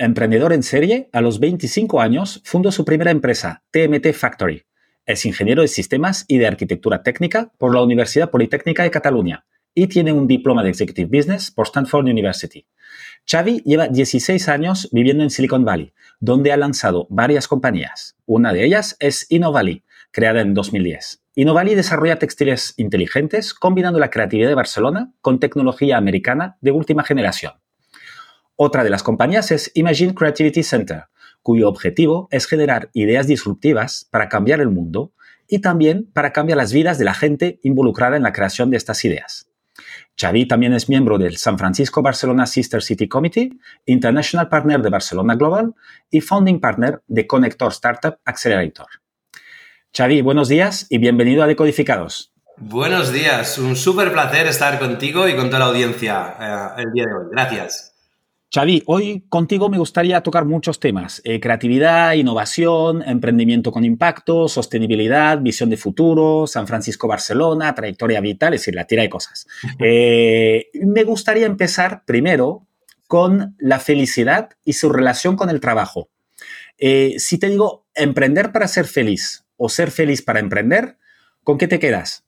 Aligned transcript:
emprendedor 0.00 0.52
en 0.52 0.62
serie, 0.62 1.10
a 1.12 1.20
los 1.20 1.40
25 1.40 2.00
años 2.00 2.40
fundó 2.44 2.72
su 2.72 2.84
primera 2.84 3.10
empresa, 3.10 3.62
TMT 3.70 4.12
Factory. 4.14 4.64
Es 5.04 5.26
ingeniero 5.26 5.62
de 5.62 5.68
sistemas 5.68 6.24
y 6.26 6.38
de 6.38 6.46
arquitectura 6.46 7.02
técnica 7.02 7.52
por 7.58 7.74
la 7.74 7.82
Universidad 7.82 8.30
Politécnica 8.30 8.82
de 8.82 8.90
Cataluña 8.90 9.44
y 9.74 9.88
tiene 9.88 10.12
un 10.12 10.26
diploma 10.26 10.62
de 10.62 10.70
Executive 10.70 11.16
Business 11.16 11.50
por 11.50 11.66
Stanford 11.66 12.06
University. 12.06 12.66
Xavi 13.30 13.62
lleva 13.64 13.88
16 13.88 14.48
años 14.48 14.88
viviendo 14.90 15.22
en 15.22 15.30
Silicon 15.30 15.64
Valley, 15.64 15.92
donde 16.18 16.52
ha 16.52 16.56
lanzado 16.56 17.06
varias 17.10 17.46
compañías. 17.46 18.16
Una 18.24 18.52
de 18.54 18.64
ellas 18.64 18.96
es 19.00 19.26
InnoValley, 19.28 19.84
creada 20.12 20.40
en 20.40 20.54
2010. 20.54 21.22
InnoValley 21.34 21.74
desarrolla 21.74 22.18
textiles 22.18 22.72
inteligentes 22.78 23.52
combinando 23.52 23.98
la 23.98 24.10
creatividad 24.10 24.48
de 24.48 24.54
Barcelona 24.54 25.12
con 25.20 25.38
tecnología 25.38 25.98
americana 25.98 26.56
de 26.62 26.72
última 26.72 27.04
generación. 27.04 27.52
Otra 28.62 28.84
de 28.84 28.90
las 28.90 29.02
compañías 29.02 29.52
es 29.52 29.72
Imagine 29.72 30.14
Creativity 30.14 30.62
Center, 30.62 31.04
cuyo 31.42 31.66
objetivo 31.66 32.28
es 32.30 32.44
generar 32.46 32.90
ideas 32.92 33.26
disruptivas 33.26 34.06
para 34.10 34.28
cambiar 34.28 34.60
el 34.60 34.68
mundo 34.68 35.14
y 35.48 35.60
también 35.60 36.10
para 36.12 36.34
cambiar 36.34 36.58
las 36.58 36.70
vidas 36.70 36.98
de 36.98 37.06
la 37.06 37.14
gente 37.14 37.58
involucrada 37.62 38.18
en 38.18 38.22
la 38.22 38.34
creación 38.34 38.68
de 38.68 38.76
estas 38.76 39.02
ideas. 39.06 39.48
Xavi 40.20 40.46
también 40.46 40.74
es 40.74 40.90
miembro 40.90 41.16
del 41.16 41.38
San 41.38 41.58
Francisco 41.58 42.02
Barcelona 42.02 42.44
Sister 42.44 42.82
City 42.82 43.08
Committee, 43.08 43.52
International 43.86 44.50
Partner 44.50 44.82
de 44.82 44.90
Barcelona 44.90 45.36
Global 45.36 45.74
y 46.10 46.20
Founding 46.20 46.60
Partner 46.60 47.00
de 47.06 47.26
Connector 47.26 47.72
Startup 47.72 48.18
Accelerator. 48.26 48.88
Xavi, 49.96 50.20
buenos 50.20 50.50
días 50.50 50.86
y 50.90 50.98
bienvenido 50.98 51.42
a 51.42 51.46
Decodificados. 51.46 52.34
Buenos 52.58 53.10
días, 53.10 53.56
un 53.56 53.74
súper 53.74 54.12
placer 54.12 54.46
estar 54.48 54.78
contigo 54.78 55.26
y 55.26 55.34
con 55.34 55.46
toda 55.46 55.60
la 55.60 55.64
audiencia 55.64 56.74
eh, 56.76 56.82
el 56.82 56.92
día 56.92 57.06
de 57.06 57.14
hoy. 57.14 57.28
Gracias. 57.32 57.89
Xavi, 58.52 58.82
hoy 58.86 59.24
contigo 59.28 59.68
me 59.68 59.78
gustaría 59.78 60.20
tocar 60.22 60.44
muchos 60.44 60.80
temas. 60.80 61.22
Eh, 61.24 61.38
creatividad, 61.38 62.14
innovación, 62.14 63.00
emprendimiento 63.06 63.70
con 63.70 63.84
impacto, 63.84 64.48
sostenibilidad, 64.48 65.38
visión 65.40 65.70
de 65.70 65.76
futuro, 65.76 66.48
San 66.48 66.66
Francisco-Barcelona, 66.66 67.72
trayectoria 67.76 68.20
vital, 68.20 68.54
es 68.54 68.62
decir, 68.62 68.74
la 68.74 68.86
tira 68.86 69.02
de 69.02 69.10
cosas. 69.10 69.46
Eh, 69.82 70.66
me 70.74 71.04
gustaría 71.04 71.46
empezar 71.46 72.04
primero 72.04 72.66
con 73.06 73.56
la 73.58 73.78
felicidad 73.78 74.50
y 74.64 74.74
su 74.74 74.90
relación 74.90 75.36
con 75.36 75.48
el 75.48 75.60
trabajo. 75.60 76.10
Eh, 76.76 77.14
si 77.18 77.38
te 77.38 77.48
digo 77.48 77.86
emprender 77.94 78.52
para 78.52 78.68
ser 78.68 78.86
feliz 78.86 79.44
o 79.56 79.68
ser 79.68 79.90
feliz 79.90 80.22
para 80.22 80.40
emprender, 80.40 80.98
¿con 81.44 81.56
qué 81.56 81.66
te 81.66 81.78
quedas? 81.78 82.24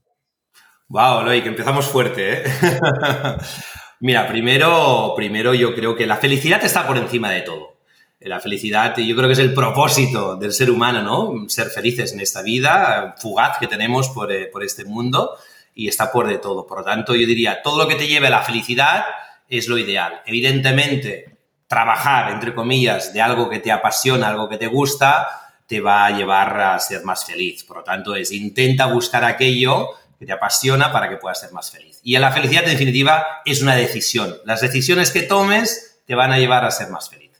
Wow, 0.88 1.26
que 1.26 1.48
empezamos 1.48 1.86
fuerte, 1.86 2.38
¿eh? 2.38 2.44
Mira, 4.02 4.26
primero, 4.26 5.12
primero 5.14 5.54
yo 5.54 5.76
creo 5.76 5.94
que 5.94 6.08
la 6.08 6.16
felicidad 6.16 6.64
está 6.64 6.88
por 6.88 6.98
encima 6.98 7.30
de 7.30 7.42
todo. 7.42 7.76
La 8.18 8.40
felicidad, 8.40 8.96
yo 8.96 9.14
creo 9.14 9.28
que 9.28 9.34
es 9.34 9.38
el 9.38 9.54
propósito 9.54 10.34
del 10.34 10.52
ser 10.52 10.72
humano, 10.72 11.02
¿no? 11.02 11.48
Ser 11.48 11.68
felices 11.68 12.12
en 12.12 12.18
esta 12.18 12.42
vida 12.42 13.14
fugaz 13.18 13.58
que 13.58 13.68
tenemos 13.68 14.08
por, 14.08 14.32
eh, 14.32 14.46
por 14.46 14.64
este 14.64 14.84
mundo 14.84 15.36
y 15.72 15.86
está 15.86 16.10
por 16.10 16.26
de 16.26 16.38
todo. 16.38 16.66
Por 16.66 16.78
lo 16.78 16.84
tanto, 16.84 17.14
yo 17.14 17.28
diría, 17.28 17.62
todo 17.62 17.80
lo 17.80 17.88
que 17.88 17.94
te 17.94 18.08
lleve 18.08 18.26
a 18.26 18.30
la 18.30 18.42
felicidad 18.42 19.04
es 19.48 19.68
lo 19.68 19.78
ideal. 19.78 20.20
Evidentemente, 20.26 21.36
trabajar, 21.68 22.32
entre 22.32 22.56
comillas, 22.56 23.12
de 23.12 23.22
algo 23.22 23.48
que 23.48 23.60
te 23.60 23.70
apasiona, 23.70 24.30
algo 24.30 24.48
que 24.48 24.58
te 24.58 24.66
gusta, 24.66 25.28
te 25.68 25.80
va 25.80 26.06
a 26.06 26.10
llevar 26.10 26.60
a 26.60 26.78
ser 26.80 27.04
más 27.04 27.24
feliz. 27.24 27.62
Por 27.62 27.76
lo 27.76 27.84
tanto, 27.84 28.16
es 28.16 28.32
intenta 28.32 28.86
buscar 28.86 29.24
aquello 29.24 29.90
que 30.22 30.26
te 30.26 30.32
apasiona 30.32 30.92
para 30.92 31.08
que 31.08 31.16
puedas 31.16 31.40
ser 31.40 31.50
más 31.50 31.72
feliz. 31.72 31.98
Y 32.04 32.16
la 32.16 32.30
felicidad, 32.30 32.62
en 32.62 32.70
definitiva, 32.70 33.26
es 33.44 33.60
una 33.60 33.74
decisión. 33.74 34.36
Las 34.44 34.60
decisiones 34.60 35.10
que 35.10 35.22
tomes 35.22 36.00
te 36.06 36.14
van 36.14 36.30
a 36.30 36.38
llevar 36.38 36.64
a 36.64 36.70
ser 36.70 36.90
más 36.90 37.10
feliz. 37.10 37.32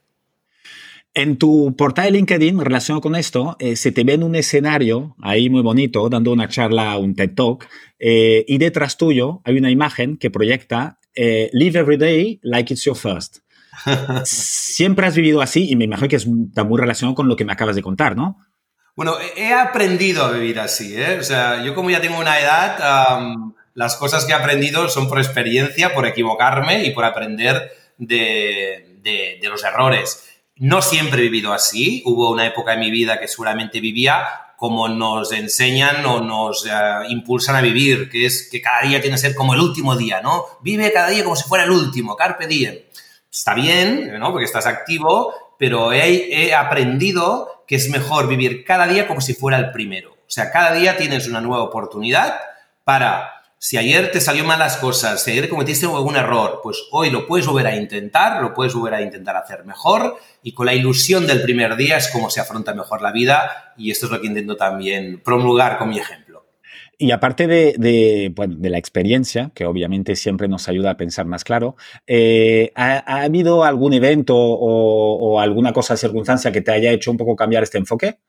En 1.14 1.36
tu 1.36 1.76
portal 1.76 2.06
de 2.06 2.10
LinkedIn, 2.10 2.58
relacionado 2.58 3.00
con 3.00 3.14
esto, 3.14 3.54
eh, 3.60 3.76
se 3.76 3.92
te 3.92 4.02
ve 4.02 4.14
en 4.14 4.24
un 4.24 4.34
escenario 4.34 5.14
ahí 5.22 5.48
muy 5.48 5.62
bonito, 5.62 6.08
dando 6.08 6.32
una 6.32 6.48
charla, 6.48 6.98
un 6.98 7.14
TED 7.14 7.36
Talk, 7.36 7.68
eh, 8.00 8.44
y 8.48 8.58
detrás 8.58 8.96
tuyo 8.96 9.42
hay 9.44 9.58
una 9.58 9.70
imagen 9.70 10.16
que 10.16 10.30
proyecta 10.30 10.98
eh, 11.14 11.50
Live 11.52 11.78
every 11.78 11.98
day 11.98 12.40
like 12.42 12.74
it's 12.74 12.82
your 12.82 12.96
first. 12.96 13.38
Siempre 14.24 15.06
has 15.06 15.14
vivido 15.14 15.40
así 15.40 15.70
y 15.70 15.76
me 15.76 15.84
imagino 15.84 16.08
que 16.08 16.16
está 16.16 16.64
muy 16.64 16.80
relacionado 16.80 17.14
con 17.14 17.28
lo 17.28 17.36
que 17.36 17.44
me 17.44 17.52
acabas 17.52 17.76
de 17.76 17.82
contar, 17.82 18.16
¿no? 18.16 18.40
Bueno, 18.94 19.16
he 19.36 19.54
aprendido 19.54 20.24
a 20.24 20.32
vivir 20.32 20.60
así, 20.60 20.94
¿eh? 20.94 21.18
O 21.18 21.22
sea, 21.22 21.62
yo 21.64 21.74
como 21.74 21.90
ya 21.90 22.00
tengo 22.00 22.18
una 22.18 22.38
edad, 22.38 23.24
las 23.74 23.96
cosas 23.96 24.26
que 24.26 24.32
he 24.32 24.34
aprendido 24.34 24.88
son 24.88 25.08
por 25.08 25.18
experiencia, 25.18 25.94
por 25.94 26.06
equivocarme 26.06 26.84
y 26.84 26.90
por 26.90 27.04
aprender 27.04 27.72
de, 27.96 29.40
los 29.42 29.64
errores. 29.64 30.28
No 30.56 30.82
siempre 30.82 31.20
he 31.20 31.24
vivido 31.24 31.52
así. 31.54 32.02
Hubo 32.04 32.30
una 32.30 32.46
época 32.46 32.74
en 32.74 32.80
mi 32.80 32.90
vida 32.90 33.18
que 33.18 33.28
seguramente 33.28 33.80
vivía 33.80 34.26
como 34.56 34.88
nos 34.88 35.32
enseñan 35.32 36.06
o 36.06 36.20
nos 36.20 36.66
eh, 36.66 36.70
impulsan 37.08 37.56
a 37.56 37.60
vivir, 37.60 38.08
que 38.08 38.26
es 38.26 38.48
que 38.48 38.60
cada 38.60 38.82
día 38.82 39.00
tiene 39.00 39.16
que 39.16 39.22
ser 39.22 39.34
como 39.34 39.54
el 39.54 39.60
último 39.60 39.96
día, 39.96 40.20
¿no? 40.20 40.46
Vive 40.60 40.92
cada 40.92 41.08
día 41.08 41.24
como 41.24 41.34
si 41.34 41.48
fuera 41.48 41.64
el 41.64 41.72
último, 41.72 42.14
carpe 42.14 42.46
diem. 42.46 42.78
Está 43.28 43.54
bien, 43.54 44.16
¿no? 44.20 44.30
Porque 44.30 44.44
estás 44.44 44.66
activo, 44.66 45.51
pero 45.62 45.92
he, 45.92 46.46
he 46.46 46.54
aprendido 46.56 47.62
que 47.68 47.76
es 47.76 47.88
mejor 47.88 48.26
vivir 48.26 48.64
cada 48.64 48.88
día 48.88 49.06
como 49.06 49.20
si 49.20 49.32
fuera 49.32 49.58
el 49.58 49.70
primero. 49.70 50.10
O 50.10 50.26
sea, 50.26 50.50
cada 50.50 50.72
día 50.72 50.96
tienes 50.96 51.28
una 51.28 51.40
nueva 51.40 51.62
oportunidad 51.62 52.34
para, 52.82 53.30
si 53.58 53.76
ayer 53.76 54.10
te 54.10 54.20
salió 54.20 54.42
mal 54.42 54.58
las 54.58 54.76
cosas, 54.76 55.22
si 55.22 55.30
ayer 55.30 55.48
cometiste 55.48 55.86
algún 55.86 56.16
error, 56.16 56.58
pues 56.64 56.78
hoy 56.90 57.10
lo 57.10 57.28
puedes 57.28 57.46
volver 57.46 57.68
a 57.68 57.76
intentar, 57.76 58.42
lo 58.42 58.52
puedes 58.54 58.74
volver 58.74 58.94
a 58.94 59.02
intentar 59.02 59.36
hacer 59.36 59.64
mejor 59.64 60.18
y 60.42 60.52
con 60.52 60.66
la 60.66 60.74
ilusión 60.74 61.28
del 61.28 61.42
primer 61.42 61.76
día 61.76 61.96
es 61.96 62.08
como 62.08 62.28
se 62.28 62.40
afronta 62.40 62.74
mejor 62.74 63.00
la 63.00 63.12
vida 63.12 63.72
y 63.76 63.92
esto 63.92 64.06
es 64.06 64.12
lo 64.12 64.20
que 64.20 64.26
intento 64.26 64.56
también 64.56 65.20
promulgar 65.24 65.78
con 65.78 65.90
mi 65.90 66.00
ejemplo. 66.00 66.21
Y 67.02 67.10
aparte 67.10 67.48
de, 67.48 68.32
la 68.60 68.78
experiencia, 68.78 69.50
que 69.56 69.66
obviamente 69.66 70.14
siempre 70.14 70.46
nos 70.46 70.68
ayuda 70.68 70.92
a 70.92 70.96
pensar 70.96 71.26
más 71.26 71.42
claro, 71.42 71.74
eh, 72.06 72.70
¿ha, 72.76 73.24
habido 73.24 73.64
algún 73.64 73.92
evento 73.92 74.36
o, 74.36 75.40
alguna 75.40 75.72
cosa, 75.72 75.96
circunstancia 75.96 76.52
que 76.52 76.60
te 76.60 76.70
haya 76.70 76.92
hecho 76.92 77.10
un 77.10 77.16
poco 77.16 77.34
cambiar 77.34 77.64
este 77.64 77.78
enfoque? 77.78 78.20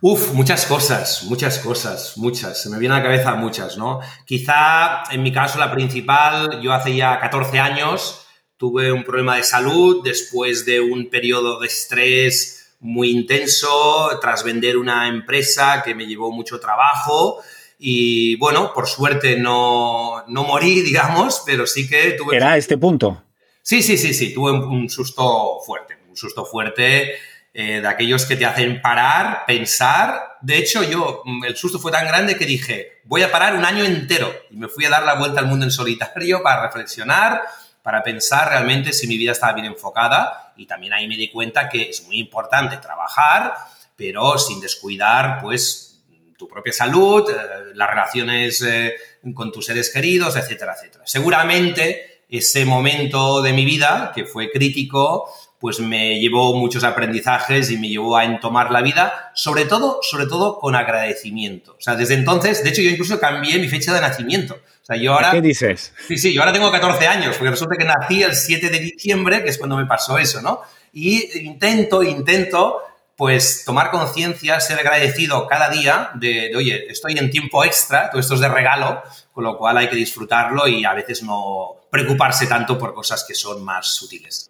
Uf, 0.00 0.32
muchas 0.32 0.64
cosas, 0.64 1.24
muchas 1.24 1.58
cosas, 1.58 2.14
muchas. 2.16 2.62
Se 2.62 2.70
me 2.70 2.78
viene 2.78 2.94
a 2.94 2.98
la 3.00 3.04
cabeza 3.04 3.34
muchas, 3.34 3.76
¿no? 3.76 4.00
Quizá 4.24 5.02
en 5.10 5.22
mi 5.22 5.30
caso 5.30 5.58
la 5.58 5.70
principal, 5.70 6.62
yo 6.62 6.72
hace 6.72 6.96
ya 6.96 7.20
14 7.20 7.58
años 7.58 8.26
tuve 8.56 8.90
un 8.90 9.04
problema 9.04 9.36
de 9.36 9.42
salud 9.42 10.00
después 10.02 10.64
de 10.64 10.80
un 10.80 11.10
periodo 11.10 11.60
de 11.60 11.66
estrés 11.66 12.59
muy 12.80 13.10
intenso 13.10 14.18
tras 14.20 14.42
vender 14.42 14.76
una 14.76 15.08
empresa 15.08 15.82
que 15.84 15.94
me 15.94 16.06
llevó 16.06 16.32
mucho 16.32 16.58
trabajo. 16.58 17.40
Y 17.78 18.36
bueno, 18.36 18.72
por 18.74 18.86
suerte 18.86 19.36
no, 19.36 20.24
no 20.28 20.44
morí, 20.44 20.80
digamos, 20.82 21.42
pero 21.46 21.66
sí 21.66 21.88
que 21.88 22.12
tuve... 22.12 22.36
¿Era 22.36 22.56
este 22.56 22.76
punto? 22.76 23.24
Sí, 23.62 23.82
sí, 23.82 23.96
sí, 23.96 24.14
sí, 24.14 24.32
tuve 24.34 24.52
un, 24.52 24.88
susto 24.88 25.58
fuerte, 25.64 25.98
un 26.08 26.16
susto 26.16 26.44
fuerte 26.44 27.12
eh, 27.52 27.80
de 27.80 27.86
aquellos 27.86 28.24
que 28.24 28.36
te 28.36 28.46
hacen 28.46 28.80
parar, 28.80 29.44
pensar. 29.46 30.38
De 30.40 30.56
hecho, 30.56 30.82
yo, 30.82 31.22
mm, 31.24 31.44
el 31.44 31.56
susto 31.56 31.78
fue 31.78 31.92
tan 31.92 32.06
grande 32.06 32.36
que 32.36 32.46
dije, 32.46 33.00
voy 33.04 33.22
a 33.22 33.30
parar 33.30 33.54
un 33.54 33.64
año 33.64 33.84
entero. 33.84 34.32
Y 34.50 34.56
me 34.56 34.68
fui 34.68 34.86
a 34.86 34.90
dar 34.90 35.04
la 35.04 35.14
vuelta 35.14 35.40
al 35.40 35.46
mundo 35.46 35.66
en 35.66 35.70
solitario 35.70 36.42
para 36.42 36.62
reflexionar, 36.62 37.42
para 37.82 38.02
pensar 38.02 38.48
realmente 38.48 38.92
si 38.92 39.06
mi 39.06 39.16
vida 39.16 39.32
estaba 39.32 39.52
bien 39.54 39.66
enfocada 39.66 40.52
y 40.56 40.66
también 40.66 40.92
ahí 40.92 41.08
me 41.08 41.16
di 41.16 41.30
cuenta 41.30 41.68
que 41.68 41.90
es 41.90 42.04
muy 42.04 42.18
importante 42.18 42.76
trabajar, 42.76 43.54
pero 43.96 44.38
sin 44.38 44.60
descuidar 44.60 45.40
pues 45.40 45.90
tu 46.36 46.48
propia 46.48 46.72
salud, 46.72 47.30
eh, 47.30 47.72
las 47.74 47.90
relaciones 47.90 48.62
eh, 48.62 48.94
con 49.34 49.52
tus 49.52 49.66
seres 49.66 49.90
queridos, 49.90 50.36
etcétera, 50.36 50.74
etcétera. 50.74 51.04
Seguramente 51.06 52.22
ese 52.30 52.64
momento 52.64 53.42
de 53.42 53.52
mi 53.52 53.64
vida 53.64 54.12
que 54.14 54.24
fue 54.24 54.50
crítico 54.50 55.28
pues 55.60 55.78
me 55.78 56.18
llevó 56.18 56.56
muchos 56.56 56.84
aprendizajes 56.84 57.70
y 57.70 57.76
me 57.76 57.90
llevó 57.90 58.16
a 58.16 58.24
entomar 58.24 58.70
la 58.70 58.80
vida, 58.80 59.30
sobre 59.34 59.66
todo, 59.66 60.00
sobre 60.02 60.26
todo 60.26 60.58
con 60.58 60.74
agradecimiento. 60.74 61.72
O 61.72 61.80
sea, 61.80 61.96
desde 61.96 62.14
entonces, 62.14 62.64
de 62.64 62.70
hecho, 62.70 62.80
yo 62.80 62.88
incluso 62.88 63.20
cambié 63.20 63.58
mi 63.58 63.68
fecha 63.68 63.92
de 63.92 64.00
nacimiento. 64.00 64.54
O 64.54 64.84
sea, 64.84 64.96
yo 64.96 65.12
ahora... 65.12 65.32
¿Qué 65.32 65.42
dices? 65.42 65.92
Sí, 66.08 66.16
sí, 66.16 66.32
yo 66.32 66.40
ahora 66.40 66.54
tengo 66.54 66.72
14 66.72 67.06
años, 67.06 67.36
porque 67.36 67.50
resulta 67.50 67.76
que 67.78 67.84
nací 67.84 68.22
el 68.22 68.34
7 68.34 68.70
de 68.70 68.78
diciembre, 68.78 69.44
que 69.44 69.50
es 69.50 69.58
cuando 69.58 69.76
me 69.76 69.84
pasó 69.84 70.16
eso, 70.16 70.40
¿no? 70.40 70.62
Y 70.94 71.38
intento, 71.40 72.02
intento 72.02 72.78
pues 73.14 73.64
tomar 73.66 73.90
conciencia, 73.90 74.58
ser 74.60 74.78
agradecido 74.78 75.46
cada 75.46 75.68
día 75.68 76.10
de, 76.14 76.52
oye, 76.56 76.90
estoy 76.90 77.18
en 77.18 77.30
tiempo 77.30 77.62
extra, 77.62 78.08
todo 78.08 78.18
esto 78.18 78.32
es 78.32 78.40
de 78.40 78.48
regalo, 78.48 79.02
con 79.30 79.44
lo 79.44 79.58
cual 79.58 79.76
hay 79.76 79.90
que 79.90 79.96
disfrutarlo 79.96 80.66
y 80.66 80.86
a 80.86 80.94
veces 80.94 81.22
no 81.22 81.82
preocuparse 81.90 82.46
tanto 82.46 82.78
por 82.78 82.94
cosas 82.94 83.22
que 83.28 83.34
son 83.34 83.62
más 83.62 83.88
sutiles. 83.88 84.49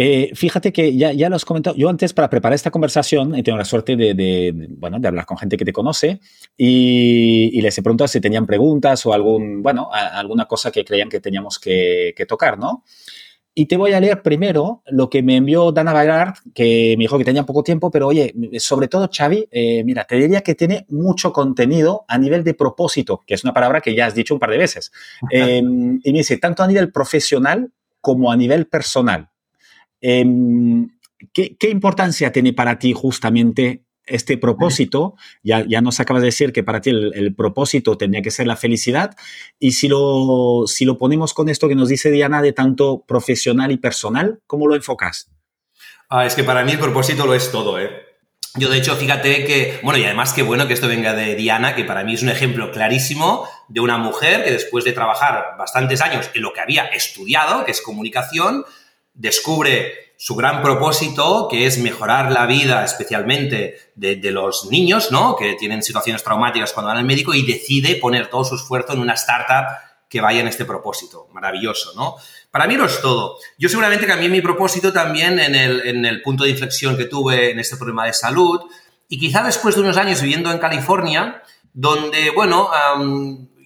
Eh, 0.00 0.30
fíjate 0.32 0.72
que 0.72 0.96
ya, 0.96 1.12
ya 1.12 1.28
lo 1.28 1.34
has 1.34 1.44
comentado. 1.44 1.74
Yo 1.74 1.88
antes, 1.88 2.14
para 2.14 2.30
preparar 2.30 2.54
esta 2.54 2.70
conversación, 2.70 3.34
he 3.34 3.42
tenido 3.42 3.58
la 3.58 3.64
suerte 3.64 3.96
de, 3.96 4.68
bueno, 4.78 5.00
de 5.00 5.08
hablar 5.08 5.26
con 5.26 5.36
gente 5.36 5.56
que 5.56 5.64
te 5.64 5.72
conoce 5.72 6.20
y, 6.56 7.60
les 7.60 7.76
he 7.76 7.82
preguntado 7.82 8.06
si 8.06 8.20
tenían 8.20 8.46
preguntas 8.46 9.04
o 9.06 9.12
algún, 9.12 9.60
bueno, 9.60 9.90
alguna 9.92 10.44
cosa 10.44 10.70
que 10.70 10.84
creían 10.84 11.08
que 11.08 11.18
teníamos 11.18 11.58
que, 11.58 12.14
que 12.16 12.26
tocar, 12.26 12.60
¿no? 12.60 12.84
Y 13.56 13.66
te 13.66 13.76
voy 13.76 13.92
a 13.92 13.98
leer 13.98 14.22
primero 14.22 14.84
lo 14.86 15.10
que 15.10 15.20
me 15.20 15.34
envió 15.34 15.72
Dana 15.72 15.92
Bayrard, 15.92 16.34
que 16.54 16.94
me 16.96 17.02
dijo 17.02 17.18
que 17.18 17.24
tenía 17.24 17.44
poco 17.44 17.64
tiempo, 17.64 17.90
pero 17.90 18.06
oye, 18.06 18.32
sobre 18.60 18.86
todo 18.86 19.10
Xavi, 19.12 19.48
eh, 19.50 19.82
mira, 19.82 20.04
te 20.04 20.14
diría 20.14 20.42
que 20.42 20.54
tiene 20.54 20.86
mucho 20.90 21.32
contenido 21.32 22.04
a 22.06 22.18
nivel 22.18 22.44
de 22.44 22.54
propósito, 22.54 23.24
que 23.26 23.34
es 23.34 23.42
una 23.42 23.52
palabra 23.52 23.80
que 23.80 23.96
ya 23.96 24.06
has 24.06 24.14
dicho 24.14 24.32
un 24.32 24.38
par 24.38 24.50
de 24.50 24.58
veces. 24.58 24.92
Em, 25.28 25.98
y 26.04 26.12
me 26.12 26.18
dice, 26.18 26.36
tanto 26.36 26.62
a 26.62 26.68
nivel 26.68 26.92
profesional 26.92 27.72
como 28.00 28.30
a 28.30 28.36
nivel 28.36 28.68
personal. 28.68 29.28
Em, 30.00 30.88
¿qué, 31.32 31.56
¿Qué 31.56 31.70
importancia 31.70 32.32
tiene 32.32 32.52
para 32.52 32.78
ti 32.78 32.92
justamente 32.92 33.84
este 34.08 34.38
propósito, 34.38 35.14
ya, 35.42 35.64
ya 35.66 35.80
nos 35.80 36.00
acabas 36.00 36.22
de 36.22 36.28
decir 36.28 36.52
que 36.52 36.62
para 36.62 36.80
ti 36.80 36.90
el, 36.90 37.34
propósito 37.34 37.96
tenía 37.96 38.22
que 38.22 38.30
ser 38.30 38.46
la 38.46 38.56
felicidad, 38.56 39.14
y 39.58 39.72
si 39.72 39.88
lo, 39.88 40.64
si 40.66 40.84
lo 40.84 40.98
ponemos 40.98 41.34
con 41.34 41.48
esto 41.48 41.68
que 41.68 41.74
nos 41.74 41.88
dice 41.88 42.10
Diana 42.10 42.42
de 42.42 42.52
tanto 42.52 43.04
profesional 43.06 43.70
y 43.70 43.76
personal, 43.76 44.40
¿cómo 44.46 44.66
lo 44.66 44.74
enfocas? 44.74 45.30
Ah, 46.08 46.26
es 46.26 46.34
que 46.34 46.44
para 46.44 46.64
mí 46.64 46.72
el 46.72 46.78
propósito 46.78 47.26
lo 47.26 47.34
es 47.34 47.50
todo, 47.52 47.78
¿eh? 47.78 47.90
Yo, 48.54 48.70
de 48.70 48.78
hecho, 48.78 48.96
fíjate 48.96 49.44
que, 49.44 49.78
bueno, 49.82 49.98
y 49.98 50.04
además 50.04 50.32
qué 50.32 50.42
bueno 50.42 50.66
que 50.66 50.72
esto 50.72 50.88
venga 50.88 51.12
de 51.12 51.36
Diana, 51.36 51.76
que 51.76 51.84
para 51.84 52.02
mí 52.02 52.14
es 52.14 52.22
un 52.22 52.30
ejemplo 52.30 52.72
clarísimo 52.72 53.46
de 53.68 53.80
una 53.80 53.98
mujer 53.98 54.42
que 54.42 54.50
después 54.50 54.84
de 54.84 54.92
trabajar 54.92 55.54
bastantes 55.58 56.00
años 56.00 56.30
en 56.34 56.42
lo 56.42 56.52
que 56.52 56.60
había 56.60 56.86
estudiado, 56.86 57.64
que 57.64 57.72
es 57.72 57.82
comunicación, 57.82 58.64
descubre 59.18 60.14
su 60.16 60.34
gran 60.34 60.62
propósito, 60.62 61.46
que 61.48 61.66
es 61.66 61.78
mejorar 61.78 62.32
la 62.32 62.46
vida 62.46 62.84
especialmente 62.84 63.92
de, 63.94 64.18
los 64.32 64.66
niños, 64.70 65.12
¿no? 65.12 65.36
Que 65.36 65.54
tienen 65.54 65.82
situaciones 65.82 66.24
traumáticas 66.24 66.72
cuando 66.72 66.88
van 66.88 66.98
al 66.98 67.04
médico 67.04 67.34
y 67.34 67.46
decide 67.46 67.96
poner 67.96 68.28
todo 68.28 68.44
su 68.44 68.56
esfuerzo 68.56 68.94
en 68.94 69.00
una 69.00 69.14
startup 69.14 69.66
que 70.08 70.20
vaya 70.20 70.40
en 70.40 70.48
este 70.48 70.64
propósito. 70.64 71.28
Maravilloso, 71.32 71.92
¿no? 71.94 72.16
Para 72.50 72.66
mí 72.66 72.76
lo 72.76 72.86
es 72.86 73.00
todo. 73.00 73.38
Yo 73.58 73.68
seguramente 73.68 74.06
cambié 74.06 74.28
mi 74.28 74.40
propósito 74.40 74.92
también 74.92 75.38
en 75.38 75.54
el, 75.54 76.22
punto 76.22 76.44
de 76.44 76.50
inflexión 76.50 76.96
que 76.96 77.04
tuve 77.04 77.50
en 77.50 77.60
este 77.60 77.76
problema 77.76 78.06
de 78.06 78.12
salud 78.12 78.60
y 79.08 79.18
quizá 79.18 79.44
después 79.44 79.74
de 79.74 79.82
unos 79.82 79.96
años 79.98 80.20
viviendo 80.20 80.50
en 80.50 80.58
California, 80.58 81.42
donde, 81.72 82.30
bueno, 82.30 82.70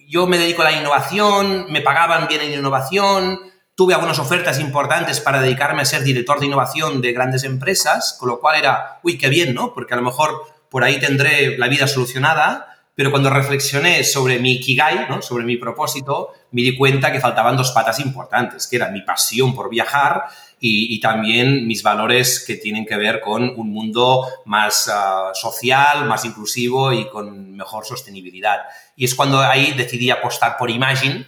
yo 0.07 0.27
me 0.27 0.37
dedico 0.37 0.61
a 0.61 0.65
la 0.65 0.79
innovación, 0.79 1.71
me 1.71 1.81
pagaban 1.81 2.27
bien 2.27 2.41
en 2.41 2.53
innovación, 2.53 3.52
tuve 3.75 3.93
algunas 3.93 4.19
ofertas 4.19 4.59
importantes 4.59 5.19
para 5.19 5.41
dedicarme 5.41 5.81
a 5.81 5.85
ser 5.85 6.03
director 6.03 6.39
de 6.39 6.45
innovación 6.45 7.01
de 7.01 7.13
grandes 7.13 7.43
empresas, 7.43 8.15
con 8.19 8.29
lo 8.29 8.39
cual 8.39 8.59
era, 8.59 8.99
uy, 9.03 9.17
qué 9.17 9.29
bien, 9.29 9.53
¿no? 9.53 9.73
Porque 9.73 9.93
a 9.93 9.97
lo 9.97 10.03
mejor 10.03 10.43
por 10.69 10.83
ahí 10.83 10.99
tendré 10.99 11.57
la 11.57 11.67
vida 11.67 11.87
solucionada, 11.87 12.73
pero 12.95 13.09
cuando 13.09 13.31
reflexioné 13.31 14.03
sobre 14.03 14.37
mi 14.37 14.59
Kigai, 14.59 15.07
¿no? 15.09 15.21
sobre 15.23 15.45
mi 15.45 15.57
propósito, 15.57 16.31
me 16.51 16.61
di 16.61 16.77
cuenta 16.77 17.11
que 17.11 17.19
faltaban 17.19 17.57
dos 17.57 17.71
patas 17.71 17.99
importantes, 17.99 18.67
que 18.67 18.75
era 18.75 18.89
mi 18.89 19.01
pasión 19.01 19.55
por 19.55 19.69
viajar 19.69 20.25
y, 20.59 20.99
también 21.01 21.67
mis 21.67 21.81
valores 21.81 22.43
que 22.45 22.55
tienen 22.55 22.85
que 22.85 22.95
ver 22.95 23.19
con 23.19 23.49
un 23.57 23.69
mundo 23.69 24.27
más 24.45 24.89
ah, 24.93 25.31
social, 25.33 26.05
más 26.05 26.23
inclusivo 26.23 26.93
y 26.93 27.09
con 27.09 27.55
mejor 27.55 27.85
sostenibilidad. 27.85 28.59
Y 28.95 29.05
es 29.05 29.15
cuando 29.15 29.41
ahí 29.41 29.73
decidí 29.73 30.11
apostar 30.11 30.55
por 30.57 30.69
Imagine, 30.69 31.25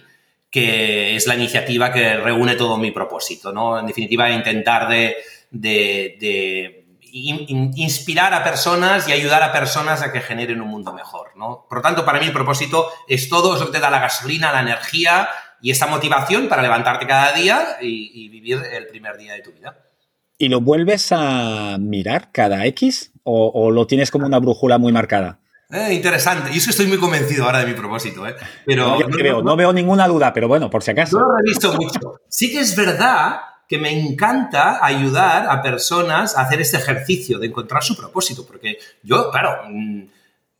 que 0.50 1.16
es 1.16 1.26
la 1.26 1.34
iniciativa 1.34 1.92
que 1.92 2.16
reúne 2.16 2.54
todo 2.54 2.78
mi 2.78 2.90
propósito, 2.90 3.52
¿no? 3.52 3.78
En 3.78 3.86
definitiva, 3.86 4.30
intentar 4.30 4.88
de, 4.88 5.16
inspirar 7.12 8.34
a 8.34 8.44
personas 8.44 9.08
y 9.08 9.12
ayudar 9.12 9.42
a 9.42 9.52
personas 9.52 10.02
a 10.02 10.12
que 10.12 10.20
generen 10.20 10.60
un 10.60 10.68
mundo 10.68 10.92
mejor, 10.92 11.36
¿no? 11.36 11.66
Por 11.68 11.78
lo 11.78 11.82
tanto, 11.82 12.04
para 12.04 12.20
mí 12.20 12.26
el 12.26 12.32
propósito 12.32 12.88
es 13.08 13.28
todo 13.28 13.56
eso 13.56 13.70
te 13.70 13.80
da 13.80 13.90
la 13.90 14.00
gasolina, 14.00 14.52
la 14.52 14.60
energía 14.60 15.28
y 15.60 15.70
esa 15.70 15.86
motivación 15.86 16.48
para 16.48 16.62
levantarte 16.62 17.06
cada 17.06 17.32
día 17.32 17.78
y, 17.80 18.28
vivir 18.28 18.62
el 18.72 18.86
primer 18.86 19.16
día 19.16 19.34
de 19.34 19.42
tu 19.42 19.52
vida. 19.52 19.76
¿Y 20.38 20.48
lo 20.48 20.60
vuelves 20.60 21.08
a 21.12 21.78
mirar 21.80 22.30
cada 22.30 22.66
X 22.66 23.12
o 23.24 23.70
lo 23.70 23.86
tienes 23.86 24.10
como 24.10 24.26
una 24.26 24.38
brújula 24.38 24.78
muy 24.78 24.92
marcada? 24.92 25.40
Eh, 25.70 25.94
interesante. 25.94 26.50
Y 26.52 26.58
eso 26.58 26.70
estoy 26.70 26.86
muy 26.86 26.98
convencido 26.98 27.44
ahora 27.44 27.60
de 27.60 27.66
mi 27.66 27.74
propósito. 27.74 28.26
¿eh? 28.26 28.36
Pero, 28.64 28.98
no, 28.98 29.08
veo, 29.08 29.42
no 29.42 29.56
veo 29.56 29.72
ninguna 29.72 30.06
duda, 30.06 30.32
pero 30.32 30.48
bueno, 30.48 30.70
por 30.70 30.82
si 30.82 30.92
acaso. 30.92 31.18
No 31.18 31.26
lo 31.26 31.38
he 31.38 31.42
visto 31.42 31.72
mucho. 31.72 32.20
Sí 32.28 32.52
que 32.52 32.60
es 32.60 32.76
verdad 32.76 33.40
que 33.68 33.78
me 33.78 33.90
encanta 33.90 34.84
ayudar 34.84 35.46
a 35.48 35.60
personas 35.62 36.36
a 36.36 36.42
hacer 36.42 36.60
este 36.60 36.76
ejercicio 36.76 37.38
de 37.38 37.48
encontrar 37.48 37.82
su 37.82 37.96
propósito, 37.96 38.46
porque 38.46 38.78
yo, 39.02 39.30
claro, 39.30 39.62
mm, 39.68 40.02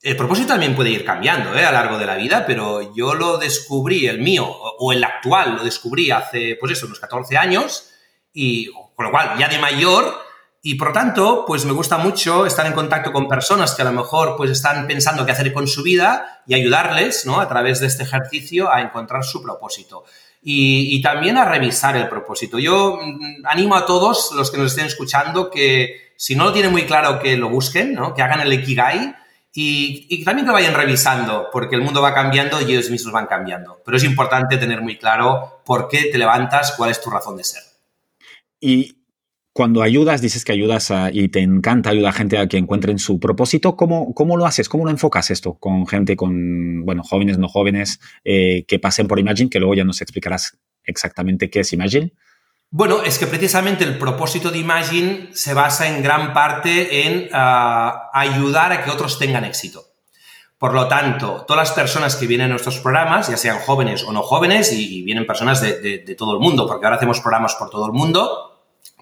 el 0.03 0.17
propósito 0.17 0.49
también 0.49 0.75
puede 0.75 0.91
ir 0.91 1.05
cambiando 1.05 1.55
¿eh? 1.55 1.65
a 1.65 1.71
lo 1.71 1.79
largo 1.79 1.99
de 1.99 2.07
la 2.07 2.17
vida, 2.17 2.45
pero 2.47 2.95
yo 2.95 3.15
lo 3.15 3.39
descubrí, 3.39 4.07
el 4.07 4.19
mío 4.21 4.47
o 4.49 4.93
el 4.93 5.05
actual, 5.05 5.57
lo 5.57 5.65
descubrí 5.65 6.11
hace, 6.11 6.57
pues 6.59 6.73
eso, 6.73 6.87
unos 6.87 6.99
14 6.99 7.37
años, 7.37 7.91
y 8.33 8.71
con 8.95 9.07
lo 9.07 9.11
cual, 9.11 9.39
ya 9.39 9.49
de 9.49 9.59
mayor, 9.59 10.26
y 10.69 10.75
por 10.75 10.93
tanto, 10.93 11.45
pues 11.47 11.65
me 11.65 11.71
gusta 11.71 11.97
mucho 11.97 12.45
estar 12.45 12.67
en 12.67 12.73
contacto 12.73 13.13
con 13.13 13.29
personas 13.29 13.73
que 13.77 13.83
a 13.83 13.85
lo 13.85 13.93
mejor 13.93 14.35
pues 14.37 14.51
están 14.51 14.89
pensando 14.89 15.25
qué 15.25 15.31
hacer 15.31 15.53
con 15.53 15.69
su 15.69 15.85
vida 15.85 16.43
y 16.45 16.55
ayudarles, 16.55 17.25
¿no? 17.25 17.41
A 17.41 17.47
través 17.47 17.79
de 17.79 17.87
este 17.87 18.03
ejercicio 18.03 18.69
a 18.69 18.81
encontrar 18.81 19.23
su 19.23 19.41
propósito. 19.41 20.03
Y, 20.43 21.01
también 21.03 21.37
a 21.37 21.45
revisar 21.45 21.97
el 21.97 22.09
propósito. 22.09 22.59
Yo 22.59 22.99
mm, 23.01 23.47
animo 23.47 23.77
a 23.77 23.87
todos 23.87 24.33
los 24.35 24.51
que 24.51 24.59
nos 24.59 24.73
estén 24.73 24.87
escuchando 24.87 25.53
que 25.53 26.15
si 26.17 26.35
no 26.35 26.43
lo 26.43 26.53
tienen 26.53 26.73
muy 26.73 26.85
claro 26.85 27.21
que 27.21 27.37
lo 27.37 27.49
busquen, 27.49 27.95
¿no? 27.95 28.13
Que 28.13 28.23
hagan 28.23 28.41
el 28.41 28.53
Ikigai 28.53 29.15
y, 29.53 30.09
y 30.11 30.25
también 30.25 30.47
que 30.49 30.53
vayan 30.53 30.75
revisando, 30.75 31.49
porque 31.53 31.77
el 31.77 31.83
mundo 31.83 32.03
va 32.03 32.13
cambiando 32.13 32.61
y 32.61 32.73
ellos 32.73 32.91
mismos 32.91 33.13
van 33.13 33.27
cambiando. 33.27 33.81
Pero 33.85 33.99
es 33.99 34.03
importante 34.03 34.57
tener 34.57 34.83
muy 34.83 34.99
claro 34.99 35.63
por 35.65 35.87
qué 35.87 36.07
te 36.11 36.19
levantas, 36.19 36.73
cuál 36.73 36.91
es 36.91 37.01
tu 37.01 37.09
razón 37.09 37.37
de 37.37 37.45
ser. 37.45 37.63
Y 38.59 38.96
cuando 39.57 39.83
ayudas, 39.83 40.21
dices 40.21 40.45
que 40.45 40.53
ayudas 40.53 40.93
y 41.15 41.31
te 41.31 41.41
encanta 41.41 41.89
ayudar 41.89 42.11
a 42.11 42.13
gente 42.13 42.37
a 42.37 42.47
que 42.47 42.59
encuentren 42.59 42.99
su 42.99 43.19
propósito, 43.19 43.75
¿cómo, 43.75 44.13
¿cómo, 44.13 44.37
lo 44.37 44.45
haces? 44.45 44.69
¿Cómo 44.69 44.85
lo 44.85 44.91
enfocas 44.91 45.31
esto 45.31 45.55
con 45.55 45.87
gente, 45.87 46.15
con, 46.15 46.85
bueno, 46.85 47.03
jóvenes, 47.03 47.39
no 47.39 47.49
jóvenes, 47.49 47.99
eh, 48.23 48.67
que 48.69 48.79
pasen 48.79 49.09
por 49.09 49.19
Imagine, 49.19 49.49
que 49.49 49.59
luego 49.59 49.75
ya 49.75 49.85
nos 49.85 50.03
explicarás 50.03 50.59
exactamente 50.85 51.49
qué 51.49 51.61
es 51.61 51.73
Imagine? 51.73 52.13
Bueno, 52.69 53.03
es 53.03 53.19
que 53.19 53.27
precisamente 53.27 53.85
el 53.85 53.97
propósito 53.97 54.51
de 54.51 54.59
Imagine 54.59 55.31
se 55.33 55.55
basa 55.55 55.89
en 55.89 56.03
gran 56.03 56.35
parte 56.35 57.07
en 57.07 57.31
ah, 57.33 58.11
ayudar 58.13 58.73
a 58.73 58.85
que 58.85 58.91
otros 58.91 59.19
tengan 59.19 59.47
éxito. 59.47 59.85
Por 60.59 60.75
lo 60.75 60.87
tanto, 60.87 61.47
todas 61.49 61.71
las 61.71 61.75
personas 61.75 62.17
que 62.17 62.27
vienen 62.27 62.49
a 62.49 62.51
nuestros 62.51 62.79
programas, 62.81 63.31
ya 63.31 63.39
sean 63.39 63.61
jóvenes 63.61 64.05
o 64.05 64.13
no 64.13 64.21
jóvenes, 64.21 64.71
y, 64.75 65.01
vienen 65.03 65.27
personas 65.27 65.63
de, 65.63 65.81
de 65.81 66.15
todo 66.15 66.35
el 66.35 66.41
mundo, 66.41 66.67
porque 66.67 66.85
ahora 66.85 66.97
hacemos 66.97 67.21
programas 67.21 67.55
por 67.55 67.71
todo 67.71 67.87
el 67.87 67.93
mundo, 67.93 68.46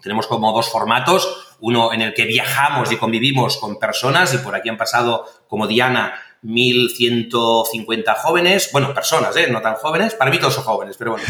tenemos 0.03 0.27
como 0.27 0.53
dos 0.53 0.69
formatos, 0.69 1.57
uno 1.61 1.93
en 1.93 2.03
el 2.03 2.15
que 2.15 2.25
viajamos 2.25 2.93
y 2.93 2.97
convivimos 2.97 3.57
con 3.57 3.79
personas 3.79 4.35
y 4.35 4.39
por 4.39 4.55
aquí 4.55 4.69
han 4.69 4.77
pasado, 4.77 5.27
como 5.49 5.67
Diana, 5.67 6.15
1.150 6.45 8.17
jóvenes, 8.17 8.69
bueno, 8.71 8.93
personas, 8.93 9.35
¿eh? 9.37 9.49
no 9.51 9.63
tan 9.63 9.75
jóvenes, 9.77 10.15
para 10.15 10.31
mí 10.31 10.39
todos 10.39 10.55
son 10.55 10.65
jóvenes, 10.65 10.97
pero 10.99 11.13
bueno. 11.13 11.25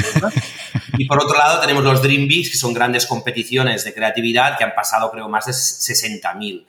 y 0.99 1.07
por 1.07 1.23
otro 1.23 1.39
lado 1.39 1.61
tenemos 1.61 1.85
los 1.85 2.03
Dream 2.03 2.27
Beats, 2.27 2.51
que 2.51 2.57
son 2.57 2.75
grandes 2.75 3.07
competiciones 3.07 3.85
de 3.85 3.95
creatividad 3.95 4.59
que 4.59 4.65
han 4.65 4.75
pasado 4.75 5.11
creo 5.11 5.29
más 5.29 5.47
de 5.47 5.53
60.000. 5.53 6.67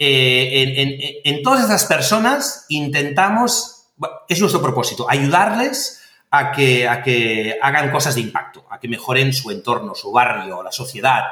Eh, 0.00 1.22
en, 1.24 1.42
todas 1.42 1.64
esas 1.64 1.84
personas 1.86 2.66
intentamos, 2.68 3.88
es 4.28 4.40
nuestro 4.40 4.62
propósito, 4.62 5.10
ayudarles 5.10 5.97
a 6.30 6.52
que, 6.52 6.88
a 6.88 7.02
que 7.02 7.58
hagan 7.60 7.90
cosas 7.90 8.14
de 8.14 8.20
impacto, 8.20 8.66
a 8.70 8.78
que 8.78 8.88
mejoren 8.88 9.32
su 9.32 9.50
entorno, 9.50 9.94
su 9.94 10.12
barrio, 10.12 10.62
la 10.62 10.72
sociedad, 10.72 11.24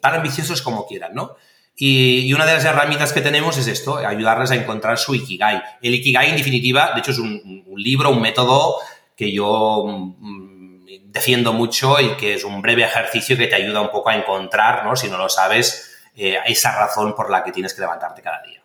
tan 0.00 0.14
ambiciosos 0.14 0.62
como 0.62 0.86
quieran, 0.86 1.14
¿no? 1.14 1.36
Y, 1.76 2.32
una 2.34 2.44
de 2.44 2.52
las 2.52 2.64
herramientas 2.64 3.12
que 3.12 3.22
tenemos 3.22 3.56
es 3.56 3.66
esto, 3.66 3.96
ayudarles 3.96 4.50
a 4.50 4.54
encontrar 4.54 4.98
su 4.98 5.14
Ikigai. 5.14 5.62
El 5.80 5.94
Ikigai, 5.94 6.28
en 6.28 6.36
definitiva, 6.36 6.92
de 6.92 7.00
hecho 7.00 7.12
es 7.12 7.18
un, 7.18 7.64
libro, 7.76 8.10
un 8.10 8.20
método 8.20 8.76
que 9.16 9.32
yo 9.32 9.84
mm, 9.86 10.84
defiendo 11.06 11.54
mucho 11.54 11.98
y 11.98 12.16
que 12.16 12.34
es 12.34 12.44
un 12.44 12.60
breve 12.60 12.84
ejercicio 12.84 13.36
que 13.36 13.46
te 13.46 13.54
ayuda 13.54 13.80
un 13.80 13.90
poco 13.90 14.10
a 14.10 14.16
encontrar, 14.16 14.84
¿no? 14.84 14.94
si 14.94 15.08
no 15.08 15.16
lo 15.16 15.30
sabes, 15.30 15.98
eh, 16.14 16.38
esa 16.44 16.76
razón 16.76 17.14
por 17.14 17.30
la 17.30 17.42
que 17.42 17.52
tienes 17.52 17.72
que 17.72 17.80
levantarte 17.80 18.20
cada 18.20 18.42
día. 18.42 18.59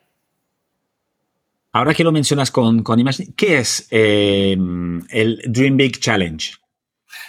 Ahora 1.75 1.93
que 1.93 2.05
lo 2.05 2.13
mencionas 2.13 2.51
con, 2.51 2.83
con 2.83 3.03
¿qué 3.35 3.57
es 3.57 3.85
eh, 3.91 4.55
el 5.09 5.41
Dream 5.45 5.75
Big 5.75 5.99
Challenge? 5.99 6.53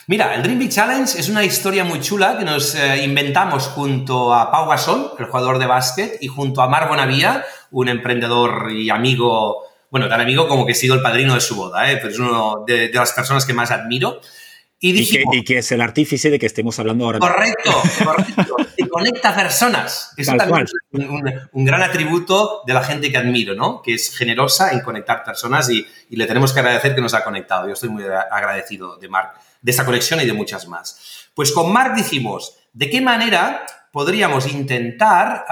Mira, 0.06 0.36
el 0.36 0.42
Dream 0.44 0.60
Big 0.60 0.70
Challenge 0.70 1.18
es 1.18 1.28
una 1.28 1.42
historia 1.42 1.82
muy 1.82 2.00
chula 2.00 2.38
que 2.38 2.44
nos 2.44 2.76
eh, 2.76 3.02
inventamos 3.02 3.64
junto 3.66 4.32
a 4.32 4.52
Pau 4.52 4.68
Gasol, 4.68 5.14
el 5.18 5.24
jugador 5.24 5.58
de 5.58 5.66
básquet, 5.66 6.18
y 6.20 6.28
junto 6.28 6.62
a 6.62 6.68
Mar 6.68 6.88
Bonavía, 6.88 7.44
un 7.72 7.88
emprendedor 7.88 8.70
y 8.70 8.88
amigo, 8.88 9.64
bueno, 9.90 10.08
tan 10.08 10.20
amigo 10.20 10.46
como 10.46 10.64
que 10.64 10.72
he 10.72 10.76
sido 10.76 10.94
el 10.94 11.02
padrino 11.02 11.34
de 11.34 11.40
su 11.40 11.56
boda, 11.56 11.90
¿eh? 11.90 11.96
pero 11.96 12.10
es 12.10 12.18
uno 12.20 12.62
de, 12.64 12.88
las 12.94 13.12
personas 13.14 13.44
que 13.46 13.52
más 13.52 13.72
admiro. 13.72 14.20
Y, 14.78 15.45
que, 15.45 15.59
es 15.59 15.73
el 15.73 15.80
artífice 15.80 16.28
de 16.28 16.38
que 16.38 16.45
estemos 16.45 16.78
hablando 16.78 17.06
ahora. 17.06 17.18
Correcto, 17.18 17.73
correcto. 18.04 18.56
y 18.76 18.87
conecta 18.87 19.35
personas. 19.35 20.12
Eso 20.18 20.37
también 20.37 20.66
es 20.66 21.50
un, 21.52 21.64
gran 21.64 21.83
atributo 21.83 22.62
de 22.66 22.75
la 22.75 22.83
gente 22.83 23.11
que 23.11 23.16
admiro, 23.16 23.54
¿no? 23.54 23.80
Que 23.80 23.95
es 23.95 24.14
generosa 24.14 24.73
en 24.73 24.80
conectar 24.80 25.25
personas 25.25 25.71
y, 25.71 25.87
y, 26.11 26.16
le 26.16 26.26
tenemos 26.26 26.52
que 26.52 26.61
agradecer 26.61 26.95
que 26.95 27.00
nos 27.00 27.14
ha 27.14 27.25
conectado. 27.25 27.66
Yo 27.66 27.73
estoy 27.73 27.88
muy 27.88 28.04
agradecido 28.04 28.99
de 28.99 29.09
Marc, 29.09 29.40
de 29.62 29.71
esta 29.71 29.87
conexión 29.87 30.21
y 30.21 30.26
de 30.26 30.35
muchas 30.35 30.68
más. 30.68 31.30
Pues 31.35 31.52
con 31.52 31.73
Marc 31.73 31.97
dijimos, 31.97 32.59
¿de 32.75 32.90
qué 32.90 33.00
manera 33.00 33.64
podríamos 33.92 34.47
intentar 34.52 35.47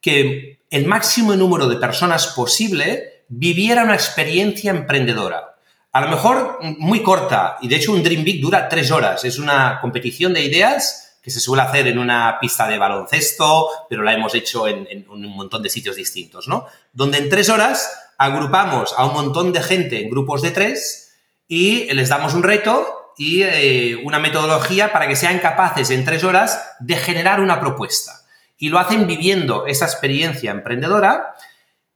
que 0.00 0.60
el 0.70 0.86
máximo 0.86 1.36
número 1.36 1.68
de 1.68 1.76
personas 1.76 2.28
posible 2.28 3.24
viviera 3.28 3.84
una 3.84 3.94
experiencia 3.94 4.70
emprendedora? 4.70 5.51
A 5.92 6.00
lo 6.00 6.08
mejor 6.08 6.58
muy 6.78 7.02
corta, 7.02 7.58
y 7.60 7.68
de 7.68 7.76
hecho 7.76 7.92
un 7.92 8.02
Dream 8.02 8.24
Big 8.24 8.40
dura 8.40 8.66
tres 8.66 8.90
horas. 8.90 9.24
Es 9.26 9.38
una 9.38 9.78
competición 9.80 10.32
de 10.32 10.42
ideas 10.42 11.18
que 11.22 11.30
se 11.30 11.38
suele 11.38 11.62
hacer 11.62 11.86
en 11.86 11.98
una 11.98 12.38
pista 12.40 12.66
de 12.66 12.78
baloncesto, 12.78 13.68
pero 13.90 14.02
la 14.02 14.14
hemos 14.14 14.34
hecho 14.34 14.66
en, 14.66 15.06
un 15.08 15.26
montón 15.36 15.62
de 15.62 15.68
sitios 15.68 15.96
distintos, 15.96 16.48
¿no? 16.48 16.66
Donde 16.94 17.18
en 17.18 17.28
tres 17.28 17.50
horas 17.50 17.92
agrupamos 18.16 18.94
a 18.96 19.04
un 19.04 19.12
montón 19.12 19.52
de 19.52 19.62
gente 19.62 20.02
en 20.02 20.08
grupos 20.08 20.40
de 20.40 20.50
tres 20.50 21.14
y 21.46 21.92
les 21.92 22.08
damos 22.08 22.32
un 22.32 22.42
reto 22.42 23.12
y 23.18 23.42
eh, 23.42 24.00
una 24.02 24.18
metodología 24.18 24.92
para 24.92 25.06
que 25.06 25.14
sean 25.14 25.40
capaces 25.40 25.90
en 25.90 26.06
tres 26.06 26.24
horas 26.24 26.74
de 26.80 26.96
generar 26.96 27.40
una 27.40 27.60
propuesta. 27.60 28.12
Y 28.56 28.70
lo 28.70 28.78
hacen 28.78 29.06
viviendo 29.06 29.66
esa 29.66 29.84
experiencia 29.84 30.50
emprendedora 30.50 31.34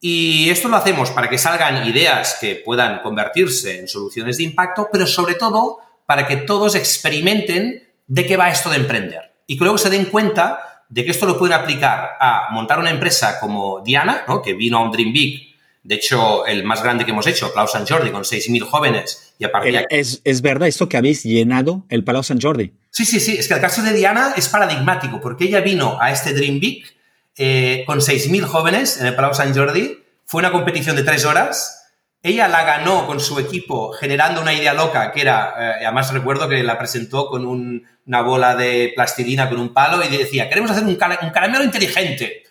y 0.01 0.51
esto 0.51 0.69
lo 0.69 0.77
hacemos 0.77 1.11
para 1.11 1.29
que 1.29 1.39
salgan 1.39 1.87
ideas 1.87 2.39
que 2.41 2.57
puedan 2.57 3.01
convertirse 3.03 3.79
en 3.79 3.89
soluciones 3.89 4.37
de 4.39 4.45
impacto, 4.45 4.89
pero 4.93 5.07
sobre 5.07 5.35
todo 5.35 5.79
para 6.07 6.27
que 6.27 6.37
todos 6.37 6.75
experimenten 6.75 7.89
de 8.07 8.27
qué 8.27 8.37
va 8.37 8.51
esto 8.51 8.71
de 8.71 8.77
emprender. 8.77 9.33
Y 9.47 9.57
que 9.57 9.65
luego 9.65 9.79
se 9.79 9.91
den 9.91 10.07
cuenta 10.07 10.85
de 10.89 11.05
que 11.05 11.11
esto 11.11 11.27
lo 11.27 11.39
pueden 11.39 11.59
aplicar 11.59 12.11
a 12.21 12.49
montar 12.53 12.79
una 12.79 12.91
empresa 12.91 13.41
como 13.41 13.81
Diana, 13.81 14.25
que 14.45 14.55
vino 14.55 14.79
a 14.79 14.83
un 14.83 14.93
Dream 14.93 15.13
Big, 15.13 15.57
de 15.87 15.95
hecho, 15.95 16.45
el 16.47 16.65
más 16.65 16.83
grande 16.83 17.05
que 17.05 17.13
hemos 17.13 17.29
hecho, 17.29 17.53
Palau 17.53 17.69
Sant 17.69 17.89
Jordi, 17.89 18.11
con 18.11 18.25
6.000 18.25 18.61
jóvenes. 18.63 19.35
Y 19.39 19.45
a 19.45 19.53
partir 19.53 19.77
eh, 19.77 19.87
es, 19.89 20.21
es 20.25 20.43
verdad 20.43 20.67
esto 20.67 20.89
que 20.89 20.97
habéis 20.97 21.23
llenado 21.23 21.85
el 21.91 22.03
Palau 22.03 22.25
Sant 22.25 22.43
Jordi. 22.43 22.73
Sí, 22.91 23.05
sí, 23.05 23.21
sí. 23.21 23.37
Es 23.39 23.47
que 23.47 23.55
el 23.55 23.61
caso 23.61 23.83
de 23.83 23.93
Diana 23.93 24.35
es 24.37 24.49
paradigmático, 24.49 25.21
porque 25.21 25.45
ella 25.45 25.61
vino 25.61 25.97
a 26.01 26.11
este 26.11 26.33
Dream 26.35 26.59
Big 26.59 26.96
eh, 27.37 27.85
con 27.87 28.01
6.000 28.01 28.43
jóvenes 28.45 29.01
en 29.01 29.07
el 29.07 29.15
Palau 29.15 29.35
Sant 29.35 29.57
Jordi. 29.57 30.03
Fue 30.25 30.41
una 30.41 30.53
competición 30.53 30.97
de 30.97 31.03
tres 31.03 31.25
horas. 31.25 31.93
Ella 32.23 32.49
la 32.49 32.65
ganó 32.65 33.07
con 33.07 33.21
su 33.21 33.39
equipo 33.39 33.93
generando 33.93 34.41
una 34.41 34.53
idea 34.53 34.75
loca 34.75 35.13
que 35.13 35.21
era, 35.21 35.55
eh, 35.59 35.85
además 35.85 36.13
recuerdo 36.13 36.49
que 36.49 36.63
la 36.63 36.79
presentó 36.79 37.29
con 37.29 37.47
una 37.47 38.23
bola 38.23 38.57
de 38.57 38.93
plastilina 38.97 39.49
con 39.49 39.61
un 39.61 39.73
palo 39.73 40.03
y 40.03 40.09
decía, 40.09 40.49
queremos 40.49 40.71
hacer 40.71 40.85
un, 40.85 40.97
caramelo 40.97 41.63
inteligente. 41.63 42.43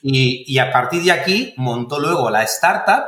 Y, 0.00 0.56
a 0.58 0.70
partir 0.70 1.02
de 1.02 1.12
aquí 1.12 1.54
montó 1.56 1.98
luego 1.98 2.30
la 2.30 2.44
startup 2.44 3.04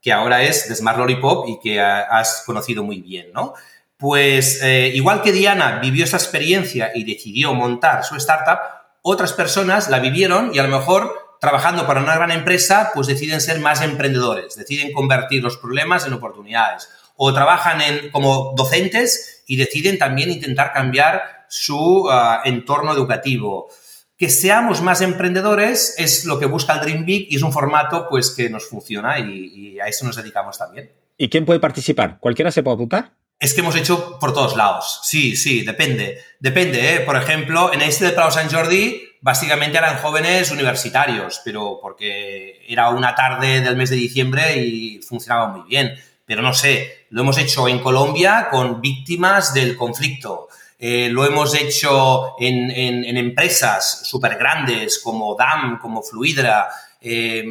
que 0.00 0.12
ahora 0.12 0.42
es 0.42 0.68
de 0.68 0.76
Smart 0.76 0.98
Lollipop 0.98 1.48
y 1.48 1.58
que 1.58 1.80
has 1.80 2.42
conocido 2.44 2.84
muy 2.84 3.00
bien, 3.00 3.32
¿no? 3.32 3.54
Pues 3.96 4.62
eh, 4.62 4.92
igual 4.94 5.22
que 5.22 5.32
Diana 5.32 5.78
vivió 5.80 6.04
esa 6.04 6.18
experiencia 6.18 6.90
y 6.94 7.04
decidió 7.04 7.54
montar 7.54 8.04
su 8.04 8.14
startup, 8.16 8.58
otras 9.06 9.34
personas 9.34 9.90
la 9.90 9.98
vivieron 9.98 10.50
y 10.54 10.58
a 10.58 10.62
lo 10.62 10.78
mejor 10.78 11.36
trabajando 11.38 11.86
para 11.86 12.02
una 12.02 12.14
gran 12.14 12.30
empresa, 12.30 12.90
pues 12.94 13.06
deciden 13.06 13.42
ser 13.42 13.60
más 13.60 13.82
emprendedores, 13.82 14.56
deciden 14.56 14.94
convertir 14.94 15.42
los 15.42 15.58
problemas 15.58 16.06
en 16.06 16.14
oportunidades. 16.14 16.88
O 17.14 17.34
trabajan 17.34 17.82
en, 17.82 18.10
como 18.10 18.54
docentes 18.56 19.44
y 19.46 19.56
deciden 19.56 19.98
también 19.98 20.30
intentar 20.30 20.72
cambiar 20.72 21.44
su 21.50 22.08
ah, 22.10 22.40
entorno 22.46 22.94
educativo. 22.94 23.68
Que 24.16 24.30
seamos 24.30 24.80
más 24.80 25.02
emprendedores 25.02 25.96
es 25.98 26.24
lo 26.24 26.38
que 26.38 26.46
busca 26.46 26.72
el 26.72 26.80
Dream 26.80 27.04
Big 27.04 27.26
y 27.30 27.36
es 27.36 27.42
un 27.42 27.52
formato 27.52 28.06
pues 28.08 28.30
que 28.30 28.48
nos 28.48 28.66
funciona 28.66 29.18
y, 29.18 29.74
y 29.74 29.80
a 29.80 29.84
eso 29.84 30.06
nos 30.06 30.16
dedicamos 30.16 30.56
también. 30.56 30.90
¿Y 31.18 31.28
quién 31.28 31.44
puede 31.44 31.60
participar? 31.60 32.18
¿Cualquiera 32.20 32.50
se 32.50 32.62
puede 32.62 32.76
apuntar? 32.76 33.12
Es 33.38 33.52
que 33.52 33.60
hemos 33.60 33.76
hecho 33.76 34.18
por 34.18 34.32
todos 34.32 34.56
lados. 34.56 35.00
Sí, 35.02 35.36
sí, 35.36 35.62
depende. 35.62 36.18
Depende, 36.40 36.94
¿eh? 36.94 37.00
Por 37.00 37.16
ejemplo, 37.16 37.72
en 37.72 37.82
este 37.82 38.06
de 38.06 38.12
Plau 38.12 38.30
Sant 38.30 38.52
Jordi, 38.52 39.02
básicamente 39.20 39.78
eran 39.78 39.98
jóvenes 39.98 40.50
universitarios, 40.50 41.40
pero 41.44 41.78
porque 41.80 42.64
era 42.68 42.90
una 42.90 43.14
tarde 43.14 43.60
del 43.60 43.76
mes 43.76 43.90
de 43.90 43.96
diciembre 43.96 44.56
y 44.56 45.00
funcionaba 45.02 45.48
muy 45.48 45.68
bien. 45.68 45.94
Pero 46.24 46.40
no 46.40 46.54
sé, 46.54 47.06
lo 47.10 47.20
hemos 47.20 47.36
hecho 47.36 47.68
en 47.68 47.80
Colombia 47.80 48.48
con 48.50 48.80
víctimas 48.80 49.52
del 49.52 49.76
conflicto. 49.76 50.48
Eh, 50.78 51.08
lo 51.10 51.24
hemos 51.26 51.54
hecho 51.54 52.34
en, 52.40 52.70
en 52.70 53.16
empresas 53.16 54.02
súper 54.04 54.36
grandes 54.36 54.98
como 54.98 55.34
DAM, 55.34 55.78
como 55.78 56.02
Fluidra. 56.02 56.68
Eh, 57.00 57.44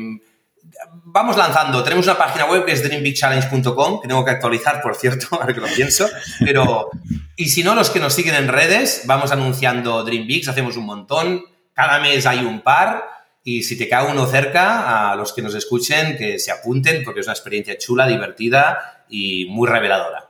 vamos 1.05 1.37
lanzando. 1.37 1.83
Tenemos 1.83 2.05
una 2.05 2.17
página 2.17 2.45
web 2.45 2.65
que 2.65 2.71
es 2.71 2.83
dreambigchallenge.com, 2.83 4.01
que 4.01 4.07
tengo 4.07 4.25
que 4.25 4.31
actualizar, 4.31 4.81
por 4.81 4.95
cierto, 4.95 5.27
ahora 5.31 5.53
que 5.53 5.61
lo 5.61 5.67
pienso. 5.67 6.09
Pero, 6.39 6.89
y 7.35 7.49
si 7.49 7.63
no, 7.63 7.75
los 7.75 7.89
que 7.89 7.99
nos 7.99 8.13
siguen 8.13 8.35
en 8.35 8.47
redes, 8.47 9.03
vamos 9.05 9.31
anunciando 9.31 10.03
Dream 10.03 10.27
hacemos 10.47 10.77
un 10.77 10.85
montón. 10.85 11.43
Cada 11.73 11.99
mes 11.99 12.25
hay 12.25 12.39
un 12.39 12.61
par. 12.61 13.03
Y 13.45 13.63
si 13.63 13.77
te 13.77 13.89
cae 13.89 14.09
uno 14.09 14.25
cerca, 14.25 15.11
a 15.11 15.15
los 15.15 15.33
que 15.33 15.41
nos 15.41 15.53
escuchen, 15.53 16.17
que 16.17 16.39
se 16.39 16.51
apunten, 16.51 17.03
porque 17.03 17.19
es 17.19 17.27
una 17.27 17.33
experiencia 17.33 17.77
chula, 17.77 18.07
divertida 18.07 19.05
y 19.09 19.45
muy 19.49 19.67
reveladora. 19.67 20.29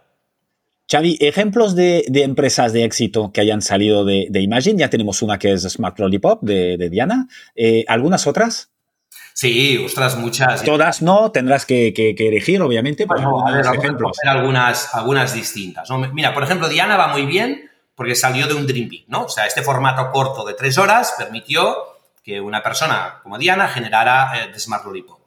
Xavi, 0.91 1.17
ejemplos 1.21 1.75
de, 1.75 2.03
empresas 2.07 2.73
de 2.73 2.83
éxito 2.83 3.31
que 3.31 3.41
hayan 3.41 3.61
salido 3.61 4.03
de, 4.03 4.27
Imagine. 4.33 4.79
Ya 4.79 4.89
tenemos 4.89 5.21
una 5.21 5.39
que 5.39 5.53
es 5.53 5.63
Smart 5.63 5.97
Lollipop 5.99 6.43
de, 6.43 6.89
Diana. 6.89 7.27
Eh, 7.55 7.85
¿Algunas 7.87 8.27
otras? 8.27 8.72
Sí, 9.33 9.83
ostras, 9.83 10.15
muchas. 10.15 10.63
Todas 10.63 11.01
no, 11.01 11.31
tendrás 11.31 11.65
que, 11.65 11.93
elegir, 12.17 12.61
obviamente, 12.61 13.07
por 13.07 13.17
ejemplos. 13.17 14.17
Algunas, 14.25 14.93
algunas 14.93 15.33
distintas. 15.33 15.89
Mira, 16.13 16.33
por 16.33 16.43
ejemplo, 16.43 16.69
Diana 16.69 16.97
va 16.97 17.07
muy 17.07 17.25
bien 17.25 17.69
porque 17.95 18.15
salió 18.15 18.47
de 18.47 18.53
un 18.53 18.67
Dream 18.67 18.89
Big, 18.89 19.05
¿no? 19.07 19.25
O 19.25 19.29
sea, 19.29 19.45
este 19.45 19.61
formato 19.61 20.09
corto 20.11 20.45
de 20.45 20.53
tres 20.53 20.77
horas 20.77 21.15
permitió 21.17 21.75
que 22.23 22.39
una 22.39 22.63
persona 22.63 23.19
como 23.21 23.37
Diana 23.37 23.67
generara 23.67 24.31
eh, 24.35 24.59
Smart 24.59 24.85
Lollipop. 24.85 25.19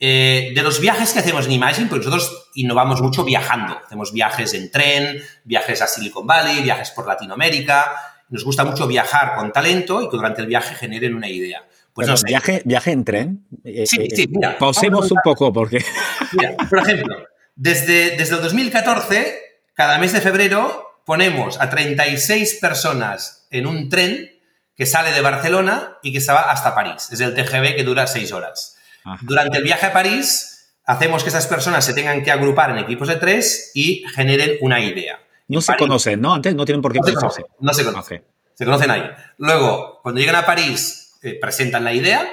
Eh, 0.00 0.50
de 0.52 0.62
los 0.62 0.80
viajes 0.80 1.12
que 1.12 1.20
hacemos 1.20 1.46
en 1.46 1.52
Imagine, 1.52 1.88
pues 1.88 2.04
nosotros 2.04 2.50
innovamos 2.54 3.00
mucho 3.00 3.24
viajando. 3.24 3.78
Hacemos 3.84 4.12
viajes 4.12 4.52
en 4.54 4.70
tren, 4.70 5.22
viajes 5.44 5.80
a 5.80 5.86
Silicon 5.86 6.26
Valley, 6.26 6.60
viajes 6.62 6.90
por 6.90 7.06
Latinoamérica. 7.06 7.92
Nos 8.28 8.44
gusta 8.44 8.64
mucho 8.64 8.88
viajar 8.88 9.36
con 9.36 9.52
talento 9.52 10.02
y 10.02 10.10
que 10.10 10.16
durante 10.16 10.40
el 10.40 10.48
viaje 10.48 10.74
generen 10.74 11.14
una 11.14 11.28
idea. 11.28 11.64
Pues 11.94 12.22
viaje, 12.22 12.62
viaje 12.64 12.92
en 12.92 13.04
tren. 13.04 13.46
Eh, 13.64 13.84
sí, 13.86 14.08
sí, 14.14 14.26
mira, 14.28 14.56
Pausemos 14.58 15.10
un 15.10 15.18
poco 15.22 15.52
porque. 15.52 15.84
Mira, 16.32 16.56
por 16.68 16.78
ejemplo, 16.78 17.16
desde, 17.54 18.16
desde 18.16 18.36
el 18.36 18.42
2014, 18.42 19.40
cada 19.74 19.98
mes 19.98 20.12
de 20.12 20.20
febrero 20.20 21.00
ponemos 21.04 21.60
a 21.60 21.68
36 21.68 22.58
personas 22.60 23.46
en 23.50 23.66
un 23.66 23.88
tren 23.88 24.30
que 24.74 24.86
sale 24.86 25.12
de 25.12 25.20
Barcelona 25.20 25.98
y 26.02 26.12
que 26.12 26.20
se 26.20 26.32
va 26.32 26.50
hasta 26.50 26.74
París. 26.74 27.08
Es 27.12 27.20
el 27.20 27.34
TGV 27.34 27.76
que 27.76 27.84
dura 27.84 28.06
6 28.06 28.32
horas. 28.32 28.78
Durante 29.22 29.58
el 29.58 29.64
viaje 29.64 29.86
a 29.86 29.92
París, 29.92 30.52
hacemos 30.86 31.22
que 31.22 31.28
esas 31.28 31.46
personas 31.46 31.84
se 31.84 31.92
tengan 31.92 32.22
que 32.22 32.30
agrupar 32.30 32.70
en 32.70 32.78
equipos 32.78 33.08
de 33.08 33.16
tres 33.16 33.70
y 33.74 34.04
generen 34.14 34.56
una 34.60 34.80
idea. 34.80 35.20
No 35.48 35.60
se 35.60 35.76
conocen, 35.76 36.20
¿no? 36.20 36.34
Antes 36.34 36.54
no 36.54 36.64
tienen 36.64 36.80
por 36.80 36.92
qué 36.92 37.00
no 37.00 37.12
conocerse. 37.12 37.44
no 37.58 37.74
se 37.74 37.84
conocen. 37.84 38.24
Se 38.54 38.64
conocen 38.64 38.90
ahí. 38.90 39.02
Luego, 39.38 40.00
cuando 40.02 40.20
llegan 40.20 40.36
a 40.36 40.46
París, 40.46 41.01
eh, 41.22 41.38
presentan 41.40 41.84
la 41.84 41.92
idea, 41.92 42.28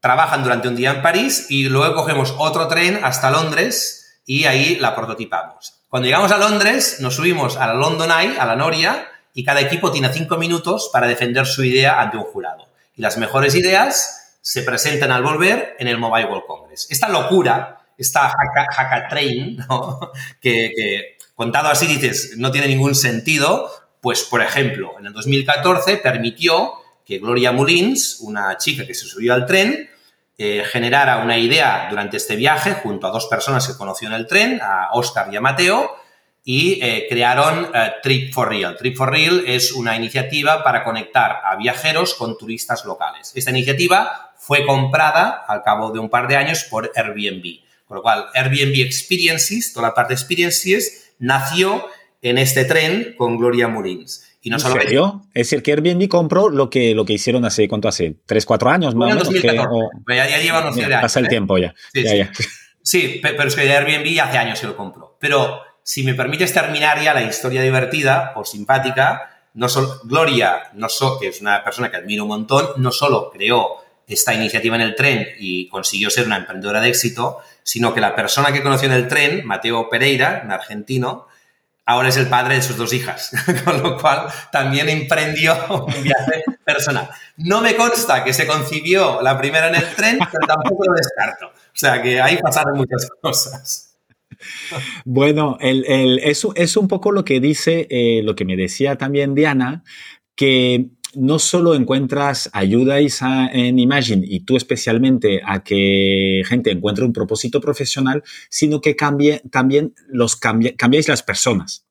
trabajan 0.00 0.42
durante 0.42 0.68
un 0.68 0.76
día 0.76 0.90
en 0.90 1.02
París 1.02 1.46
y 1.48 1.64
luego 1.64 1.94
cogemos 1.94 2.34
otro 2.38 2.68
tren 2.68 3.00
hasta 3.02 3.30
Londres 3.30 4.20
y 4.26 4.44
ahí 4.44 4.76
la 4.76 4.94
prototipamos. 4.94 5.80
Cuando 5.88 6.06
llegamos 6.06 6.32
a 6.32 6.38
Londres, 6.38 6.98
nos 7.00 7.16
subimos 7.16 7.56
a 7.56 7.66
la 7.66 7.74
London 7.74 8.10
Eye, 8.10 8.38
a 8.38 8.46
la 8.46 8.56
Noria, 8.56 9.08
y 9.34 9.44
cada 9.44 9.60
equipo 9.60 9.90
tiene 9.90 10.12
cinco 10.12 10.36
minutos 10.36 10.90
para 10.92 11.06
defender 11.06 11.46
su 11.46 11.64
idea 11.64 12.00
ante 12.00 12.16
un 12.16 12.24
jurado. 12.24 12.68
Y 12.94 13.02
las 13.02 13.16
mejores 13.16 13.54
ideas 13.54 14.36
se 14.42 14.62
presentan 14.62 15.10
al 15.10 15.22
volver 15.22 15.76
en 15.78 15.88
el 15.88 15.98
Mobile 15.98 16.26
World 16.26 16.46
Congress. 16.46 16.86
Esta 16.90 17.08
locura, 17.08 17.78
esta 17.96 18.28
hackatrain, 18.28 19.58
que, 20.40 20.72
que 20.76 21.16
contado 21.34 21.68
así 21.68 21.86
dices, 21.86 22.34
no 22.36 22.50
tiene 22.50 22.68
ningún 22.68 22.94
sentido, 22.94 23.70
pues 24.00 24.24
por 24.24 24.42
ejemplo, 24.42 24.94
en 24.98 25.06
el 25.06 25.12
2014 25.12 25.96
permitió 25.98 26.81
que 27.04 27.18
Gloria 27.18 27.52
Mullins, 27.52 28.18
una 28.20 28.56
chica 28.56 28.86
que 28.86 28.94
se 28.94 29.06
subió 29.06 29.34
al 29.34 29.46
tren, 29.46 29.90
eh, 30.38 30.64
generara 30.64 31.18
una 31.18 31.38
idea 31.38 31.86
durante 31.90 32.16
este 32.16 32.36
viaje 32.36 32.74
junto 32.74 33.06
a 33.06 33.10
dos 33.10 33.26
personas 33.26 33.66
que 33.66 33.76
conoció 33.76 34.08
en 34.08 34.14
el 34.14 34.26
tren, 34.26 34.60
a 34.62 34.88
Oscar 34.92 35.28
y 35.32 35.36
a 35.36 35.40
Mateo, 35.40 35.96
y 36.44 36.80
eh, 36.82 37.06
crearon 37.08 37.70
eh, 37.72 37.92
Trip 38.02 38.32
for 38.32 38.48
Real. 38.48 38.76
Trip 38.76 38.96
for 38.96 39.10
Real 39.10 39.44
es 39.46 39.72
una 39.72 39.96
iniciativa 39.96 40.64
para 40.64 40.82
conectar 40.82 41.40
a 41.44 41.56
viajeros 41.56 42.14
con 42.14 42.36
turistas 42.36 42.84
locales. 42.84 43.32
Esta 43.34 43.50
iniciativa 43.50 44.32
fue 44.36 44.66
comprada 44.66 45.44
al 45.46 45.62
cabo 45.62 45.92
de 45.92 46.00
un 46.00 46.10
par 46.10 46.26
de 46.26 46.36
años 46.36 46.64
por 46.64 46.90
Airbnb. 46.94 47.60
Con 47.86 47.98
lo 47.98 48.02
cual, 48.02 48.26
Airbnb 48.34 48.80
Experiences, 48.80 49.72
toda 49.72 49.88
la 49.88 49.94
parte 49.94 50.14
de 50.14 50.20
Experiences, 50.20 51.12
nació 51.18 51.86
en 52.22 52.38
este 52.38 52.64
tren 52.64 53.14
con 53.18 53.36
Gloria 53.36 53.68
Molins. 53.68 54.28
Y 54.40 54.50
no 54.50 54.56
¿En 54.56 54.60
solo 54.60 54.80
serio? 54.80 55.22
Es 55.34 55.48
decir, 55.48 55.62
que 55.62 55.72
Airbnb 55.72 56.08
compró 56.08 56.48
lo 56.48 56.70
que, 56.70 56.94
lo 56.94 57.04
que 57.04 57.12
hicieron 57.12 57.44
hace, 57.44 57.68
¿cuánto 57.68 57.88
hace? 57.88 58.16
¿Tres, 58.26 58.46
cuatro 58.46 58.70
años 58.70 58.94
más 58.94 59.06
o 59.06 59.10
menos? 59.10 59.24
2014. 59.24 59.68
Que, 60.06 60.16
ya, 60.16 60.28
ya 60.28 60.38
llevan 60.38 60.64
unos 60.64 60.76
años. 60.78 61.00
Pasa 61.00 61.20
el 61.20 61.26
¿eh? 61.26 61.28
tiempo 61.28 61.58
ya. 61.58 61.74
Sí, 61.92 62.02
ya, 62.02 62.10
sí. 62.10 62.18
ya. 62.18 62.32
sí, 62.82 63.20
pero 63.22 63.46
es 63.46 63.54
que 63.54 63.70
Airbnb 63.70 64.20
hace 64.20 64.38
años 64.38 64.60
que 64.60 64.66
lo 64.66 64.76
compró. 64.76 65.16
Pero 65.20 65.60
si 65.82 66.04
me 66.04 66.14
permites 66.14 66.52
terminar 66.52 67.02
ya 67.02 67.12
la 67.12 67.22
historia 67.22 67.62
divertida 67.62 68.32
o 68.36 68.44
simpática, 68.44 69.44
no 69.54 69.68
solo, 69.68 70.00
Gloria, 70.04 70.70
no 70.74 70.88
so, 70.88 71.18
que 71.18 71.28
es 71.28 71.40
una 71.40 71.62
persona 71.62 71.90
que 71.90 71.98
admiro 71.98 72.22
un 72.24 72.28
montón, 72.28 72.66
no 72.76 72.90
solo 72.90 73.30
creó 73.30 73.82
esta 74.06 74.34
iniciativa 74.34 74.76
en 74.76 74.82
el 74.82 74.94
tren 74.94 75.28
y 75.38 75.68
consiguió 75.68 76.10
ser 76.10 76.26
una 76.26 76.36
emprendedora 76.36 76.80
de 76.80 76.88
éxito, 76.88 77.38
sino 77.62 77.94
que 77.94 78.00
la 78.00 78.14
persona 78.14 78.52
que 78.52 78.62
conoció 78.62 78.88
en 78.88 78.94
el 78.94 79.08
tren, 79.08 79.44
Mateo 79.44 79.88
Pereira, 79.88 80.42
un 80.44 80.50
argentino, 80.50 81.26
ahora 81.86 82.08
es 82.08 82.16
el 82.16 82.28
padre 82.28 82.56
de 82.56 82.62
sus 82.62 82.76
dos 82.76 82.92
hijas, 82.92 83.30
con 83.64 83.82
lo 83.82 83.98
cual 83.98 84.26
también 84.50 84.88
emprendió 84.88 85.54
un 85.70 86.02
viaje 86.02 86.44
personal. 86.64 87.08
No 87.36 87.60
me 87.60 87.74
consta 87.74 88.24
que 88.24 88.32
se 88.32 88.46
concibió 88.46 89.20
la 89.22 89.38
primera 89.38 89.68
en 89.68 89.76
el 89.76 89.94
tren, 89.94 90.18
pero 90.30 90.46
tampoco 90.46 90.84
lo 90.86 90.94
descarto. 90.94 91.46
O 91.46 91.74
sea 91.74 92.02
que 92.02 92.20
ahí 92.20 92.38
pasaron 92.42 92.76
muchas 92.76 93.08
cosas. 93.20 93.88
Bueno, 95.04 95.56
eso 95.60 96.52
es 96.56 96.76
un 96.76 96.88
poco 96.88 97.12
lo 97.12 97.24
que 97.24 97.40
dice, 97.40 97.86
eh, 97.90 98.22
lo 98.22 98.34
que 98.34 98.44
me 98.44 98.56
decía 98.56 98.96
también 98.96 99.34
Diana, 99.34 99.84
que 100.34 100.88
no 101.14 101.38
solo 101.38 101.74
encuentras 101.74 102.50
ayuda 102.52 102.98
en 102.98 103.78
Imagine 103.78 104.24
y 104.26 104.40
tú 104.40 104.56
especialmente 104.56 105.40
a 105.44 105.62
que 105.62 106.42
gente 106.46 106.70
encuentre 106.70 107.04
un 107.04 107.12
propósito 107.12 107.60
profesional, 107.60 108.22
sino 108.48 108.80
que 108.80 108.96
cambie, 108.96 109.42
también 109.50 109.94
los 110.08 110.36
cambie, 110.36 110.76
cambiáis 110.76 111.08
las 111.08 111.22
personas. 111.22 111.86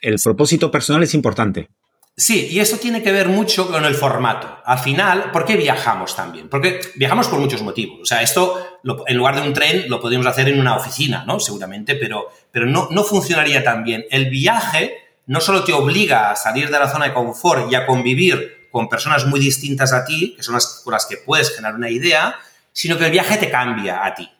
El 0.00 0.16
propósito 0.22 0.70
personal 0.70 1.02
es 1.02 1.14
importante. 1.14 1.68
Sí, 2.16 2.48
y 2.50 2.60
eso 2.60 2.76
tiene 2.76 3.02
que 3.02 3.12
ver 3.12 3.28
mucho 3.28 3.70
con 3.70 3.84
el 3.84 3.94
formato. 3.94 4.58
Al 4.64 4.78
final, 4.78 5.30
¿por 5.32 5.46
qué 5.46 5.56
viajamos 5.56 6.14
también? 6.14 6.48
Porque 6.48 6.80
viajamos 6.96 7.28
por 7.28 7.38
muchos 7.38 7.62
motivos. 7.62 8.00
O 8.02 8.04
sea, 8.04 8.20
esto, 8.20 8.62
en 9.06 9.16
lugar 9.16 9.36
de 9.36 9.42
un 9.42 9.54
tren, 9.54 9.84
lo 9.88 10.00
podríamos 10.00 10.26
hacer 10.26 10.48
en 10.48 10.60
una 10.60 10.76
oficina, 10.76 11.24
¿no? 11.26 11.40
Seguramente, 11.40 11.94
pero, 11.94 12.28
pero 12.50 12.66
no, 12.66 12.88
no 12.90 13.04
funcionaría 13.04 13.64
tan 13.64 13.84
bien. 13.84 14.04
El 14.10 14.28
viaje 14.28 14.96
no 15.26 15.40
solo 15.40 15.64
te 15.64 15.72
obliga 15.72 16.30
a 16.30 16.36
salir 16.36 16.70
de 16.70 16.78
la 16.78 16.88
zona 16.88 17.06
de 17.06 17.14
confort 17.14 17.70
y 17.70 17.74
a 17.74 17.86
convivir 17.86 18.68
con 18.70 18.88
personas 18.88 19.26
muy 19.26 19.40
distintas 19.40 19.92
a 19.92 20.04
ti, 20.04 20.34
que 20.36 20.42
son 20.42 20.54
las 20.54 20.82
con 20.84 20.92
las 20.92 21.06
que 21.06 21.16
puedes 21.16 21.54
generar 21.54 21.74
una 21.74 21.90
idea, 21.90 22.38
sino 22.72 22.98
que 22.98 23.06
el 23.06 23.10
viaje 23.10 23.36
te 23.36 23.50
cambia 23.50 24.04
a 24.04 24.14
ti. 24.14 24.30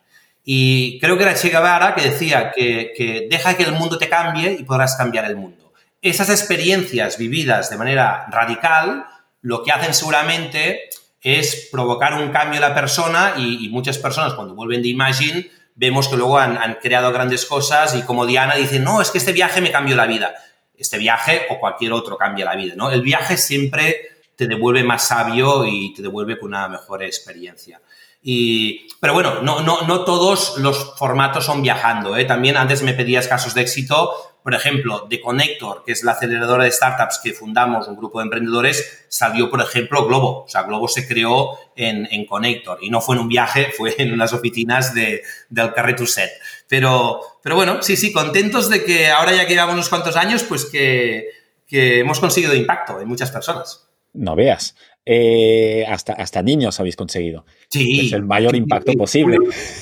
Y 0.45 0.99
creo 1.01 1.17
que 1.17 1.25
era 1.25 1.35
Che 1.35 1.49
Guevara 1.49 1.95
que 1.95 2.09
decía 2.09 2.51
que, 2.51 2.93
que 2.97 3.29
deja 3.31 3.57
que 3.57 3.65
el 3.65 3.73
mundo 3.73 3.99
te 3.99 4.09
cambie 4.09 4.53
y 4.53 4.65
podrás 4.65 4.97
cambiar 4.97 5.25
el 5.27 5.37
mundo 5.37 5.61
esas 6.03 6.31
experiencias 6.31 7.19
vividas 7.19 7.71
de 7.71 7.77
manera 7.77 8.27
radical, 8.31 9.07
lo 9.43 9.63
que 9.63 9.73
hacen 9.73 9.95
seguramente 9.95 10.89
es 11.21 11.69
provocar 11.71 12.15
un 12.15 12.31
cambio 12.31 12.57
en 12.57 12.63
la 12.63 12.75
persona 12.75 13.35
y, 13.37 13.69
muchas 13.69 13.99
personas 13.99 14.33
cuando 14.33 14.55
vuelven 14.55 14.83
de 14.83 14.89
Imagine 14.89 15.51
vemos 15.75 16.09
que 16.09 16.17
luego 16.17 16.39
han, 16.39 16.57
han, 16.57 16.75
creado 16.75 17.13
grandes 17.13 17.45
cosas 17.45 17.95
y 17.95 18.03
como 18.03 18.27
Diana 18.27 18.55
dice, 18.57 18.81
no, 18.81 19.03
es 19.03 19.11
que 19.11 19.19
este 19.19 19.33
viaje 19.33 19.61
me 19.61 19.71
cambió 19.71 19.97
la 19.97 20.07
vida. 20.07 20.35
Este 20.81 20.99
viaje 20.99 21.43
o 21.51 21.61
cualquier 21.61 21.93
otro 21.93 22.17
cambia 22.17 22.47
la 22.47 22.57
vida, 22.57 22.75
¿no? 22.75 22.91
El 22.91 23.03
viaje 23.03 23.37
siempre 23.37 24.11
te 24.35 24.47
devuelve 24.47 24.83
más 24.83 25.07
sabio 25.07 25.67
y 25.67 25.93
te 25.93 26.01
devuelve 26.01 26.39
con 26.39 26.49
una 26.49 26.67
mejor 26.67 27.03
experiencia. 27.03 27.81
Y, 28.23 28.89
pero 29.01 29.15
bueno, 29.15 29.43
no, 29.43 29.61
no, 29.61 29.83
no 29.83 30.05
todos 30.05 30.59
los 30.59 30.95
formatos 30.97 31.47
son 31.47 31.63
viajando. 31.63 32.17
¿eh? 32.17 32.25
También 32.25 32.57
antes 32.57 32.83
me 32.83 32.93
pedías 32.93 33.29
casos 33.29 33.55
de 33.55 33.63
éxito. 33.63 34.13
Por 34.43 34.55
ejemplo, 34.55 35.07
de 35.11 35.21
Connector, 35.21 35.85
que 35.85 35.93
es 35.93 36.03
la 36.03 36.13
aceleradora 36.13 36.65
de 36.65 36.73
startups 36.73 37.21
que 37.23 37.35
fundamos, 37.35 37.89
un 37.89 37.97
grupo 37.97 38.19
de 38.19 38.25
emprendedores, 38.25 39.05
salió, 39.09 39.51
por 39.51 39.61
ejemplo, 39.61 40.07
Globo. 40.07 40.45
O 40.45 40.49
sea, 40.49 40.63
Globo 40.63 40.89
se 40.89 41.07
creó 41.07 41.59
en, 41.77 42.25
Connector 42.25 42.79
y 42.81 42.89
no 42.89 43.03
fue 43.03 43.17
en 43.17 43.23
un 43.23 43.29
viaje, 43.29 43.71
fue 43.77 43.95
en 43.99 44.15
unas 44.15 44.33
oficinas 44.33 44.95
de, 44.95 45.23
del 45.51 45.75
Carretuset. 45.75 46.31
Pero, 46.71 47.21
pero 47.43 47.57
bueno, 47.57 47.83
sí, 47.83 47.97
sí, 47.97 48.13
contentos 48.13 48.71
de 48.71 48.85
que 48.85 49.11
ahora 49.11 49.35
ya 49.35 49.45
que 49.45 49.55
llevamos 49.55 49.75
unos 49.75 49.89
cuantos 49.89 50.15
años, 50.15 50.45
pues 50.45 50.67
que, 50.67 51.27
que 51.67 51.99
hemos 51.99 52.21
conseguido 52.21 52.55
impacto 52.55 53.01
en 53.01 53.09
muchas 53.09 53.33
personas. 53.33 53.89
No 54.13 54.37
veas. 54.37 54.77
Eh, 55.05 55.85
hasta, 55.89 56.13
hasta 56.13 56.43
niños 56.43 56.79
habéis 56.79 56.95
conseguido. 56.95 57.45
Sí. 57.71 58.07
Es 58.07 58.13
el 58.13 58.23
mayor 58.23 58.55
impacto 58.55 58.93
sí, 58.93 58.97
posible. 58.97 59.39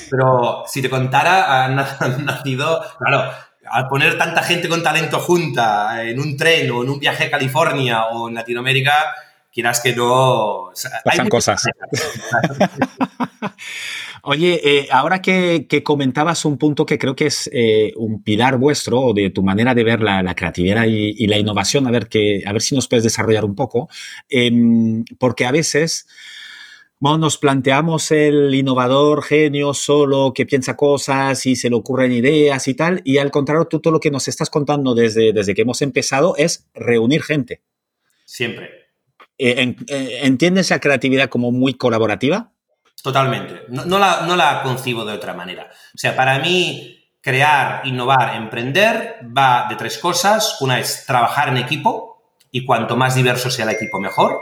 Pero 0.09 0.63
si 0.65 0.81
te 0.81 0.89
contara, 0.89 1.65
han, 1.65 1.75
nacido, 2.25 2.83
claro, 2.97 3.31
al 3.69 3.87
poner 3.87 4.17
tanta 4.17 4.41
gente 4.41 4.67
con 4.67 4.81
talento 4.81 5.19
junta 5.19 6.03
en 6.03 6.19
un 6.19 6.35
tren 6.35 6.71
o 6.71 6.81
en 6.81 6.89
un 6.89 6.99
viaje 6.99 7.25
a 7.25 7.29
California 7.29 8.05
o 8.05 8.29
en 8.29 8.33
Latinoamérica, 8.33 9.13
quieras 9.53 9.79
que 9.79 9.95
no... 9.95 10.69
O 10.69 10.71
sea, 10.73 11.01
Pasan 11.05 11.29
cosas. 11.29 11.61
Oye, 14.23 14.61
eh, 14.63 14.87
ahora 14.91 15.21
que, 15.21 15.67
que, 15.67 15.83
comentabas 15.83 16.45
un 16.45 16.57
punto 16.57 16.85
que 16.85 16.97
creo 16.97 17.15
que 17.15 17.27
es 17.27 17.49
eh, 17.53 17.93
un 17.95 18.23
pilar 18.23 18.57
vuestro 18.57 18.99
o 18.99 19.13
de 19.13 19.29
tu 19.29 19.43
manera 19.43 19.73
de 19.73 19.83
ver 19.83 20.01
la, 20.01 20.21
la 20.23 20.35
creatividad 20.35 20.85
y, 20.85 21.15
y, 21.17 21.27
la 21.27 21.37
innovación, 21.37 21.87
a 21.87 21.91
ver, 21.91 22.07
que, 22.07 22.43
a 22.45 22.53
ver 22.53 22.61
si 22.61 22.75
nos 22.75 22.87
puedes 22.87 23.03
desarrollar 23.03 23.45
un 23.45 23.55
poco, 23.55 23.89
eh, 24.29 24.51
porque 25.17 25.45
a 25.45 25.51
veces 25.51 26.07
bueno, 27.01 27.19
nos 27.19 27.37
planteamos 27.37 28.11
el 28.11 28.53
innovador 28.53 29.23
genio 29.23 29.73
solo 29.73 30.33
que 30.35 30.45
piensa 30.45 30.75
cosas 30.75 31.45
y 31.45 31.55
se 31.55 31.69
le 31.69 31.77
ocurren 31.77 32.11
ideas 32.11 32.67
y 32.67 32.73
tal, 32.73 33.01
y 33.05 33.19
al 33.19 33.31
contrario, 33.31 33.67
tú 33.67 33.79
todo 33.79 33.93
lo 33.93 34.01
que 34.01 34.11
nos 34.11 34.27
estás 34.27 34.49
contando 34.49 34.93
desde, 34.93 35.31
desde 35.31 35.53
que 35.53 35.61
hemos 35.61 35.81
empezado 35.81 36.35
es 36.35 36.67
reunir 36.73 37.23
gente. 37.23 37.61
Siempre. 38.25 38.69
Eh, 39.37 39.75
¿Entiendes 40.23 40.71
la 40.71 40.81
creatividad 40.81 41.29
como 41.29 41.53
muy 41.53 41.75
colaborativa? 41.75 42.51
Totalmente. 43.01 43.63
No, 43.69 43.97
la, 43.97 44.21
no 44.21 44.35
la 44.35 44.61
concibo 44.61 45.05
de 45.05 45.13
otra 45.13 45.33
manera. 45.33 45.69
O 45.95 45.97
sea, 45.97 46.15
para 46.15 46.39
mí, 46.39 46.99
crear, 47.21 47.85
innovar, 47.85 48.35
emprender 48.35 49.19
va 49.35 49.67
de 49.69 49.75
tres 49.75 49.97
cosas. 49.97 50.57
Una 50.61 50.79
es 50.79 51.05
trabajar 51.05 51.49
en 51.49 51.57
equipo 51.57 52.21
y 52.51 52.65
cuanto 52.65 52.97
más 52.97 53.15
diverso 53.15 53.49
sea 53.49 53.65
el 53.65 53.71
equipo, 53.71 53.99
mejor. 53.99 54.39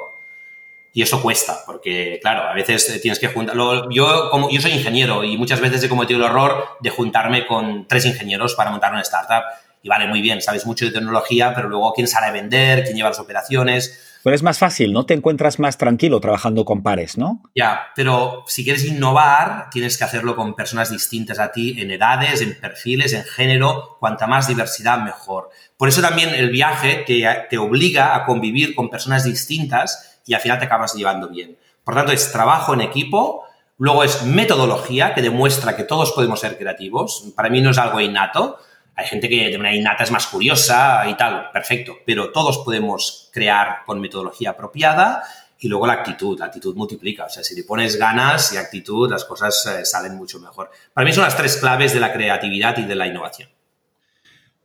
Y 0.94 1.04
eso 1.04 1.22
cuesta, 1.22 1.60
porque, 1.66 2.18
claro, 2.22 2.50
a 2.50 2.54
veces 2.56 3.00
tienes 3.02 3.20
que 3.20 3.28
juntar. 3.28 3.56
Yo, 3.92 4.30
como, 4.32 4.50
yo 4.50 4.60
soy 4.60 4.72
ingeniero 4.72 5.24
y 5.24 5.38
muchas 5.38 5.60
veces 5.60 5.84
he 5.84 5.90
cometido 5.90 6.20
el 6.20 6.26
error 6.26 6.78
de 6.80 6.90
juntarme 6.90 7.46
con 7.46 7.88
tres 7.88 8.06
ingenieros 8.06 8.56
para 8.56 8.72
montar 8.72 8.92
una 8.92 9.02
startup. 9.02 9.44
Y 9.84 9.90
vale, 9.90 10.08
muy 10.08 10.22
bien, 10.22 10.42
sabes 10.42 10.66
mucho 10.66 10.86
de 10.86 10.92
tecnología, 10.92 11.54
pero 11.54 11.70
luego 11.70 11.94
quién 11.94 12.08
sale 12.08 12.28
a 12.28 12.32
vender, 12.32 12.84
quién 12.84 12.96
lleva 12.96 13.10
las 13.10 13.20
operaciones. 13.20 14.07
Pero 14.24 14.36
es 14.36 14.44
más 14.44 14.60
fácil, 14.60 14.94
¿no? 14.94 15.06
Te 15.06 15.14
encuentras 15.14 15.60
más 15.60 15.78
tranquilo 15.78 16.20
trabajando 16.20 16.66
con 16.66 16.84
pares, 16.84 17.18
¿no? 17.18 17.44
Ya, 17.56 17.88
pero 17.96 18.44
si 18.48 18.64
quieres 18.64 18.86
innovar, 18.86 19.70
tienes 19.72 19.98
que 19.98 20.04
hacerlo 20.04 20.36
con 20.36 20.56
personas 20.56 20.92
distintas 20.92 21.40
a 21.40 21.52
ti, 21.52 21.80
en 21.80 21.92
edades, 21.92 22.42
en 22.42 22.60
perfiles, 22.60 23.14
en 23.14 23.24
género. 23.24 23.98
Cuanta 24.00 24.28
más 24.28 24.48
diversidad, 24.48 25.00
mejor. 25.00 25.50
Por 25.78 25.90
eso 25.90 26.02
también 26.02 26.30
el 26.30 26.50
viaje 26.50 27.04
te, 27.06 27.26
te 27.50 27.58
obliga 27.58 28.16
a 28.16 28.26
convivir 28.26 28.76
con 28.76 28.90
personas 28.90 29.24
distintas 29.24 30.20
y 30.26 30.34
al 30.34 30.42
final 30.42 30.60
te 30.60 30.66
acabas 30.66 30.94
llevando 30.94 31.30
bien. 31.30 31.58
Por 31.84 31.96
tanto, 31.96 32.12
es 32.12 32.32
trabajo 32.32 32.74
en 32.74 32.82
equipo, 32.82 33.46
luego 33.78 34.04
es 34.04 34.24
metodología 34.24 35.14
que 35.14 35.22
demuestra 35.22 35.76
que 35.76 35.84
todos 35.84 36.12
podemos 36.12 36.40
ser 36.40 36.58
creativos. 36.58 37.32
Para 37.36 37.50
mí 37.50 37.62
no 37.62 37.72
es 37.72 37.78
algo 37.78 38.02
innato. 38.02 38.58
Hay 38.98 39.06
gente 39.06 39.30
que 39.30 39.50
de 39.50 39.58
manera 39.60 39.76
innata 39.76 40.04
es 40.04 40.12
más 40.12 40.26
curiosa 40.26 41.08
y 41.08 41.16
tal, 41.16 41.52
perfecto, 41.54 42.00
pero 42.04 42.32
todos 42.32 42.58
podemos 42.66 43.30
crear 43.32 43.84
con 43.86 44.02
metodología 44.02 44.50
apropiada 44.50 45.22
y 45.60 45.68
luego 45.68 45.86
la 45.86 45.94
actitud, 45.94 46.38
la 46.40 46.46
actitud 46.46 46.76
multiplica, 46.76 47.26
o 47.26 47.30
sea, 47.30 47.44
si 47.44 47.56
le 47.56 47.64
pones 47.64 47.98
ganas 47.98 48.52
y 48.54 48.58
actitud, 48.58 49.08
las 49.10 49.24
cosas 49.24 49.64
eh, 49.68 49.86
salen 49.86 50.16
mucho 50.16 50.40
mejor. 50.40 50.72
Para 50.94 51.06
mí 51.06 51.14
son 51.14 51.26
las 51.26 51.38
tres 51.38 51.58
claves 51.58 51.94
de 51.94 52.00
la 52.00 52.12
creatividad 52.12 52.76
y 52.80 52.86
de 52.86 52.96
la 52.96 53.06
innovación. 53.06 53.50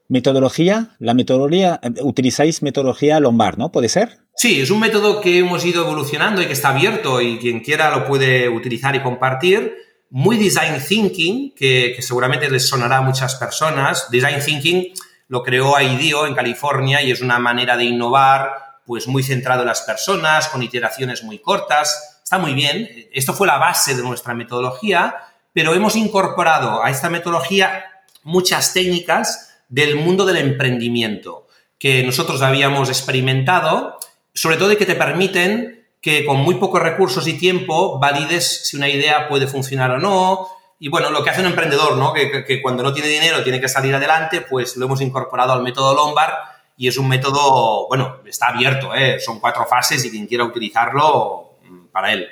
Metodología, 0.09 0.97
la 0.99 1.13
metodología, 1.13 1.79
utilizáis 2.01 2.63
metodología 2.63 3.21
Lombard, 3.21 3.59
¿no? 3.59 3.71
¿Puede 3.71 3.91
ser? 3.91 4.19
Sí, 4.35 4.63
es 4.63 4.71
un 4.71 4.81
método 4.81 5.21
que 5.21 5.41
hemos 5.41 5.63
ido 5.67 5.83
evolucionando 5.85 6.41
y 6.41 6.47
que 6.47 6.55
está 6.55 6.71
abierto 6.71 7.21
y 7.21 7.39
quien 7.39 7.61
quiera 7.61 7.91
lo 7.91 8.07
puede 8.07 8.49
utilizar 8.49 8.97
y 8.97 9.03
compartir. 9.03 9.77
Muy 10.15 10.37
design 10.37 10.79
thinking, 10.87 11.55
que, 11.55 11.97
seguramente 12.01 12.51
les 12.51 12.69
sonará 12.69 12.99
a 12.99 13.01
muchas 13.01 13.35
personas. 13.37 14.11
Design 14.11 14.41
thinking 14.45 14.93
lo 15.29 15.43
creó 15.43 15.81
IDEO 15.81 16.27
en 16.27 16.35
California 16.35 17.01
y 17.01 17.11
es 17.11 17.23
una 17.23 17.39
manera 17.39 17.79
de 17.79 17.85
innovar 17.85 18.53
pues 18.85 19.09
muy 19.09 19.23
centrado 19.23 19.63
en 19.63 19.69
las 19.69 19.81
personas, 19.81 20.49
con 20.49 20.63
iteraciones 20.63 21.25
muy 21.25 21.39
cortas. 21.39 22.21
Está 22.23 22.37
muy 22.37 22.53
bien. 22.53 22.91
Esto 23.11 23.33
fue 23.33 23.47
la 23.47 23.57
base 23.57 23.95
de 23.95 24.03
nuestra 24.03 24.35
metodología, 24.35 25.17
pero 25.55 25.73
hemos 25.73 25.97
incorporado 25.97 26.85
a 26.85 26.91
esta 26.91 27.09
metodología 27.09 27.83
muchas 28.23 28.75
técnicas 28.75 29.55
del 29.71 29.97
mundo 29.97 30.27
del 30.27 30.37
emprendimiento 30.37 31.49
que 31.79 32.03
nosotros 32.03 32.43
habíamos 32.43 32.91
experimentado, 32.91 33.99
sobre 34.35 34.59
todo 34.59 34.69
de 34.69 34.77
que 34.77 34.85
te 34.85 34.95
permiten 34.95 35.82
que 36.03 36.27
con 36.27 36.39
muy 36.39 36.57
pocos 36.57 36.83
recursos 36.83 37.29
y 37.29 37.39
tiempo 37.39 38.01
valides 38.01 38.67
si 38.67 38.77
una 38.77 38.89
idea 38.89 39.29
puede 39.29 39.47
funcionar 39.47 39.93
o 39.93 39.99
no. 39.99 40.49
Y 40.81 40.89
bueno, 40.89 41.11
lo 41.11 41.23
que 41.23 41.31
hace 41.31 41.41
un 41.41 41.47
emprendedor, 41.47 41.97
¿no? 41.97 42.13
Que, 42.13 42.61
cuando 42.61 42.83
no 42.83 42.93
tiene 42.93 43.09
dinero 43.09 43.45
tiene 43.45 43.61
que 43.61 43.69
salir 43.69 43.95
adelante, 43.95 44.41
pues 44.41 44.77
lo 44.77 44.87
hemos 44.87 45.01
incorporado 45.01 45.53
al 45.53 45.63
método 45.63 45.95
Lombard 45.95 46.35
y 46.77 46.89
es 46.89 46.99
un 46.99 47.09
método, 47.09 47.87
bueno, 47.87 48.17
está 48.27 48.49
abierto, 48.49 48.93
¿eh? 48.93 49.21
son 49.21 49.39
cuatro 49.39 49.65
fases 49.65 50.05
y 50.05 50.11
quien 50.11 50.27
quiera 50.27 50.43
utilizarlo, 50.43 51.59
mm, 51.63 51.87
para 51.93 52.13
él. 52.13 52.27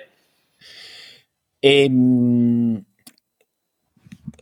Em, 1.62 2.84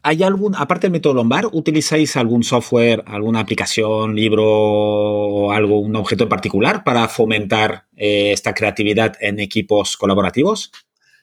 ¿Hay 0.09 0.23
algún, 0.23 0.55
aparte 0.57 0.87
del 0.87 0.92
método 0.92 1.12
Lombard, 1.12 1.51
utilizáis 1.53 2.16
algún 2.16 2.42
software, 2.42 3.05
alguna 3.07 3.40
aplicación, 3.40 4.16
libro 4.16 4.42
o 4.42 5.53
algo, 5.53 5.81
un 5.81 5.94
objeto 5.97 6.23
en 6.23 6.31
particular 6.31 6.83
para 6.83 7.07
fomentar 7.09 7.85
eh, 7.94 8.33
esta 8.33 8.55
creatividad 8.55 9.16
en 9.21 9.38
equipos 9.38 9.99
colaborativos? 9.99 10.73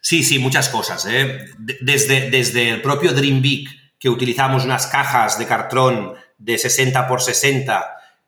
Sí, 0.02 0.22
sí, 0.22 0.38
muchas 0.38 0.70
cosas. 0.70 1.08
¿eh? 1.10 1.48
Desde, 1.82 2.30
desde 2.30 2.70
el 2.70 2.84
propio 2.84 3.14
Dream 3.14 3.42
Big, 3.42 3.68
que 3.98 4.08
utilizamos 4.08 4.66
unas 4.66 4.86
cajas 4.86 5.40
de 5.40 5.48
cartón 5.48 6.14
de 6.38 6.60
60 6.60 7.08
por 7.08 7.24
60 7.24 7.84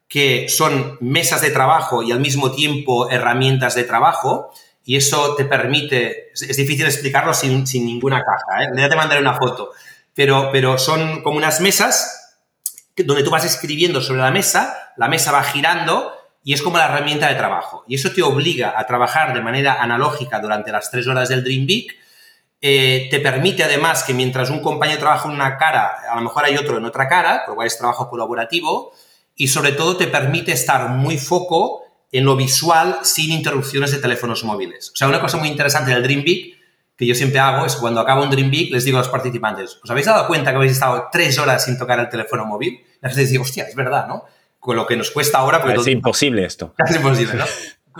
que 0.08 0.50
son 0.50 0.98
mesas 1.02 1.41
de 1.41 1.52
trabajo 1.52 2.02
y 2.02 2.12
al 2.12 2.20
mismo 2.20 2.52
tiempo 2.52 3.12
herramientas 3.12 3.76
de 3.76 3.84
trabajo, 3.84 4.52
y 4.84 4.96
eso 4.96 5.36
te 5.36 5.46
permite, 5.46 6.32
es, 6.34 6.58
difícil 6.58 6.88
explicarlo 6.88 7.36
sin, 7.36 7.63
ninguna 7.86 8.24
caja, 8.24 8.63
¿eh? 8.63 8.70
ya 8.76 8.89
te 8.89 8.96
mandaré 8.96 9.22
una 9.22 9.36
foto, 9.36 9.74
pero, 10.18 10.50
pero 10.52 10.80
son 10.80 11.22
como 11.22 11.38
unas 11.38 11.62
mesas 11.62 12.42
donde 12.98 13.22
tú 13.22 13.30
vas 13.30 13.46
escribiendo 13.46 14.02
sobre 14.02 14.22
la 14.22 14.32
mesa, 14.32 14.94
la 14.98 15.08
mesa 15.08 15.32
va 15.32 15.44
girando 15.44 16.12
y 16.44 16.54
es 16.54 16.64
como 16.64 16.80
la 16.80 16.86
herramienta 16.86 17.28
de 17.28 17.36
trabajo. 17.36 17.86
Y 17.88 17.94
eso 17.94 18.12
te 18.12 18.24
obliga 18.24 18.74
a 18.76 18.88
trabajar 18.88 19.36
de 19.36 19.42
manera 19.42 19.80
analógica 19.80 20.40
durante 20.40 20.72
las 20.72 20.90
tres 20.90 21.06
horas 21.06 21.30
del 21.30 21.44
Dream 21.44 21.68
Big. 21.68 21.92
Eh, 22.60 23.10
te 23.12 23.20
permite 23.20 23.64
además 23.64 24.04
que 24.04 24.16
mientras 24.16 24.50
un 24.50 24.62
compañero 24.64 24.98
trabaja 24.98 25.30
en 25.30 25.36
una 25.36 25.56
cara, 25.56 25.98
a 26.12 26.16
lo 26.16 26.22
mejor 26.22 26.46
hay 26.46 26.58
otro 26.58 26.80
en 26.80 26.86
otra 26.86 27.08
cara, 27.08 27.44
por 27.46 27.50
lo 27.50 27.56
cual 27.58 27.68
es 27.68 27.78
trabajo 27.78 28.10
colaborativo, 28.10 28.94
y 29.36 29.50
sobre 29.50 29.74
todo 29.74 29.98
te 29.98 30.08
permite 30.08 30.52
estar 30.52 30.90
muy 30.90 31.20
foco 31.20 31.84
en 32.12 32.26
lo 32.26 32.36
visual 32.36 33.02
sin 33.04 33.32
interrupciones 33.32 33.92
de 33.92 34.00
teléfonos 34.00 34.44
móviles. 34.44 34.90
O 34.94 34.96
sea, 34.96 35.08
una 35.10 35.22
cosa 35.22 35.38
muy 35.38 35.48
interesante 35.48 35.92
del 35.92 36.02
Dream 36.02 36.24
Big 36.24 36.57
que 36.98 37.06
yo 37.06 37.14
siempre 37.14 37.40
hago 37.40 37.66
es 37.66 37.76
cuando 37.76 38.02
acabo 38.02 38.24
un 38.24 38.30
Dream 38.30 38.50
Big 38.50 38.72
les 38.72 38.84
digo 38.84 38.98
a 38.98 39.02
los 39.02 39.10
participantes, 39.10 39.80
¿os 39.84 39.90
habéis 39.90 40.08
dado 40.08 40.28
cuenta 40.28 40.52
que 40.52 40.58
habéis 40.58 40.72
estado 40.74 41.10
tres 41.12 41.38
horas 41.38 41.64
sin 41.64 41.78
tocar 41.78 42.00
el 42.00 42.10
teléfono 42.10 42.46
móvil? 42.46 42.84
La 43.02 43.10
gente 43.10 43.22
dice, 43.22 43.38
hostia, 43.38 43.66
es 43.66 43.76
verdad, 43.76 44.08
¿no? 44.08 44.26
Con 44.60 44.76
lo 44.76 44.88
que 44.88 44.98
nos 44.98 45.12
cuesta 45.12 45.38
ahora... 45.38 45.62
Pues 45.62 45.80
es 45.80 45.88
imposible 45.88 46.44
esto. 46.44 46.74
Es 46.90 46.96
imposible, 46.96 47.36
¿no? 47.36 47.46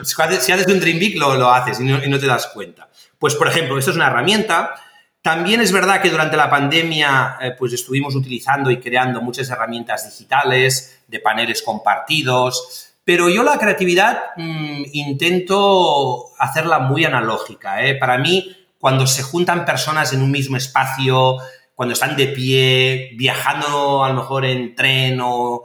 si 0.04 0.52
haces 0.52 0.68
un 0.68 0.80
Dream 0.80 1.00
Big 1.00 1.18
lo, 1.18 1.36
lo 1.36 1.52
haces 1.52 1.80
y 1.80 1.84
no, 1.84 2.20
te 2.20 2.26
das 2.26 2.48
cuenta. 2.48 2.90
Pues, 3.18 3.36
por 3.36 3.48
ejemplo, 3.48 3.78
esto 3.78 3.92
es 3.92 3.98
una 3.98 4.08
herramienta. 4.08 4.76
También 5.22 5.62
es 5.62 5.72
verdad 5.72 6.02
que 6.02 6.10
durante 6.10 6.38
la 6.38 6.50
pandemia 6.50 7.38
eh, 7.42 7.56
pues 7.58 7.74
estuvimos 7.74 8.16
utilizando 8.16 8.70
y 8.72 8.80
creando 8.80 9.22
muchas 9.22 9.50
herramientas 9.50 10.06
digitales, 10.06 11.00
de 11.08 11.20
paneles 11.20 11.62
compartidos, 11.64 12.94
pero 13.04 13.30
yo 13.30 13.44
la 13.44 13.58
creatividad 13.58 14.20
mm, 14.36 14.84
intento 14.94 16.36
hacerla 16.38 16.80
muy 16.80 17.06
analógica. 17.06 17.86
¿eh? 17.86 17.96
Para 17.96 18.18
mí, 18.18 18.67
cuando 18.80 19.08
se 19.08 19.24
juntan 19.24 19.66
personas 19.66 20.14
en 20.14 20.22
un 20.22 20.32
mismo 20.32 20.58
espacio, 20.58 21.38
cuando 21.76 21.94
están 21.94 22.16
de 22.16 22.28
pie, 22.28 23.12
viajando 23.16 24.04
a 24.04 24.10
lo 24.10 24.16
mejor 24.16 24.46
en 24.46 24.76
tren 24.76 25.20
o 25.22 25.64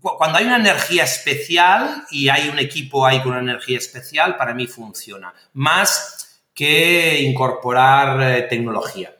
cuando 0.00 0.38
hay 0.38 0.44
una 0.46 0.56
energía 0.56 1.04
especial 1.04 2.04
y 2.10 2.28
hay 2.28 2.48
un 2.48 2.58
equipo 2.58 3.06
ahí 3.06 3.20
con 3.20 3.32
una 3.32 3.40
energía 3.40 3.78
especial, 3.78 4.36
para 4.36 4.54
mí 4.54 4.66
funciona. 4.66 5.32
Más 5.52 6.42
que 6.52 7.22
incorporar 7.22 8.20
eh, 8.22 8.42
tecnología. 8.42 9.14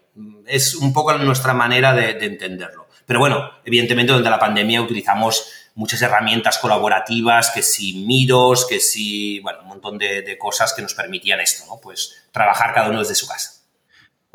Es 0.47 0.75
un 0.75 0.93
poco 0.93 1.17
nuestra 1.19 1.55
manera 1.55 1.95
de, 1.95 2.15
de 2.15 2.27
entenderlo. 2.27 2.87
Pero 3.07 3.19
bueno, 3.19 3.51
evidentemente 3.65 4.13
durante 4.13 4.31
la 4.31 4.39
pandemia 4.39 4.83
utilizamos 4.83 5.47
muchas 5.75 6.03
herramientas 6.03 6.59
colaborativas, 6.59 7.51
que 7.51 7.63
si 7.63 8.05
miros, 8.05 8.67
que 8.67 8.81
si, 8.81 9.41
bueno, 9.41 9.61
un 9.63 9.69
montón 9.69 9.99
de, 9.99 10.37
cosas 10.39 10.73
que 10.73 10.83
nos 10.83 10.95
permitían 10.95 11.41
esto, 11.41 11.65
¿no? 11.67 11.81
Pues 11.81 12.25
trabajar 12.31 12.73
cada 12.75 12.91
uno 12.91 13.01
desde 13.01 13.15
su 13.15 13.27
casa. 13.27 13.64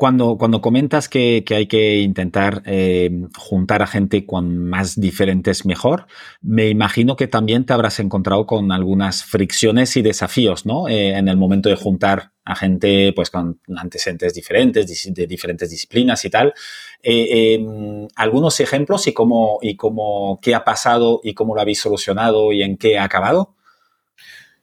Cuando, 0.00 0.38
cuando 0.38 0.62
comentas 0.62 1.10
que, 1.10 1.44
hay 1.50 1.66
que 1.66 1.98
intentar 1.98 2.62
eh, 2.64 3.10
juntar 3.36 3.82
a 3.82 3.86
gente 3.86 4.24
con 4.24 4.56
más 4.56 4.98
diferentes 4.98 5.66
mejor, 5.66 6.06
me 6.40 6.70
imagino 6.70 7.16
que 7.16 7.26
también 7.26 7.66
te 7.66 7.74
habrás 7.74 8.00
encontrado 8.00 8.46
con 8.46 8.72
algunas 8.72 9.22
fricciones 9.24 9.94
y 9.98 10.00
desafíos, 10.00 10.64
¿no? 10.64 10.88
Eh, 10.88 11.18
en 11.18 11.28
el 11.28 11.36
momento 11.36 11.68
de 11.68 11.76
juntar 11.76 12.32
a 12.46 12.56
gente 12.56 13.12
pues 13.14 13.28
con 13.28 13.60
antecedentes 13.76 14.32
diferentes, 14.32 15.12
de 15.12 15.26
diferentes 15.26 15.68
disciplinas 15.68 16.24
y 16.24 16.30
tal. 16.30 16.54
Eh, 17.02 17.56
em, 17.56 18.08
algunos 18.16 18.58
ejemplos 18.60 19.06
y 19.06 19.12
cómo, 19.12 19.58
y 19.60 19.76
cómo, 19.76 20.38
qué 20.40 20.54
ha 20.54 20.64
pasado 20.64 21.20
y 21.22 21.34
cómo 21.34 21.54
lo 21.54 21.60
habéis 21.60 21.80
solucionado 21.80 22.52
y 22.52 22.62
en 22.62 22.78
qué 22.78 22.98
ha 22.98 23.04
acabado. 23.04 23.54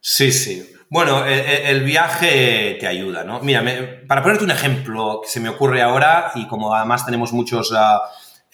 Sí, 0.01 0.31
sí. 0.31 0.63
Bueno, 0.89 1.25
e, 1.25 1.39
e, 1.39 1.71
el, 1.71 1.83
viaje 1.83 2.77
te 2.79 2.87
ayuda, 2.87 3.25
¿no? 3.25 3.41
Mira, 3.41 3.61
para 4.07 4.23
ponerte 4.23 4.45
un 4.45 4.51
ejemplo 4.51 5.19
que 5.21 5.29
se 5.29 5.41
me 5.41 5.49
ocurre 5.49 5.81
ahora, 5.81 6.31
y 6.35 6.47
como 6.47 6.73
además 6.73 7.05
tenemos 7.05 7.33
muchos 7.33 7.73
ah, 7.75 8.03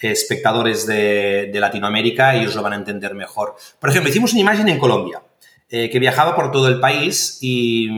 espectadores 0.00 0.84
de, 0.86 1.50
Latinoamérica, 1.54 2.34
ellos 2.34 2.56
lo 2.56 2.62
van 2.62 2.72
a 2.72 2.76
entender 2.76 3.14
mejor. 3.14 3.54
Por 3.78 3.90
ejemplo, 3.90 4.10
hicimos 4.10 4.32
una 4.32 4.40
imagen 4.40 4.68
en 4.68 4.80
Colombia, 4.80 5.22
eh, 5.68 5.88
que 5.90 6.00
viajaba 6.00 6.34
por 6.34 6.50
todo 6.50 6.66
el 6.66 6.80
país, 6.80 7.38
y, 7.40 7.88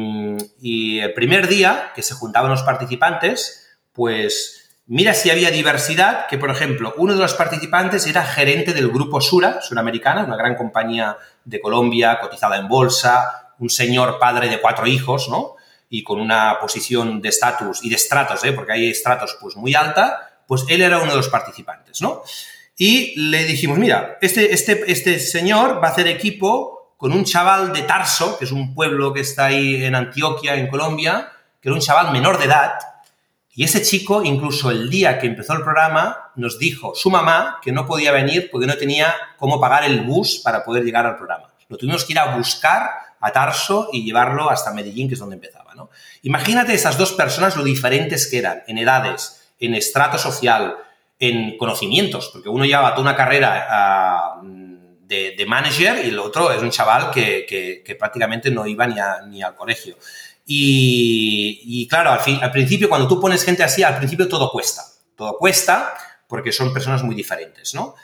y 0.60 0.98
el 0.98 1.14
primer 1.14 1.48
día 1.48 1.92
que 1.94 2.02
se 2.02 2.12
juntaban 2.12 2.50
los 2.50 2.62
participantes, 2.62 3.78
pues 3.94 4.68
mira 4.84 5.14
si 5.14 5.30
había 5.30 5.50
diversidad, 5.50 6.26
que 6.26 6.36
por 6.36 6.50
ejemplo, 6.50 6.92
uno 6.98 7.14
de 7.14 7.20
los 7.20 7.32
participantes 7.32 8.06
era 8.06 8.22
gerente 8.22 8.74
del 8.74 8.90
grupo 8.90 9.22
Sura, 9.22 9.62
suramericana, 9.62 10.24
una 10.24 10.36
gran 10.36 10.56
compañía 10.56 11.16
de 11.42 11.58
Colombia, 11.58 12.18
cotizada 12.20 12.58
en 12.58 12.68
bolsa, 12.68 13.45
un 13.58 13.70
señor 13.70 14.18
padre 14.18 14.48
de 14.48 14.60
cuatro 14.60 14.86
hijos, 14.86 15.28
¿no? 15.28 15.56
Y 15.88 16.02
con 16.02 16.20
una 16.20 16.58
posición 16.60 17.20
de 17.20 17.28
estatus 17.28 17.84
y 17.84 17.88
de 17.88 17.96
estratos, 17.96 18.44
¿eh? 18.44 18.52
porque 18.52 18.72
hay 18.72 18.90
estratos 18.90 19.36
pues 19.40 19.56
muy 19.56 19.74
alta, 19.74 20.40
pues 20.46 20.64
él 20.68 20.82
era 20.82 20.98
uno 20.98 21.10
de 21.10 21.16
los 21.16 21.28
participantes, 21.28 22.00
¿no? 22.02 22.22
Y 22.76 23.18
le 23.30 23.44
dijimos, 23.44 23.78
mira, 23.78 24.18
este, 24.20 24.52
este, 24.52 24.90
este 24.90 25.18
señor 25.18 25.82
va 25.82 25.88
a 25.88 25.90
hacer 25.92 26.08
equipo 26.08 26.94
con 26.96 27.12
un 27.12 27.24
chaval 27.24 27.72
de 27.72 27.82
Tarso, 27.82 28.38
que 28.38 28.44
es 28.44 28.52
un 28.52 28.74
pueblo 28.74 29.12
que 29.12 29.20
está 29.20 29.46
ahí 29.46 29.84
en 29.84 29.94
Antioquia, 29.94 30.56
en 30.56 30.68
Colombia, 30.68 31.32
que 31.60 31.68
era 31.68 31.74
un 31.74 31.80
chaval 31.80 32.12
menor 32.12 32.38
de 32.38 32.46
edad, 32.46 32.72
y 33.58 33.64
ese 33.64 33.82
chico, 33.82 34.22
incluso 34.22 34.70
el 34.70 34.90
día 34.90 35.18
que 35.18 35.26
empezó 35.26 35.54
el 35.54 35.62
programa, 35.62 36.30
nos 36.36 36.58
dijo 36.58 36.94
su 36.94 37.08
mamá 37.08 37.58
que 37.62 37.72
no 37.72 37.86
podía 37.86 38.12
venir 38.12 38.50
porque 38.52 38.66
no 38.66 38.76
tenía 38.76 39.14
cómo 39.38 39.58
pagar 39.58 39.84
el 39.84 40.02
bus 40.02 40.42
para 40.44 40.62
poder 40.62 40.84
llegar 40.84 41.06
al 41.06 41.16
programa. 41.16 41.48
Lo 41.70 41.78
tuvimos 41.78 42.04
que 42.04 42.12
ir 42.12 42.18
a 42.18 42.36
buscar 42.36 42.90
a 43.26 43.32
Tarso 43.32 43.88
y 43.92 44.04
llevarlo 44.04 44.48
hasta 44.48 44.72
Medellín, 44.72 45.08
que 45.08 45.14
es 45.14 45.20
donde 45.20 45.34
empezaba. 45.34 45.74
¿no? 45.74 45.90
Imagínate 46.22 46.74
esas 46.74 46.96
dos 46.96 47.12
personas 47.12 47.56
lo 47.56 47.64
diferentes 47.64 48.28
que 48.28 48.38
eran 48.38 48.62
en 48.68 48.78
edades, 48.78 49.50
en 49.58 49.74
estrato 49.74 50.16
social, 50.16 50.76
en 51.18 51.58
conocimientos, 51.58 52.30
porque 52.32 52.48
uno 52.48 52.64
llevaba 52.64 52.90
toda 52.90 53.02
una 53.02 53.16
carrera 53.16 53.66
ah, 53.68 54.40
de, 54.42 55.44
manager 55.46 56.04
y 56.04 56.10
el 56.10 56.18
otro 56.18 56.52
es 56.52 56.62
un 56.62 56.70
chaval 56.70 57.10
que, 57.10 57.96
prácticamente 57.98 58.50
no 58.50 58.66
iba 58.66 58.86
ni, 58.86 59.42
al 59.42 59.56
colegio. 59.56 59.96
Y, 60.46 61.88
claro, 61.90 62.12
al, 62.12 62.20
al 62.40 62.52
principio, 62.52 62.88
cuando 62.88 63.08
tú 63.08 63.20
pones 63.20 63.42
gente 63.44 63.64
así, 63.64 63.82
al 63.82 63.98
principio 63.98 64.28
todo 64.28 64.52
cuesta. 64.52 64.84
Todo 65.16 65.36
cuesta 65.36 65.94
porque 66.28 66.52
son 66.52 66.72
personas 66.72 67.02
muy 67.02 67.16
diferentes, 67.16 67.74
¿no? 67.74 67.96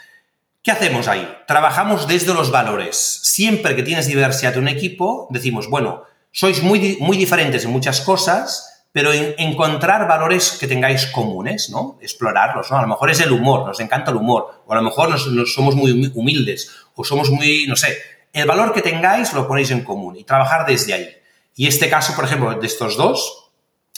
¿Qué 0.63 0.71
hacemos 0.71 1.09
ahí? 1.09 1.29
Trabajamos 1.49 2.07
desde 2.07 2.35
los 2.35 2.53
valores. 2.53 2.97
Siempre 2.97 3.75
que 3.75 3.83
tienes 3.83 4.07
diversidad 4.07 4.55
en 4.55 4.61
un 4.61 4.69
equipo, 4.69 5.27
decimos, 5.31 5.69
bueno, 5.69 6.05
sois 6.31 6.63
muy, 6.63 6.99
muy 7.01 7.17
diferentes 7.17 7.65
en 7.65 7.73
muchas 7.73 8.01
cosas, 8.01 8.85
pero 8.93 9.13
encontrar 9.13 10.07
valores 10.07 10.57
que 10.61 10.69
tengáis 10.69 11.07
comunes, 11.07 11.71
¿no? 11.71 11.99
Explorarlos, 12.01 12.71
¿no? 12.71 12.79
A 12.79 12.83
lo 12.83 12.87
mejor 12.87 13.11
es 13.11 13.19
el 13.21 13.33
humor, 13.33 13.67
nos 13.67 13.81
encanta 13.81 14.13
el 14.13 14.19
humor, 14.19 14.63
o 14.65 14.73
a 14.73 14.77
lo 14.77 14.83
mejor 14.83 15.11
nos, 15.11 15.53
somos 15.53 15.75
muy 15.75 16.13
humildes, 16.15 16.71
o 16.95 17.03
somos 17.03 17.29
muy, 17.31 17.67
no 17.67 17.75
sé, 17.75 17.99
el 18.33 18.47
valor 18.47 18.73
que 18.73 18.83
tengáis 18.83 19.33
lo 19.33 19.49
ponéis 19.49 19.73
en 19.73 19.83
común 19.83 20.15
y 20.15 20.23
trabajar 20.23 20.65
desde 20.65 20.95
ahí. 20.95 21.09
Y 21.57 21.67
este 21.67 21.91
caso, 21.91 22.15
por 22.15 22.25
ejemplo, 22.25 22.55
de 22.55 22.67
estos 22.69 22.97
dos, 22.97 23.51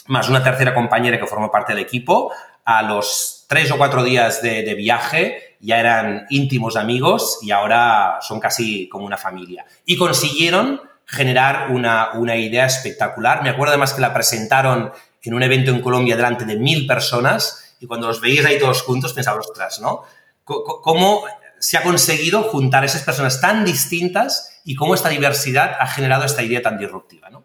más 0.07 0.29
una 0.29 0.43
tercera 0.43 0.73
compañera 0.73 1.19
que 1.19 1.27
formó 1.27 1.51
parte 1.51 1.73
del 1.73 1.83
equipo, 1.83 2.31
a 2.63 2.81
los 2.81 3.45
tres 3.47 3.69
o 3.69 3.77
cuatro 3.77 4.03
días 4.03 4.41
de, 4.41 4.63
de 4.63 4.73
viaje 4.73 5.54
ya 5.65 5.79
eran 5.79 6.25
íntimos 6.29 6.75
amigos 6.75 7.39
y 7.41 7.51
ahora 7.51 8.19
son 8.21 8.39
casi 8.39 8.87
como 8.87 9.05
una 9.05 9.17
familia. 9.17 9.65
Y 9.85 9.97
consiguieron 9.97 10.81
generar 11.05 11.71
una, 11.71 12.35
idea 12.35 12.65
espectacular. 12.65 13.43
Me 13.43 13.49
acuerdo 13.49 13.71
además 13.71 13.93
que 13.93 14.01
la 14.01 14.13
presentaron 14.13 14.91
en 15.21 15.33
un 15.33 15.43
evento 15.43 15.71
en 15.71 15.81
Colombia 15.81 16.15
delante 16.15 16.45
de 16.45 16.55
mil 16.55 16.85
personas 16.85 17.75
y 17.79 17.87
cuando 17.87 18.07
los 18.07 18.21
veías 18.21 18.45
ahí 18.45 18.59
todos 18.59 18.81
juntos 18.83 19.13
pensaba, 19.13 19.39
ostras, 19.39 19.79
¿no? 19.81 20.03
¿Cómo 20.43 21.23
se 21.59 21.77
ha 21.77 21.83
conseguido 21.83 22.43
juntar 22.43 22.85
esas 22.85 23.01
personas 23.03 23.41
tan 23.41 23.65
distintas 23.65 24.61
y 24.63 24.75
cómo 24.75 24.93
esta 24.93 25.09
diversidad 25.09 25.71
ha 25.79 25.87
generado 25.87 26.23
esta 26.25 26.43
idea 26.43 26.61
tan 26.61 26.77
disruptiva, 26.77 27.29
¿no? 27.29 27.43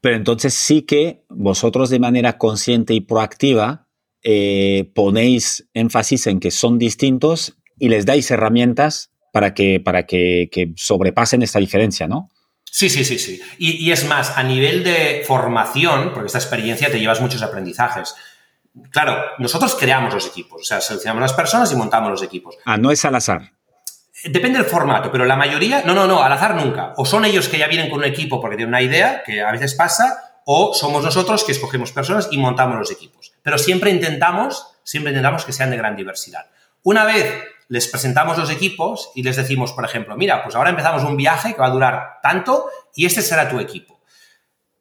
Pero 0.00 0.16
entonces 0.16 0.54
sí 0.54 0.82
que 0.82 1.24
vosotros 1.28 1.90
de 1.90 2.00
manera 2.00 2.38
consciente 2.38 2.94
y 2.94 3.00
proactiva 3.00 3.86
eh, 4.22 4.90
ponéis 4.94 5.68
énfasis 5.72 6.26
en 6.26 6.40
que 6.40 6.50
son 6.50 6.78
distintos 6.78 7.59
y 7.80 7.88
les 7.88 8.06
dais 8.06 8.30
herramientas 8.30 9.10
para 9.32 9.54
que, 9.54 9.80
para 9.80 10.06
que, 10.06 10.72
sobrepasen 10.76 11.42
esta 11.42 11.58
diferencia, 11.58 12.06
¿no? 12.06 12.30
Sí, 12.64 12.88
sí, 12.88 13.04
sí, 13.04 13.18
sí. 13.18 13.40
Y, 13.58 13.90
es 13.90 14.06
más, 14.06 14.36
a 14.36 14.44
nivel 14.44 14.84
de 14.84 15.24
formación, 15.26 16.12
porque 16.12 16.26
esta 16.26 16.38
experiencia 16.38 16.90
te 16.90 17.00
llevas 17.00 17.20
muchos 17.20 17.42
aprendizajes. 17.42 18.14
Claro, 18.92 19.16
nosotros 19.38 19.74
creamos 19.74 20.14
los 20.14 20.26
equipos, 20.26 20.60
o 20.60 20.64
sea, 20.64 20.80
seleccionamos 20.80 21.22
las 21.22 21.32
personas 21.32 21.72
y 21.72 21.76
montamos 21.76 22.10
los 22.10 22.22
equipos. 22.22 22.56
Ah, 22.64 22.76
no 22.76 22.92
es 22.92 23.04
al 23.04 23.16
azar. 23.16 23.50
Depende 24.22 24.58
del 24.58 24.68
formato, 24.68 25.10
pero 25.10 25.24
la 25.24 25.34
mayoría, 25.34 25.82
no, 25.84 25.94
no, 25.94 26.06
no, 26.06 26.22
al 26.22 26.32
azar 26.32 26.54
nunca. 26.54 26.92
O 26.96 27.06
son 27.06 27.24
ellos 27.24 27.48
que 27.48 27.58
ya 27.58 27.66
vienen 27.66 27.88
con 27.88 28.00
un 28.00 28.04
equipo 28.04 28.40
porque 28.40 28.56
tienen 28.56 28.68
una 28.68 28.82
idea, 28.82 29.22
que 29.24 29.40
a 29.40 29.50
veces 29.50 29.74
pasa, 29.74 30.42
o 30.44 30.74
somos 30.74 31.02
nosotros 31.02 31.42
que 31.42 31.52
escogemos 31.52 31.90
personas 31.90 32.28
y 32.30 32.38
montamos 32.38 32.78
los 32.78 32.90
equipos. 32.92 33.32
Pero 33.42 33.58
siempre 33.58 33.90
intentamos, 33.90 34.66
siempre 34.84 35.10
intentamos 35.10 35.44
que 35.44 35.52
sean 35.52 35.70
de 35.70 35.78
gran 35.78 35.96
diversidad. 35.96 36.46
Una 36.82 37.04
vez 37.04 37.44
les 37.70 37.86
presentamos 37.86 38.36
los 38.36 38.50
equipos 38.50 39.12
y 39.14 39.22
les 39.22 39.36
decimos, 39.36 39.72
por 39.72 39.84
ejemplo, 39.84 40.16
mira, 40.16 40.42
pues 40.42 40.56
ahora 40.56 40.70
empezamos 40.70 41.04
un 41.04 41.16
viaje 41.16 41.54
que 41.54 41.60
va 41.60 41.68
a 41.68 41.70
durar 41.70 42.18
tanto 42.20 42.68
y 42.96 43.06
este 43.06 43.22
será 43.22 43.48
tu 43.48 43.60
equipo. 43.60 44.00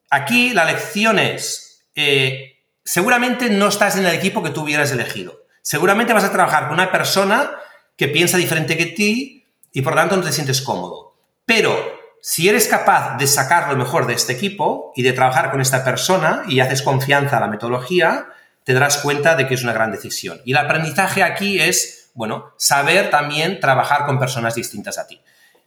Aquí 0.09 0.55
la 0.55 0.65
lección 0.65 1.19
es, 1.19 1.85
eh, 1.93 2.57
seguramente 2.83 3.51
no 3.51 3.67
estás 3.67 3.95
en 3.95 4.07
el 4.07 4.15
equipo 4.15 4.41
que 4.41 4.49
tú 4.49 4.63
hubieras 4.63 4.91
elegido. 4.91 5.43
Seguramente 5.61 6.13
vas 6.13 6.23
a 6.23 6.31
trabajar 6.31 6.63
con 6.63 6.73
una 6.73 6.91
persona 6.91 7.51
que 7.95 8.07
piensa 8.07 8.37
diferente 8.37 8.75
que 8.75 8.87
ti 8.87 9.45
y 9.71 9.83
por 9.83 9.93
lo 9.93 10.01
tanto 10.01 10.17
no 10.17 10.23
te 10.23 10.31
sientes 10.31 10.63
cómodo. 10.63 11.13
Pero 11.45 11.77
si 12.23 12.49
eres 12.49 12.67
capaz 12.67 13.17
de 13.17 13.27
sacar 13.27 13.69
lo 13.69 13.77
mejor 13.77 14.07
de 14.07 14.15
este 14.15 14.33
equipo 14.33 14.93
y 14.95 15.03
de 15.03 15.13
trabajar 15.13 15.51
con 15.51 15.61
esta 15.61 15.83
persona 15.83 16.41
y 16.47 16.59
haces 16.59 16.81
confianza 16.81 17.37
a 17.37 17.41
la 17.41 17.49
metodología, 17.49 18.29
te 18.63 18.73
darás 18.73 18.97
cuenta 18.97 19.35
de 19.35 19.47
que 19.47 19.53
es 19.53 19.61
una 19.61 19.73
gran 19.73 19.91
decisión. 19.91 20.41
Y 20.43 20.53
el 20.53 20.57
aprendizaje 20.57 21.21
aquí 21.21 21.61
es 21.61 21.98
bueno, 22.13 22.53
saber 22.57 23.09
también 23.09 23.59
trabajar 23.59 24.05
con 24.05 24.19
personas 24.19 24.55
distintas 24.55 24.97
a 24.97 25.07
ti. 25.07 25.19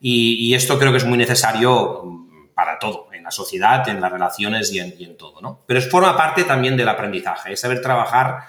Y, 0.05 0.53
esto 0.55 0.79
creo 0.79 0.91
que 0.91 0.99
es 0.99 1.05
muy 1.05 1.17
necesario 1.17 2.03
mm, 2.05 2.55
para 2.55 2.79
todo, 2.81 3.09
en 3.13 3.23
la 3.23 3.31
sociedad, 3.31 3.89
en 3.89 4.01
las 4.01 4.11
relaciones 4.11 4.73
y 4.73 4.81
en, 4.81 5.17
todo, 5.17 5.41
¿no? 5.41 5.63
Pero 5.67 5.79
es 5.79 5.89
forma 5.89 6.17
parte 6.17 6.43
también 6.43 6.77
del 6.77 6.89
aprendizaje, 6.89 7.53
es 7.53 7.61
saber 7.61 7.81
trabajar 7.81 8.41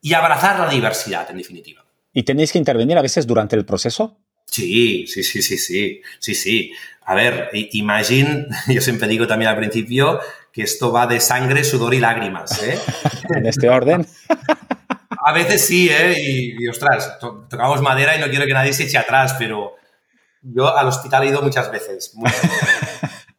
y 0.00 0.14
abrazar 0.14 0.58
la 0.58 0.68
diversidad, 0.68 1.30
en 1.30 1.36
definitiva. 1.36 1.84
¿Y 2.14 2.22
tenéis 2.22 2.52
que 2.52 2.58
intervenir 2.58 2.96
a 2.96 3.02
veces 3.02 3.26
durante 3.26 3.54
el 3.54 3.66
proceso? 3.66 4.16
Sí, 4.46 5.06
sí, 5.06 5.22
sí, 5.22 5.42
sí, 5.42 5.58
sí, 5.58 6.00
sí, 6.18 6.34
sí. 6.34 6.72
A 7.04 7.14
ver, 7.14 7.50
imagine, 7.72 8.46
yo 8.68 8.80
siempre 8.80 9.06
digo 9.08 9.26
también 9.26 9.50
al 9.50 9.56
principio 9.58 10.20
que 10.52 10.62
esto 10.62 10.92
va 10.92 11.06
de 11.06 11.20
sangre, 11.20 11.64
sudor 11.64 11.92
y 11.94 12.00
lágrimas, 12.00 12.62
¿eh? 12.62 12.78
en 13.36 13.46
este 13.46 13.68
orden. 13.68 14.06
A 15.26 15.32
veces 15.32 15.66
sí, 15.66 15.88
¿eh? 15.90 16.14
Y, 16.18 16.68
ostras, 16.68 17.18
tocamos 17.18 17.80
madera 17.80 18.14
y 18.14 18.20
no 18.20 18.28
quiero 18.28 18.44
que 18.44 18.52
nadie 18.52 18.74
se 18.74 18.84
eche 18.84 18.98
atrás, 18.98 19.34
pero 19.38 19.74
yo 20.42 20.76
al 20.76 20.86
hospital 20.86 21.22
he 21.24 21.28
ido 21.28 21.42
muchas 21.42 21.70
veces. 21.70 22.14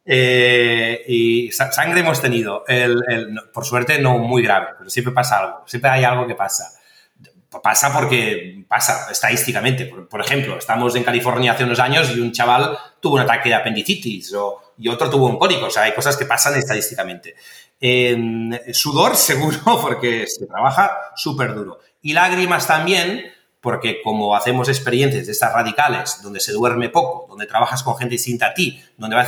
Eh, 0.08 1.02
y 1.08 1.50
sangre 1.50 1.98
hemos 1.98 2.22
tenido. 2.22 2.64
por 3.52 3.64
suerte 3.64 3.98
no 3.98 4.18
muy 4.18 4.40
grave, 4.40 4.68
pero 4.78 4.88
siempre 4.88 5.12
pasa 5.12 5.40
algo. 5.40 5.64
Siempre 5.66 5.90
hay 5.90 6.04
algo 6.04 6.28
que 6.28 6.36
pasa. 6.36 6.78
Pasa 7.62 7.92
porque 7.92 8.64
pasa 8.68 9.10
estadísticamente. 9.10 9.86
Por, 9.86 10.20
ejemplo, 10.20 10.58
estamos 10.58 10.94
en 10.96 11.04
California 11.04 11.52
hace 11.52 11.64
unos 11.64 11.78
años 11.78 12.10
y 12.14 12.20
un 12.20 12.32
chaval 12.32 12.76
tuvo 13.00 13.14
un 13.14 13.20
ataque 13.20 13.48
de 13.48 13.54
apendicitis 13.54 14.32
y 14.78 14.88
otro 14.88 15.10
tuvo 15.10 15.26
un 15.26 15.38
cólico. 15.38 15.66
O 15.66 15.70
sea, 15.70 15.84
hay 15.84 15.94
cosas 15.94 16.16
que 16.16 16.26
pasan 16.26 16.56
estadísticamente 16.56 17.34
sudor 18.72 19.16
seguro 19.16 19.58
porque 19.80 20.26
se 20.26 20.46
trabaja 20.46 20.96
súper 21.14 21.54
duro. 21.54 21.78
Y 22.02 22.12
lágrimas 22.12 22.66
también 22.66 23.32
porque 23.60 24.00
como 24.00 24.36
hacemos 24.36 24.68
experiencias 24.68 25.26
de 25.26 25.32
estas 25.32 25.52
radicales, 25.52 26.20
donde 26.22 26.38
se 26.38 26.52
duerme 26.52 26.88
poco, 26.88 27.26
donde 27.28 27.46
trabajas 27.46 27.82
con 27.82 27.96
gente 27.96 28.12
distinta 28.12 28.46
a 28.46 28.54
ti, 28.54 28.80
donde, 28.96 29.16
va 29.16 29.26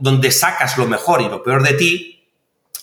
donde 0.00 0.30
sacas 0.30 0.76
lo 0.76 0.86
mejor 0.86 1.22
y 1.22 1.28
lo 1.28 1.42
peor 1.42 1.62
de 1.62 1.72
ti, 1.72 2.17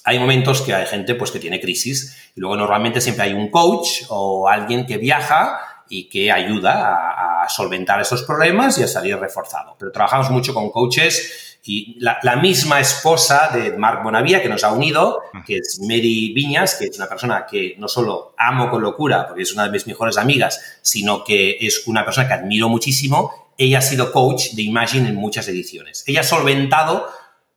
hay 0.06 0.20
momentos 0.20 0.62
que 0.62 0.74
hay 0.74 0.86
gente 0.86 1.15
pues, 1.15 1.32
que 1.32 1.39
tiene 1.39 1.60
crisis 1.60 2.32
y 2.36 2.39
luego 2.39 2.56
normalmente 2.56 3.02
siempre 3.02 3.26
hay 3.26 3.34
un 3.34 3.50
coach 3.50 4.04
o 4.10 4.48
alguien 4.48 4.86
que 4.86 4.98
viaja 4.98 5.60
y 5.89 6.08
que 6.10 6.32
ayuda 6.32 6.96
a, 6.96 7.44
a 7.44 7.50
solventar 7.50 8.00
esos 8.00 8.24
problemas 8.24 8.78
y 8.78 8.84
a 8.84 8.88
salir 8.88 9.18
reforzado. 9.18 9.76
Pero 9.78 9.91
trabajamos 9.91 10.30
mucho 10.32 10.54
con 10.54 10.70
coaches 10.72 11.46
y 11.68 11.98
la, 12.00 12.36
misma 12.36 12.80
esposa 12.80 13.50
de 13.52 13.76
Marc 13.76 14.04
Bonavía, 14.04 14.39
que 14.39 14.50
nos 14.50 14.63
ha 14.63 14.72
unido, 14.72 15.22
que 15.48 15.58
es 15.58 15.80
Mary 15.82 16.32
Viñas, 16.32 16.76
que 16.76 16.86
es 16.86 16.98
una 16.98 17.08
persona 17.08 17.48
que 17.50 17.76
no 17.80 17.88
solo 17.88 18.36
amo 18.38 18.70
con 18.70 18.84
locura, 18.84 19.26
porque 19.28 19.41
es 19.41 19.52
una 19.52 19.63
de 19.63 19.72
mis 19.72 19.88
mejores 19.88 20.18
amigas, 20.18 20.80
sino 20.84 21.24
que 21.24 21.58
es 21.60 21.88
una 21.88 22.06
persona 22.06 22.28
que 22.28 22.36
admiro 22.36 22.70
muchísimo. 22.70 23.52
Ella 23.58 23.80
ha 23.80 23.82
sido 23.82 24.12
coach 24.12 24.52
de 24.52 24.62
Imagine 24.62 25.10
en 25.10 25.15
muchas 25.15 25.48
ediciones. 25.48 26.04
Ella 26.06 26.20
ha 26.20 26.24
solventado 26.24 27.08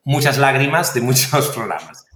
muchas 0.05 0.39
lágrimas 0.39 0.95
de 0.95 1.03
muchos 1.03 1.49
programas. 1.55 2.07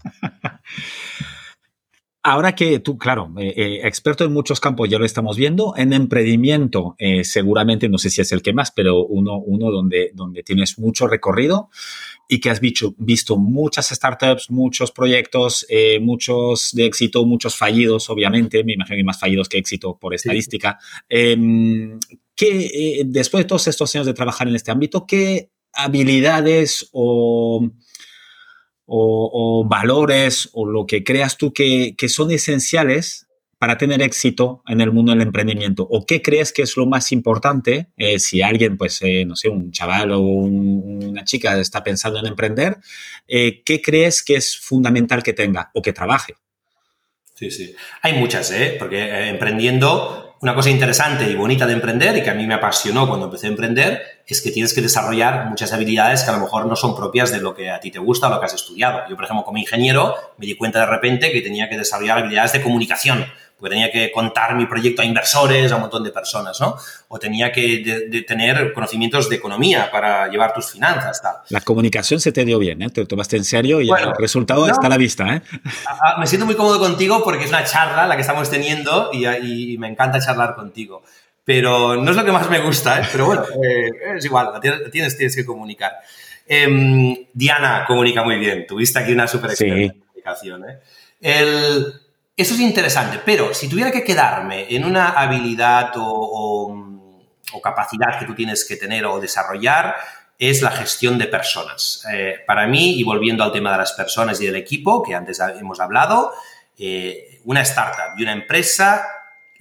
Ahora 2.25 2.55
que 2.55 2.79
tú, 2.79 2.99
claro, 2.99 3.33
eh, 3.37 3.53
eh, 3.57 3.81
experto 3.83 4.25
en 4.25 4.33
muchos 4.33 4.61
campos, 4.61 4.89
ya 4.89 4.97
lo 4.97 5.05
estamos 5.05 5.37
viendo, 5.37 5.75
en 5.77 5.93
emprendimiento, 5.93 6.95
eh, 6.99 7.25
seguramente, 7.25 7.89
no 7.89 7.99
sé 7.99 8.11
si 8.11 8.21
es 8.21 8.31
el 8.31 8.43
que 8.43 8.53
más, 8.53 8.71
pero 8.71 9.05
uno, 9.05 9.39
uno 9.39 9.73
donde, 9.73 10.13
donde 10.15 10.45
tienes 10.45 10.79
mucho 10.79 11.09
recorrido 11.09 11.69
y 12.29 12.39
que 12.39 12.51
has 12.51 12.61
visto, 12.61 12.95
visto 12.97 13.37
muchas 13.37 13.89
startups, 13.89 14.53
muchos 14.53 14.93
proyectos, 14.93 15.67
muchos 16.01 16.71
de 16.75 16.87
éxito, 16.87 17.27
muchos 17.27 17.57
fallidos, 17.57 18.09
obviamente, 18.09 18.63
me 18.63 18.75
imagino 18.75 18.99
que 18.99 19.05
más 19.05 19.19
fallidos 19.19 19.49
que 19.49 19.59
éxito 19.59 19.99
por 20.01 20.15
estadística. 20.15 20.79
Em, 21.09 21.99
¿qué, 22.37 23.03
después 23.05 23.45
de 23.45 23.49
todos 23.49 23.67
estos 23.67 23.95
años 23.97 24.07
de 24.07 24.15
trabajar 24.15 24.47
en 24.47 24.55
este 24.55 24.71
ámbito, 24.71 25.07
¿qué 25.07 25.51
habilidades 25.73 26.89
o 26.93 27.69
o, 28.95 29.65
valores 29.69 30.51
o 30.53 30.67
lo 30.67 30.87
que 30.87 31.03
creas 31.03 31.39
tú 31.39 31.53
que, 31.53 31.95
son 32.09 32.31
esenciales 32.31 33.27
para 33.59 33.79
tener 33.79 34.03
éxito 34.03 34.63
en 34.67 34.81
el 34.81 34.93
mundo 34.93 35.13
del 35.13 35.23
emprendimiento? 35.23 35.87
¿O 35.89 36.05
qué 36.05 36.21
crees 36.21 36.53
que 36.53 36.63
es 36.63 36.77
lo 36.77 36.87
más 36.87 37.13
importante 37.13 37.89
eh, 37.97 38.19
si 38.19 38.43
alguien, 38.43 38.77
pues, 38.77 39.01
eh, 39.03 39.25
no 39.25 39.37
sé, 39.37 39.49
un 39.49 39.71
chaval 39.73 40.13
o 40.13 40.21
una 40.21 41.25
chica 41.25 41.59
está 41.59 41.83
pensando 41.83 42.19
en 42.19 42.27
emprender? 42.27 42.79
Eh, 43.27 43.63
¿Qué 43.65 43.81
crees 43.81 44.23
que 44.23 44.37
es 44.37 44.59
fundamental 44.59 45.23
que 45.23 45.33
tenga 45.33 45.71
o 45.75 45.81
que 45.81 45.93
trabaje? 45.93 46.35
Sí, 47.35 47.51
sí. 47.51 47.75
Hay 48.03 48.13
muchas, 48.15 48.51
¿eh? 48.53 48.77
Porque 48.79 49.29
emprendiendo 49.29 50.37
una 50.43 50.55
cosa 50.55 50.71
interesante 50.71 51.31
y 51.31 51.35
bonita 51.35 51.67
de 51.67 51.73
emprender 51.73 52.17
y 52.17 52.23
que 52.23 52.31
a 52.31 52.35
mí 52.35 52.47
me 52.47 52.55
apasionó 52.55 53.09
cuando 53.09 53.27
empecé 53.27 53.47
a 53.47 53.51
emprender 53.51 54.03
es 54.27 54.41
que 54.41 54.51
tienes 54.51 54.75
que 54.75 54.81
desarrollar 54.81 55.47
muchas 55.47 55.73
habilidades 55.73 56.23
que 56.23 56.31
a 56.31 56.35
lo 56.35 56.41
mejor 56.41 56.67
no 56.67 56.77
son 56.77 56.97
propias 56.97 57.31
de 57.31 57.41
lo 57.41 57.55
que 57.55 57.71
a 57.71 57.81
ti 57.81 57.91
te 57.91 57.99
gusta 57.99 58.29
o 58.29 58.31
lo 58.31 58.41
que 58.41 58.47
has 58.47 58.55
estudiado. 58.55 59.01
Yo, 59.09 59.17
por 59.17 59.25
ejemplo, 59.25 59.45
como 59.45 59.59
ingeniero, 59.59 60.15
me 60.39 60.47
di 60.47 60.57
cuenta 60.57 60.81
de 60.81 60.87
repente 60.87 61.33
que 61.33 61.41
tenía 61.41 61.69
que 61.69 61.77
desarrollar 61.77 62.19
habilidades 62.19 62.53
de 62.53 62.63
comunicación 62.63 63.27
porque 63.63 63.77
tenía 63.77 63.93
que 63.93 64.11
contar 64.11 64.57
mi 64.57 64.67
proyecto 64.67 65.03
a 65.03 65.05
inversores, 65.05 65.71
a 65.71 65.77
un 65.77 65.83
montón 65.83 66.03
de 66.03 66.11
personas, 66.11 66.61
¿no? 66.61 66.77
O 67.07 67.21
tenía 67.21 67.53
que 67.53 68.25
tener 68.27 68.73
conocimientos 68.73 69.29
de 69.29 69.37
economía 69.37 69.89
para 69.89 70.27
llevar 70.27 70.53
tus 70.53 70.73
finanzas, 70.73 71.23
tal. 71.23 71.37
La 71.49 71.61
comunicación 71.61 72.19
se 72.19 72.33
te 72.33 72.45
dio 72.45 72.59
bien, 72.59 72.83
¿eh? 72.83 72.91
Te 72.91 73.07
tomaste 73.07 73.37
en 73.37 73.45
serio 73.45 73.81
y 73.81 73.89
el 73.89 74.17
resultado 74.19 74.67
está 74.67 74.89
a 74.89 74.91
la 74.91 74.97
vista, 74.97 75.37
¿eh? 75.37 75.43
me 76.19 76.27
siento 76.27 76.45
muy 76.45 76.57
cómodo 76.57 76.81
contigo 76.81 77.23
porque 77.23 77.45
es 77.45 77.51
una 77.51 77.63
charla 77.63 78.09
la 78.09 78.17
que 78.17 78.23
estamos 78.23 78.51
teniendo 78.51 79.11
y, 79.13 79.79
me 79.79 79.87
encanta 79.87 80.19
charlar 80.19 80.57
contigo. 80.57 81.05
Pero 81.45 81.97
no 81.97 82.11
es 82.11 82.17
lo 82.17 82.25
que 82.25 82.33
más 82.33 82.49
me 82.49 82.61
gusta, 82.61 83.01
¿eh? 83.01 83.09
Pero 83.11 83.27
bueno, 83.27 83.45
eh, 83.65 83.91
es 84.17 84.25
igual, 84.25 84.61
tienes, 84.61 85.17
tienes 85.17 85.35
que 85.35 85.45
comunicar. 85.45 85.93
Em, 86.47 87.27
Diana 87.33 87.85
comunica 87.87 88.23
muy 88.23 88.39
bien. 88.39 88.67
Tuviste 88.67 88.99
aquí 88.99 89.13
una 89.13 89.27
super 89.27 89.51
experiencia 89.51 90.01
comunicación, 90.01 90.69
¿eh? 90.69 90.79
El, 91.21 91.95
eso 92.37 92.55
es 92.55 92.61
interesante, 92.61 93.21
pero 93.25 93.55
si 93.55 93.69
tuviera 93.69 93.91
que 93.93 94.03
quedarme 94.03 94.67
en 94.75 94.85
una 94.85 95.11
habilidad 95.11 95.93
o, 95.97 96.89
capacidad 97.63 98.19
que 98.19 98.25
tú 98.25 98.35
tienes 98.35 98.65
que 98.65 98.77
tener 98.77 99.05
o 99.05 99.21
desarrollar, 99.21 99.95
es 100.39 100.63
la 100.63 100.71
gestión 100.71 101.19
de 101.19 101.27
personas. 101.27 102.05
Eh, 102.13 102.41
para 102.47 102.67
mí, 102.67 102.99
y 102.99 103.05
volviendo 103.05 103.45
al 103.45 103.53
tema 103.53 103.71
de 103.73 103.79
las 103.79 103.93
personas 103.93 104.41
y 104.41 104.47
del 104.47 104.57
equipo, 104.57 105.03
que 105.03 105.15
antes 105.15 105.39
hemos 105.39 105.79
hablado, 105.79 106.33
una 107.45 107.61
startup 107.61 108.19
y 108.19 108.23
una 108.23 108.33
empresa, 108.33 109.07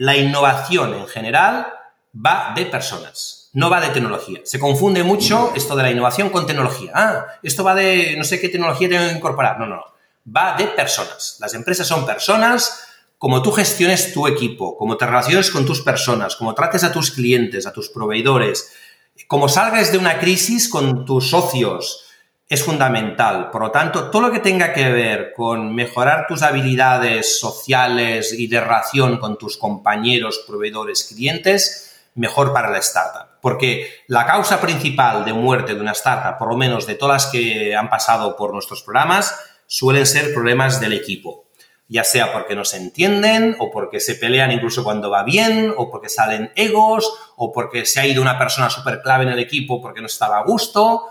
la 0.01 0.17
innovación 0.17 0.95
en 0.95 1.07
general 1.07 1.67
va 2.13 2.53
de 2.55 2.65
personas, 2.65 3.49
no 3.53 3.69
va 3.69 3.79
de 3.79 3.89
tecnología. 3.89 4.41
Se 4.43 4.59
confunde 4.59 5.03
mucho 5.03 5.53
esto 5.55 5.75
de 5.75 5.83
la 5.83 5.91
innovación 5.91 6.29
con 6.31 6.47
tecnología. 6.47 6.91
Ah, 6.95 7.25
esto 7.43 7.63
va 7.63 7.75
de 7.75 8.15
no 8.17 8.23
sé 8.23 8.39
qué 8.39 8.49
tecnología 8.49 8.89
tengo 8.89 9.07
que 9.07 9.15
incorporar. 9.15 9.59
No, 9.59 9.67
no, 9.67 9.75
no 9.75 9.85
va 10.25 10.55
de 10.57 10.65
personas. 10.67 11.37
Las 11.39 11.53
empresas 11.53 11.87
son 11.87 12.05
personas 12.05 12.87
cómo 13.17 13.43
tú 13.43 13.51
gestiones 13.51 14.13
tu 14.13 14.25
equipo, 14.25 14.75
cómo 14.75 14.97
te 14.97 15.05
relaciones 15.05 15.51
con 15.51 15.63
tus 15.63 15.81
personas, 15.81 16.35
cómo 16.35 16.55
trates 16.55 16.83
a 16.83 16.91
tus 16.91 17.11
clientes, 17.11 17.67
a 17.67 17.71
tus 17.71 17.89
proveedores, 17.89 18.71
cómo 19.27 19.47
salgas 19.47 19.91
de 19.91 19.99
una 19.99 20.19
crisis 20.19 20.67
con 20.67 21.05
tus 21.05 21.29
socios, 21.29 22.05
es 22.51 22.65
fundamental. 22.65 23.49
Por 23.49 23.61
lo 23.61 23.71
tanto, 23.71 24.11
todo 24.11 24.23
lo 24.23 24.31
que 24.31 24.39
tenga 24.39 24.73
que 24.73 24.89
ver 24.89 25.31
con 25.33 25.73
mejorar 25.73 26.27
tus 26.27 26.41
habilidades 26.41 27.39
sociales 27.39 28.33
y 28.33 28.47
de 28.47 28.59
relación 28.59 29.19
con 29.19 29.37
tus 29.37 29.55
compañeros, 29.55 30.43
proveedores, 30.45 31.05
clientes, 31.05 31.95
mejor 32.15 32.51
para 32.51 32.69
la 32.69 32.79
startup. 32.79 33.39
Porque 33.39 34.01
la 34.07 34.25
causa 34.25 34.59
principal 34.59 35.23
de 35.23 35.31
muerte 35.31 35.75
de 35.75 35.79
una 35.79 35.93
startup, 35.93 36.37
por 36.37 36.49
lo 36.49 36.57
menos 36.57 36.85
de 36.85 36.95
todas 36.95 37.23
las 37.23 37.31
que 37.31 37.73
han 37.73 37.89
pasado 37.89 38.35
por 38.35 38.51
nuestros 38.51 38.83
programas, 38.83 39.33
suelen 39.65 40.05
ser 40.05 40.33
problemas 40.33 40.81
del 40.81 40.91
equipo. 40.91 41.45
Ya 41.87 42.03
sea 42.03 42.33
porque 42.33 42.53
no 42.53 42.65
se 42.65 42.75
entienden, 42.75 43.55
o 43.59 43.71
porque 43.71 44.01
se 44.01 44.15
pelean 44.15 44.51
incluso 44.51 44.83
cuando 44.83 45.09
va 45.09 45.23
bien, 45.23 45.73
o 45.77 45.89
porque 45.89 46.09
salen 46.09 46.51
egos, 46.55 47.13
o 47.37 47.53
porque 47.53 47.85
se 47.85 48.01
ha 48.01 48.05
ido 48.05 48.21
una 48.21 48.37
persona 48.37 48.69
súper 48.69 49.01
clave 49.01 49.23
en 49.23 49.29
el 49.29 49.39
equipo 49.39 49.81
porque 49.81 50.01
no 50.01 50.07
estaba 50.07 50.39
a 50.39 50.43
gusto 50.43 51.07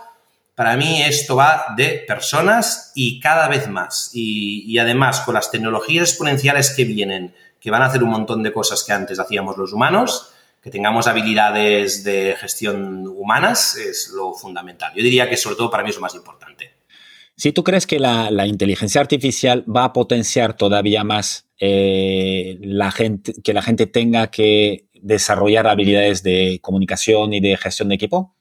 para 0.55 0.77
mí 0.77 1.01
esto 1.01 1.35
va 1.35 1.73
de 1.75 2.03
personas 2.07 2.91
y 2.95 3.19
cada 3.19 3.47
vez 3.47 3.67
más. 3.67 4.11
Y, 4.13 4.77
además, 4.77 5.21
con 5.21 5.33
las 5.33 5.51
tecnologías 5.51 6.09
exponenciales 6.09 6.71
que 6.71 6.85
vienen, 6.85 7.33
que 7.59 7.71
van 7.71 7.81
a 7.81 7.85
hacer 7.85 8.03
un 8.03 8.09
montón 8.09 8.43
de 8.43 8.51
cosas 8.51 8.83
que 8.83 8.93
antes 8.93 9.19
hacíamos 9.19 9.57
los 9.57 9.73
humanos, 9.73 10.31
que 10.61 10.69
tengamos 10.69 11.07
habilidades 11.07 12.03
de 12.03 12.35
gestión 12.39 13.07
humanas 13.07 13.75
es 13.75 14.11
lo 14.15 14.33
fundamental. 14.33 14.91
Yo 14.95 15.03
diría 15.03 15.29
que 15.29 15.37
sobre 15.37 15.55
todo 15.55 15.71
para 15.71 15.83
mí 15.83 15.89
es 15.89 15.95
lo 15.95 16.01
más 16.01 16.13
importante. 16.13 16.71
Si 17.35 17.51
tú 17.51 17.63
crees 17.63 17.87
que 17.87 17.99
la, 17.99 18.45
inteligencia 18.45 19.01
artificial 19.01 19.65
va 19.67 19.85
a 19.85 19.93
potenciar 19.93 20.55
todavía 20.55 21.03
más 21.03 21.47
eh, 21.59 22.59
la 22.61 22.91
gente, 22.91 23.33
que 23.43 23.53
la 23.53 23.63
gente 23.63 23.87
tenga 23.87 24.27
que 24.27 24.85
desarrollar 25.01 25.67
habilidades 25.67 26.23
de 26.23 26.59
comunicación 26.61 27.33
y 27.33 27.39
de 27.39 27.57
gestión 27.57 27.89
de 27.89 27.95
equipo? 27.95 28.35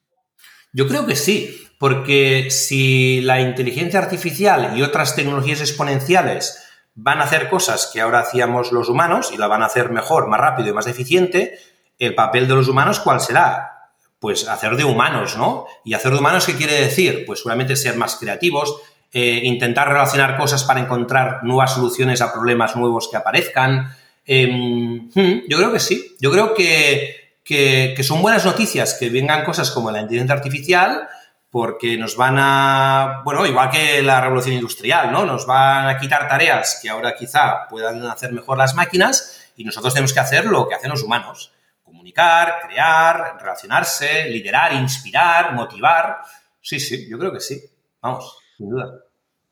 Yo 0.73 0.87
creo 0.87 1.07
que 1.07 1.17
sí, 1.17 1.69
porque 1.79 2.51
si 2.51 3.21
la 3.23 3.41
inteligencia 3.41 3.99
artificial 3.99 4.77
y 4.77 4.83
otras 4.83 5.17
tecnologías 5.17 5.61
exponenciales 5.61 6.63
van 6.95 7.21
a 7.21 7.25
hacer 7.25 7.49
cosas 7.49 7.91
que 7.93 8.01
ahora 8.01 8.21
hacíamos 8.21 8.73
los 8.73 8.89
humanos 8.89 9.31
y 9.33 9.39
la 9.39 9.47
van 9.47 9.63
a 9.63 9.67
hacer 9.67 9.91
mejor, 9.91 10.29
más 10.29 10.41
rápido 10.41 10.69
y 10.69 10.73
más 10.73 10.87
eficiente, 10.87 11.59
el 11.99 12.15
papel 12.15 12.47
de 12.47 12.55
los 12.55 12.69
humanos, 12.69 13.01
¿cuál 13.01 13.21
será? 13.21 13.93
Pues 14.19 14.47
hacer 14.49 14.77
de 14.77 14.85
humanos, 14.85 15.37
¿no? 15.37 15.67
Y 15.85 15.95
hacer 15.95 16.13
de 16.13 16.19
humanos, 16.19 16.47
¿qué 16.47 16.55
quiere 16.55 16.75
decir? 16.75 17.25
Pues 17.27 17.41
seguramente 17.41 17.77
ser 17.77 17.97
más 17.97 18.17
creativos, 18.17 18.77
eh, 19.13 19.41
intentar 19.45 19.89
relacionar 19.89 20.37
cosas 20.37 20.65
para 20.65 20.81
encontrar 20.81 21.43
nuevas 21.43 21.75
soluciones 21.75 22.21
a 22.21 22.33
problemas 22.33 22.77
nuevos 22.77 23.09
que 23.11 23.17
aparezcan. 23.17 23.95
Em, 24.27 25.11
hmm, 25.15 25.43
yo 25.49 25.57
creo 25.59 25.73
que 25.73 25.81
sí. 25.81 26.17
Yo 26.21 26.31
creo 26.31 26.55
que 26.55 27.20
que, 27.45 28.01
son 28.03 28.23
buenas 28.23 28.45
noticias 28.45 28.97
que 28.99 29.11
vengan 29.11 29.45
cosas 29.45 29.71
como 29.71 29.91
la 29.91 30.01
inteligencia 30.01 30.35
artificial, 30.35 31.09
porque 31.51 31.97
nos 31.97 32.17
van 32.17 32.37
a, 32.39 33.23
bueno, 33.25 33.45
igual 33.47 33.71
que 33.71 34.03
la 34.03 34.21
revolución 34.21 34.55
industrial, 34.55 35.11
¿no? 35.11 35.25
Nos 35.27 35.47
van 35.47 35.89
a 35.89 35.99
quitar 35.99 36.29
tareas 36.29 36.79
que 36.81 36.89
ahora 36.89 37.17
quizá 37.17 37.67
puedan 37.69 38.05
hacer 38.07 38.33
mejor 38.33 38.59
las 38.59 38.75
máquinas 38.75 39.51
y 39.57 39.65
nosotros 39.65 39.93
tenemos 39.93 40.13
que 40.13 40.21
hacer 40.21 40.47
lo 40.47 40.69
que 40.69 40.77
hacen 40.77 40.91
los 40.91 41.03
humanos. 41.03 41.53
Comunicar, 41.83 42.61
crear, 42.67 43.37
relacionarse, 43.41 44.29
liderar, 44.29 44.73
inspirar, 44.75 45.55
motivar. 45.55 46.19
Sí, 46.61 46.79
sí, 46.79 47.09
yo 47.11 47.19
creo 47.19 47.33
que 47.33 47.41
sí. 47.41 47.61
Vamos, 48.01 48.39
sin 48.57 48.71
duda. 48.71 49.01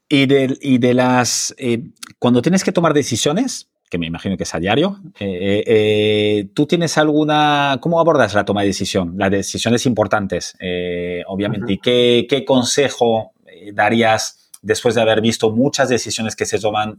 Y 0.08 0.26
de, 0.26 0.56
y 0.62 0.78
de 0.78 0.94
las, 0.94 1.54
eh, 1.58 1.82
cuando 2.18 2.40
tienes 2.42 2.62
que 2.62 2.72
tomar 2.72 2.94
decisiones, 2.94 3.68
que 3.88 3.98
me 3.98 4.06
imagino 4.06 4.36
que 4.36 4.42
es 4.42 4.54
a 4.54 4.58
diario, 4.58 5.00
eh, 5.18 5.26
eh, 5.26 5.64
eh, 5.66 6.48
¿tú 6.54 6.66
tienes 6.66 6.98
alguna, 6.98 7.78
cómo 7.80 8.00
abordas 8.00 8.34
la 8.34 8.44
toma 8.44 8.62
de 8.62 8.68
decisión, 8.68 9.14
las 9.16 9.30
decisiones 9.30 9.86
importantes, 9.86 10.56
obviamente, 11.26 11.72
y 11.72 11.78
qué, 11.78 12.44
consejo 12.46 13.32
darías 13.72 14.50
después 14.62 14.94
de 14.94 15.00
haber 15.00 15.20
visto 15.20 15.50
muchas 15.50 15.88
decisiones 15.88 16.36
que 16.36 16.46
se 16.46 16.58
toman 16.58 16.98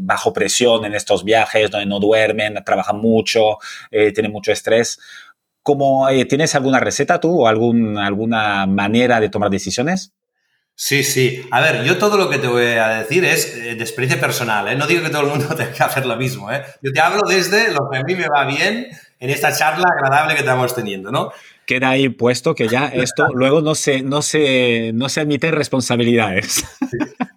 bajo 0.00 0.32
presión 0.32 0.84
en 0.84 0.94
estos 0.94 1.24
viajes, 1.24 1.70
donde 1.70 1.86
no 1.86 2.00
duermen, 2.00 2.54
trabajan 2.64 2.98
mucho, 2.98 3.58
tienen 3.90 4.32
mucho 4.32 4.52
estrés? 4.52 4.98
¿Cómo, 5.62 6.08
¿Tienes 6.28 6.54
alguna 6.54 6.80
receta 6.80 7.20
tú 7.20 7.42
o 7.42 7.46
algún, 7.46 7.98
alguna 7.98 8.66
manera 8.66 9.20
de 9.20 9.28
tomar 9.28 9.50
decisiones? 9.50 10.12
Sí, 10.84 11.04
sí. 11.04 11.46
A 11.52 11.60
ver, 11.60 11.84
yo 11.84 11.96
todo 11.96 12.16
lo 12.16 12.28
que 12.28 12.38
te 12.38 12.48
voy 12.48 12.64
a 12.64 12.88
decir 12.88 13.24
es 13.24 13.54
eh, 13.54 13.76
de 13.76 13.82
experiencia 13.84 14.20
personal, 14.20 14.66
¿eh? 14.66 14.74
No 14.74 14.88
digo 14.88 15.00
que 15.04 15.10
todo 15.10 15.20
el 15.22 15.28
mundo 15.28 15.46
tenga 15.56 15.70
que 15.70 15.82
hacer 15.84 16.04
lo 16.06 16.16
mismo, 16.16 16.50
¿eh? 16.50 16.60
Yo 16.82 16.90
te 16.92 16.98
hablo 16.98 17.22
desde 17.24 17.72
lo 17.72 17.88
que 17.88 17.98
a 17.98 18.02
mí 18.02 18.16
me 18.16 18.26
va 18.26 18.44
bien 18.46 18.88
en 19.20 19.30
esta 19.30 19.56
charla 19.56 19.86
agradable 19.96 20.34
que 20.34 20.40
estamos 20.40 20.74
teniendo, 20.74 21.12
¿no? 21.12 21.30
Queda 21.66 21.90
ahí 21.90 22.08
puesto 22.08 22.56
que 22.56 22.66
ya 22.66 22.86
esto 22.94 23.28
luego 23.32 23.60
no 23.60 23.76
se, 23.76 24.02
no 24.02 24.22
se, 24.22 24.90
no 24.92 25.08
se 25.08 25.20
admiten 25.20 25.52
responsabilidades. 25.52 26.64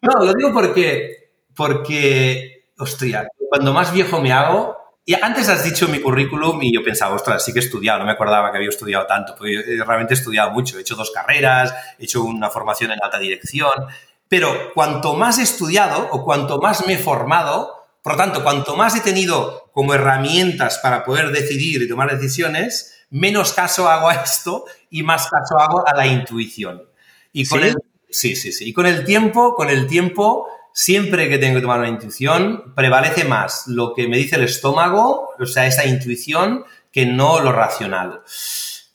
No, 0.01 0.25
lo 0.25 0.33
digo 0.33 0.51
porque, 0.51 1.29
porque, 1.55 2.69
hostia, 2.79 3.27
cuando 3.47 3.73
más 3.73 3.93
viejo 3.93 4.21
me 4.21 4.31
hago, 4.31 4.75
y 5.07 5.13
antes 5.13 5.47
has 5.49 5.63
dicho 5.63 5.87
mi 5.87 5.99
currículum 5.99 6.63
y 6.63 6.73
yo 6.73 6.83
pensaba, 6.83 7.13
ostras, 7.13 7.45
sí 7.45 7.53
que 7.53 7.59
he 7.59 7.61
estudiado, 7.61 7.99
no 7.99 8.05
me 8.05 8.13
acordaba 8.13 8.51
que 8.51 8.57
había 8.57 8.69
estudiado 8.69 9.05
tanto, 9.05 9.35
porque 9.35 9.77
yo 9.77 9.83
realmente 9.83 10.15
he 10.15 10.17
estudiado 10.17 10.49
mucho, 10.49 10.77
he 10.77 10.81
hecho 10.81 10.95
dos 10.95 11.11
carreras, 11.11 11.73
he 11.99 12.05
hecho 12.05 12.23
una 12.23 12.49
formación 12.49 12.91
en 12.91 13.03
alta 13.03 13.19
dirección, 13.19 13.71
pero 14.27 14.73
cuanto 14.73 15.13
más 15.13 15.37
he 15.37 15.43
estudiado 15.43 16.09
o 16.11 16.23
cuanto 16.23 16.59
más 16.59 16.87
me 16.87 16.93
he 16.93 16.97
formado, 16.97 17.85
por 18.01 18.13
lo 18.13 18.17
tanto, 18.17 18.43
cuanto 18.43 18.75
más 18.75 18.95
he 18.95 19.01
tenido 19.01 19.69
como 19.73 19.93
herramientas 19.93 20.79
para 20.79 21.05
poder 21.05 21.31
decidir 21.31 21.83
y 21.83 21.87
tomar 21.87 22.11
decisiones, 22.11 23.05
menos 23.11 23.53
caso 23.53 23.87
hago 23.87 24.09
a 24.09 24.15
esto 24.15 24.65
y 24.89 25.03
más 25.03 25.29
caso 25.29 25.59
hago 25.59 25.87
a 25.87 25.95
la 25.95 26.07
intuición. 26.07 26.81
Y 27.31 27.45
con 27.45 27.63
el, 27.63 27.75
sí, 28.09 28.35
sí, 28.35 28.51
sí. 28.51 28.69
Y 28.69 28.73
con 28.73 28.87
el 28.87 29.05
tiempo, 29.05 29.53
con 29.53 29.69
el 29.69 29.85
tiempo, 29.85 30.47
siempre 30.75 31.29
que 31.29 31.37
tengo 31.37 31.55
que 31.55 31.61
tomar 31.61 31.79
una 31.79 31.87
intuición, 31.87 32.73
prevalece 32.75 33.23
más 33.23 33.65
lo 33.67 33.93
que 33.93 34.09
me 34.09 34.17
dice 34.17 34.35
el 34.35 34.43
estómago, 34.43 35.29
o 35.39 35.45
sea, 35.45 35.65
esa 35.65 35.85
intuición, 35.85 36.65
que 36.91 37.05
no 37.05 37.39
lo 37.39 37.53
racional. 37.53 38.21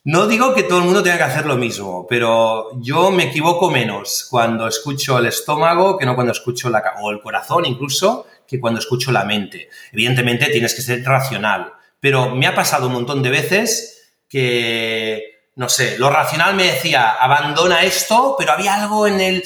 No 0.04 0.26
digo 0.26 0.54
que 0.54 0.62
todo 0.62 0.80
el 0.80 0.84
mundo 0.84 1.02
tenga 1.02 1.16
que 1.16 1.24
hacer 1.24 1.46
lo 1.46 1.56
mismo, 1.56 2.06
pero 2.06 2.78
yo 2.82 3.10
me 3.10 3.24
equivoco 3.24 3.70
menos 3.70 4.26
cuando 4.28 4.68
escucho 4.68 5.18
el 5.18 5.26
estómago 5.26 5.96
que 5.96 6.04
no 6.04 6.14
cuando 6.14 6.32
escucho 6.32 6.68
la 6.68 6.82
o 7.00 7.10
el 7.10 7.20
corazón 7.22 7.64
incluso 7.64 8.26
que 8.46 8.60
cuando 8.60 8.80
escucho 8.80 9.10
la 9.10 9.24
mente. 9.24 9.70
Evidentemente 9.90 10.50
tienes 10.50 10.74
que 10.74 10.82
ser 10.82 11.02
racional, 11.02 11.72
pero 11.98 12.34
me 12.34 12.46
ha 12.46 12.54
pasado 12.54 12.88
un 12.88 12.92
montón 12.92 13.22
de 13.22 13.30
veces 13.30 14.12
que 14.28 15.40
no 15.56 15.68
sé, 15.68 15.98
lo 15.98 16.08
racional 16.08 16.54
me 16.54 16.64
decía, 16.64 17.10
abandona 17.10 17.82
esto, 17.82 18.34
pero 18.38 18.52
había 18.52 18.82
algo 18.82 19.06
en 19.06 19.20
el 19.20 19.44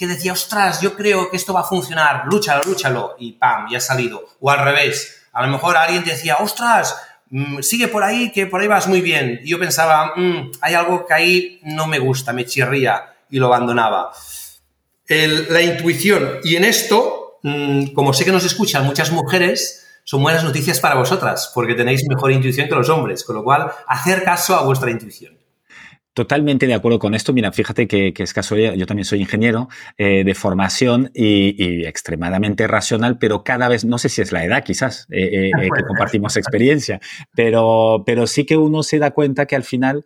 que 0.00 0.06
decía, 0.06 0.32
ostras, 0.32 0.80
yo 0.80 0.94
creo 0.94 1.30
que 1.30 1.36
esto 1.36 1.52
va 1.52 1.60
a 1.60 1.64
funcionar, 1.64 2.24
lúchalo, 2.24 2.62
lúchalo, 2.64 3.16
y 3.18 3.32
pam, 3.32 3.66
ya 3.70 3.76
ha 3.76 3.80
salido. 3.82 4.24
O 4.40 4.50
al 4.50 4.64
revés, 4.64 5.26
a 5.30 5.44
lo 5.44 5.52
mejor 5.52 5.76
alguien 5.76 6.02
decía, 6.02 6.38
ostras, 6.40 6.96
mm, 7.28 7.60
sigue 7.60 7.86
por 7.86 8.02
ahí, 8.02 8.32
que 8.32 8.46
por 8.46 8.62
ahí 8.62 8.66
vas 8.66 8.86
muy 8.86 9.02
bien. 9.02 9.40
Y 9.44 9.50
yo 9.50 9.58
pensaba, 9.58 10.14
mm, 10.16 10.52
hay 10.62 10.72
algo 10.72 11.04
que 11.04 11.12
ahí 11.12 11.60
no 11.64 11.86
me 11.86 11.98
gusta, 11.98 12.32
me 12.32 12.46
chirría, 12.46 13.12
y 13.28 13.38
lo 13.38 13.48
abandonaba. 13.48 14.10
la 15.50 15.60
intuición, 15.60 16.38
y 16.44 16.56
en 16.56 16.64
esto, 16.64 17.40
mm, 17.42 17.88
como 17.88 18.14
sé 18.14 18.24
que 18.24 18.32
nos 18.32 18.44
escuchan 18.44 18.86
muchas 18.86 19.10
mujeres, 19.10 19.86
son 20.04 20.22
buenas 20.22 20.44
noticias 20.44 20.80
para 20.80 20.94
vosotras, 20.94 21.50
porque 21.52 21.74
tenéis 21.74 22.06
mejor 22.08 22.32
intuición 22.32 22.68
que 22.68 22.74
los 22.74 22.88
hombres, 22.88 23.22
con 23.24 23.36
lo 23.36 23.44
cual, 23.44 23.70
hacer 23.86 24.22
caso 24.22 24.54
a 24.54 24.62
vuestra 24.62 24.90
intuición. 24.90 25.39
Totalmente 26.12 26.66
de 26.66 26.74
acuerdo 26.74 26.98
con 26.98 27.14
esto. 27.14 27.32
Mira, 27.32 27.52
fíjate 27.52 27.86
que, 27.86 28.12
es 28.16 28.34
casualidad, 28.34 28.74
yo 28.74 28.86
también 28.86 29.04
soy 29.04 29.20
ingeniero 29.20 29.68
eh, 29.96 30.24
de 30.24 30.34
formación 30.34 31.10
y, 31.14 31.84
extremadamente 31.84 32.66
racional, 32.66 33.18
pero 33.18 33.44
cada 33.44 33.68
vez, 33.68 33.84
no 33.84 33.96
sé 33.96 34.08
si 34.08 34.20
es 34.20 34.32
la 34.32 34.44
edad 34.44 34.64
quizás, 34.64 35.06
eh, 35.10 35.50
eh, 35.50 35.68
que 35.74 35.82
compartimos 35.84 36.36
experiencia, 36.36 37.00
pero, 37.34 38.02
pero 38.04 38.26
sí 38.26 38.44
que 38.44 38.56
uno 38.56 38.82
se 38.82 38.98
da 38.98 39.12
cuenta 39.12 39.46
que 39.46 39.54
al 39.54 39.62
final, 39.62 40.04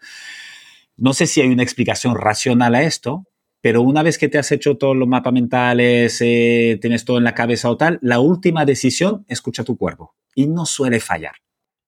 no 0.98 1.14
sé 1.14 1.26
si 1.26 1.40
hay 1.40 1.48
una 1.48 1.62
explicación 1.62 2.16
racional 2.16 2.74
a 2.74 2.82
esto, 2.82 3.26
pero 3.62 3.80
una 3.80 4.02
vez 4.02 4.18
que 4.18 4.28
te 4.28 4.36
has 4.36 4.52
hecho 4.52 4.76
todos 4.76 4.94
los 4.94 5.08
mapas 5.08 5.32
mentales, 5.32 6.18
tienes 6.18 7.06
todo 7.06 7.16
en 7.16 7.24
la 7.24 7.34
cabeza 7.34 7.70
o 7.70 7.78
tal, 7.78 7.98
la 8.02 8.20
última 8.20 8.66
decisión, 8.66 9.24
escucha 9.26 9.64
tu 9.64 9.78
cuerpo 9.78 10.14
y 10.34 10.48
no 10.48 10.66
suele 10.66 11.00
fallar. 11.00 11.36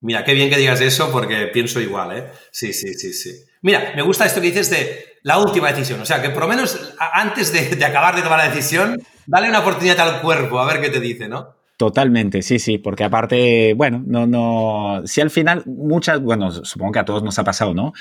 Mira, 0.00 0.24
qué 0.24 0.34
bien 0.34 0.50
que 0.50 0.58
digas 0.58 0.80
eso 0.80 1.10
porque 1.10 1.48
pienso 1.52 1.80
igual, 1.80 2.16
¿eh? 2.16 2.24
Sí, 2.52 2.72
sí, 2.72 2.94
sí, 2.94 3.12
sí. 3.12 3.30
Mira, 3.66 3.94
me 3.96 4.02
gusta 4.02 4.24
esto 4.24 4.40
que 4.40 4.46
dices 4.46 4.70
de 4.70 5.18
la 5.24 5.40
última 5.40 5.72
decisión. 5.72 6.00
O 6.00 6.06
sea, 6.06 6.22
que 6.22 6.30
por 6.30 6.42
lo 6.42 6.48
menos 6.48 6.94
antes 7.12 7.52
de, 7.52 7.84
acabar 7.84 8.14
de 8.14 8.22
tomar 8.22 8.38
la 8.38 8.48
decisión, 8.48 8.96
dale 9.26 9.48
una 9.48 9.58
oportunidad 9.58 9.98
al 9.98 10.20
cuerpo 10.22 10.60
a 10.60 10.66
ver 10.66 10.80
qué 10.80 10.88
te 10.88 11.00
dice, 11.00 11.26
¿no? 11.26 11.56
Totalmente, 11.76 12.42
sí, 12.42 12.60
sí, 12.60 12.78
porque 12.78 13.02
aparte, 13.02 13.74
bueno, 13.74 14.04
no, 14.06 14.24
no, 14.28 15.02
si 15.04 15.20
al 15.20 15.30
final 15.30 15.64
muchas, 15.66 16.20
bueno, 16.20 16.52
supongo 16.52 16.92
que 16.92 17.00
a 17.00 17.04
todos 17.04 17.24
nos 17.24 17.40
ha 17.40 17.44
pasado, 17.44 17.74
¿no? 17.74 17.92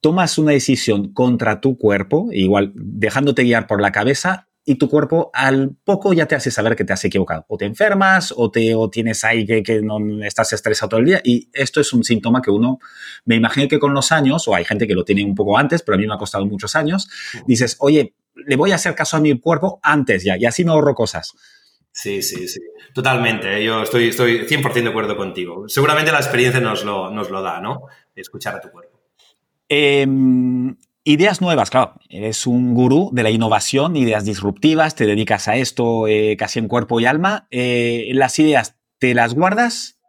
Tomas 0.00 0.36
una 0.36 0.50
decisión 0.50 1.12
contra 1.12 1.60
tu 1.60 1.78
cuerpo, 1.78 2.30
igual 2.32 2.72
dejándote 2.74 3.44
guiar 3.44 3.68
por 3.68 3.80
la 3.80 3.92
cabeza, 3.92 4.48
y 4.64 4.76
tu 4.76 4.88
cuerpo 4.88 5.30
al 5.34 5.76
poco 5.84 6.12
ya 6.12 6.26
te 6.26 6.34
hace 6.34 6.50
saber 6.50 6.74
que 6.74 6.84
te 6.84 6.92
has 6.92 7.04
equivocado. 7.04 7.44
O 7.48 7.56
te 7.58 7.66
enfermas 7.66 8.32
o, 8.34 8.50
te, 8.50 8.74
o 8.74 8.88
tienes 8.88 9.22
ahí 9.24 9.44
que, 9.44 9.62
que 9.62 9.82
no 9.82 9.98
estás 10.24 10.52
estresado 10.54 10.90
todo 10.90 11.00
el 11.00 11.06
día. 11.06 11.20
Y 11.22 11.50
esto 11.52 11.80
es 11.80 11.92
un 11.92 12.02
síntoma 12.02 12.40
que 12.40 12.50
uno, 12.50 12.78
me 13.26 13.34
imagino 13.34 13.68
que 13.68 13.78
con 13.78 13.92
los 13.92 14.10
años, 14.10 14.48
o 14.48 14.54
hay 14.54 14.64
gente 14.64 14.86
que 14.86 14.94
lo 14.94 15.04
tiene 15.04 15.24
un 15.24 15.34
poco 15.34 15.58
antes, 15.58 15.82
pero 15.82 15.96
a 15.96 15.98
mí 15.98 16.06
me 16.06 16.14
ha 16.14 16.18
costado 16.18 16.46
muchos 16.46 16.74
años, 16.76 17.08
dices, 17.46 17.76
oye, 17.80 18.14
le 18.34 18.56
voy 18.56 18.72
a 18.72 18.76
hacer 18.76 18.94
caso 18.94 19.16
a 19.16 19.20
mi 19.20 19.38
cuerpo 19.38 19.80
antes 19.82 20.24
ya, 20.24 20.36
y 20.36 20.46
así 20.46 20.64
me 20.64 20.70
ahorro 20.70 20.94
cosas. 20.94 21.34
Sí, 21.92 22.22
sí, 22.22 22.48
sí. 22.48 22.60
Totalmente. 22.92 23.58
¿eh? 23.58 23.64
Yo 23.64 23.82
estoy, 23.82 24.08
estoy 24.08 24.46
100% 24.46 24.82
de 24.82 24.88
acuerdo 24.88 25.16
contigo. 25.16 25.68
Seguramente 25.68 26.10
la 26.10 26.18
experiencia 26.18 26.60
nos 26.60 26.84
lo, 26.84 27.10
nos 27.10 27.30
lo 27.30 27.40
da, 27.40 27.60
¿no? 27.60 27.82
Escuchar 28.16 28.56
a 28.56 28.60
tu 28.60 28.70
cuerpo. 28.70 29.00
Eh, 29.68 30.04
Ideas 31.06 31.42
nuevas, 31.42 31.68
claro. 31.68 32.00
Eres 32.08 32.46
un 32.46 32.72
gurú 32.72 33.10
de 33.12 33.22
la 33.22 33.28
innovación, 33.28 33.94
ideas 33.94 34.24
disruptivas, 34.24 34.94
te 34.94 35.04
dedicas 35.04 35.48
a 35.48 35.56
esto 35.56 36.08
eh, 36.08 36.34
casi 36.38 36.58
en 36.58 36.66
cuerpo 36.66 36.98
y 36.98 37.04
alma. 37.04 37.46
Eh, 37.50 38.08
¿Las 38.14 38.38
ideas 38.38 38.76
te 38.98 39.12
las 39.12 39.34
guardas 39.34 40.00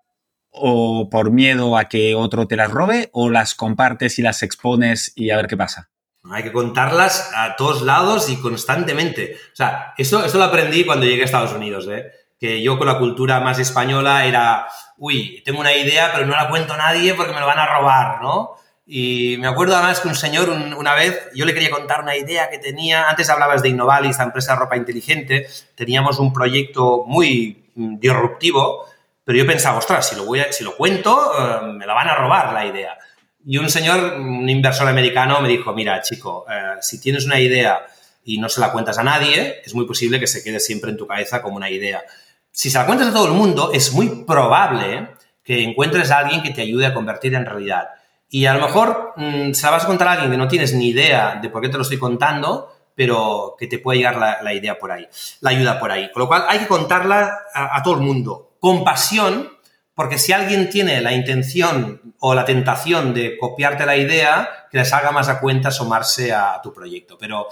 o 0.51 1.09
por 1.09 1.31
miedo 1.31 1.77
a 1.77 1.89
que 1.89 2.15
otro 2.15 2.47
te 2.47 2.55
las 2.55 2.71
robe 2.71 3.09
o 3.11 3.29
las 3.29 3.55
compartes 3.55 4.19
y 4.19 4.21
las 4.21 4.41
expones 4.41 5.11
y 5.17 5.31
a 5.31 5.35
ver 5.35 5.47
qué 5.47 5.57
pasa? 5.57 5.89
Hay 6.31 6.43
que 6.43 6.53
contarlas 6.53 7.29
a 7.35 7.57
todos 7.57 7.81
lados 7.81 8.29
y 8.29 8.37
constantemente. 8.37 9.35
O 9.51 9.55
sea, 9.55 9.93
esto, 9.97 10.23
esto 10.23 10.37
lo 10.37 10.45
aprendí 10.45 10.85
cuando 10.85 11.05
llegué 11.05 11.23
a 11.23 11.25
Estados 11.25 11.51
Unidos, 11.51 11.89
¿eh? 11.91 12.05
que 12.39 12.61
yo 12.61 12.77
con 12.77 12.87
la 12.87 12.97
cultura 12.97 13.41
más 13.41 13.59
española 13.59 14.25
era, 14.25 14.67
uy, 14.97 15.41
tengo 15.43 15.59
una 15.59 15.73
idea 15.73 16.11
pero 16.13 16.25
no 16.25 16.35
la 16.35 16.47
cuento 16.49 16.73
a 16.73 16.77
nadie 16.77 17.13
porque 17.13 17.33
me 17.33 17.39
lo 17.41 17.47
van 17.47 17.59
a 17.59 17.77
robar, 17.77 18.21
¿no? 18.21 18.55
Y 18.87 19.37
me 19.39 19.47
acuerdo 19.47 19.75
además 19.75 19.99
que 19.99 20.07
un 20.07 20.15
señor 20.15 20.49
una 20.49 20.93
vez, 20.93 21.29
yo 21.33 21.45
le 21.45 21.53
quería 21.53 21.71
contar 21.71 22.01
una 22.01 22.15
idea 22.15 22.49
que 22.49 22.59
tenía, 22.59 23.09
antes 23.09 23.29
hablabas 23.29 23.63
de 23.63 23.69
Innovalis, 23.69 24.11
esta 24.11 24.23
empresa 24.23 24.53
de 24.53 24.59
ropa 24.59 24.77
inteligente, 24.77 25.47
teníamos 25.73 26.19
un 26.19 26.31
proyecto 26.31 27.03
muy 27.07 27.71
mm, 27.73 27.97
disruptivo, 27.97 28.85
pero 29.23 29.39
yo 29.39 29.47
pensaba, 29.47 29.79
ostras, 29.79 30.07
si 30.07 30.15
lo, 30.15 30.25
voy 30.25 30.41
si 30.51 30.63
lo 30.63 30.75
cuento, 30.75 31.31
eh, 31.33 31.73
me 31.73 31.85
la 31.87 31.95
van 31.95 32.09
a 32.09 32.15
robar 32.15 32.53
la 32.53 32.65
idea. 32.65 32.95
Y 33.43 33.57
un 33.57 33.69
señor, 33.69 34.19
un 34.19 34.47
inversor 34.47 34.87
americano, 34.87 35.41
me 35.41 35.49
dijo, 35.49 35.73
mira, 35.73 36.01
chico, 36.01 36.45
eh, 36.49 36.77
si 36.81 36.99
tienes 36.99 37.25
una 37.25 37.39
idea 37.39 37.87
y 38.23 38.37
no 38.37 38.49
se 38.49 38.61
la 38.61 38.71
cuentas 38.71 38.99
a 38.99 39.03
nadie, 39.03 39.61
es 39.65 39.73
muy 39.73 39.87
posible 39.87 40.19
que 40.19 40.27
se 40.27 40.43
quede 40.43 40.59
siempre 40.59 40.91
en 40.91 40.97
tu 40.97 41.07
cabeza 41.07 41.41
como 41.41 41.55
una 41.55 41.71
idea. 41.71 42.03
Si 42.51 42.69
se 42.69 42.77
la 42.77 42.85
cuentas 42.85 43.07
a 43.07 43.13
todo 43.13 43.25
el 43.25 43.33
mundo, 43.33 43.71
es 43.73 43.91
muy 43.93 44.23
probable 44.25 45.09
que 45.43 45.63
encuentres 45.63 46.11
a 46.11 46.19
alguien 46.19 46.43
que 46.43 46.51
te 46.51 46.61
ayude 46.61 46.85
a 46.85 46.93
convertir 46.93 47.33
en 47.33 47.45
realidad. 47.45 47.89
Y 48.35 48.47
a 48.47 48.53
lo 48.53 48.59
mejor 48.59 49.13
mm, 49.15 49.53
se 49.53 49.65
la 49.65 49.71
vas 49.71 49.85
a 49.85 49.87
contar 49.87 50.09
a 50.09 50.11
alguien 50.11 50.29
que 50.29 50.35
no 50.35 50.49
tienes 50.49 50.73
ni 50.73 50.89
idea 50.89 51.39
de 51.41 51.49
por 51.49 51.61
qué 51.61 51.69
te 51.69 51.77
lo 51.77 51.83
estoy 51.83 51.97
contando, 51.97 52.69
pero 52.93 53.55
que 53.57 53.65
te 53.65 53.79
puede 53.79 53.99
llegar 53.99 54.17
la, 54.17 54.53
idea 54.53 54.77
por 54.77 54.91
ahí, 54.91 55.07
la 55.39 55.51
ayuda 55.51 55.79
por 55.79 55.89
ahí. 55.89 56.11
Con 56.11 56.23
lo 56.23 56.27
cual 56.27 56.43
hay 56.49 56.59
que 56.59 56.67
contarla 56.67 57.43
a, 57.53 57.81
todo 57.81 57.93
el 57.93 58.01
mundo, 58.01 58.57
con 58.59 58.83
pasión, 58.83 59.53
porque 59.93 60.17
si 60.17 60.33
alguien 60.33 60.69
tiene 60.69 60.99
la 60.99 61.13
intención 61.13 62.13
o 62.19 62.35
la 62.35 62.43
tentación 62.43 63.13
de 63.13 63.37
copiarte 63.37 63.85
la 63.85 63.95
idea, 63.95 64.67
que 64.69 64.79
les 64.79 64.91
haga 64.91 65.11
más 65.11 65.29
a 65.29 65.39
cuenta 65.39 65.69
asomarse 65.69 66.33
a 66.33 66.59
tu 66.61 66.73
proyecto. 66.73 67.17
Pero 67.17 67.47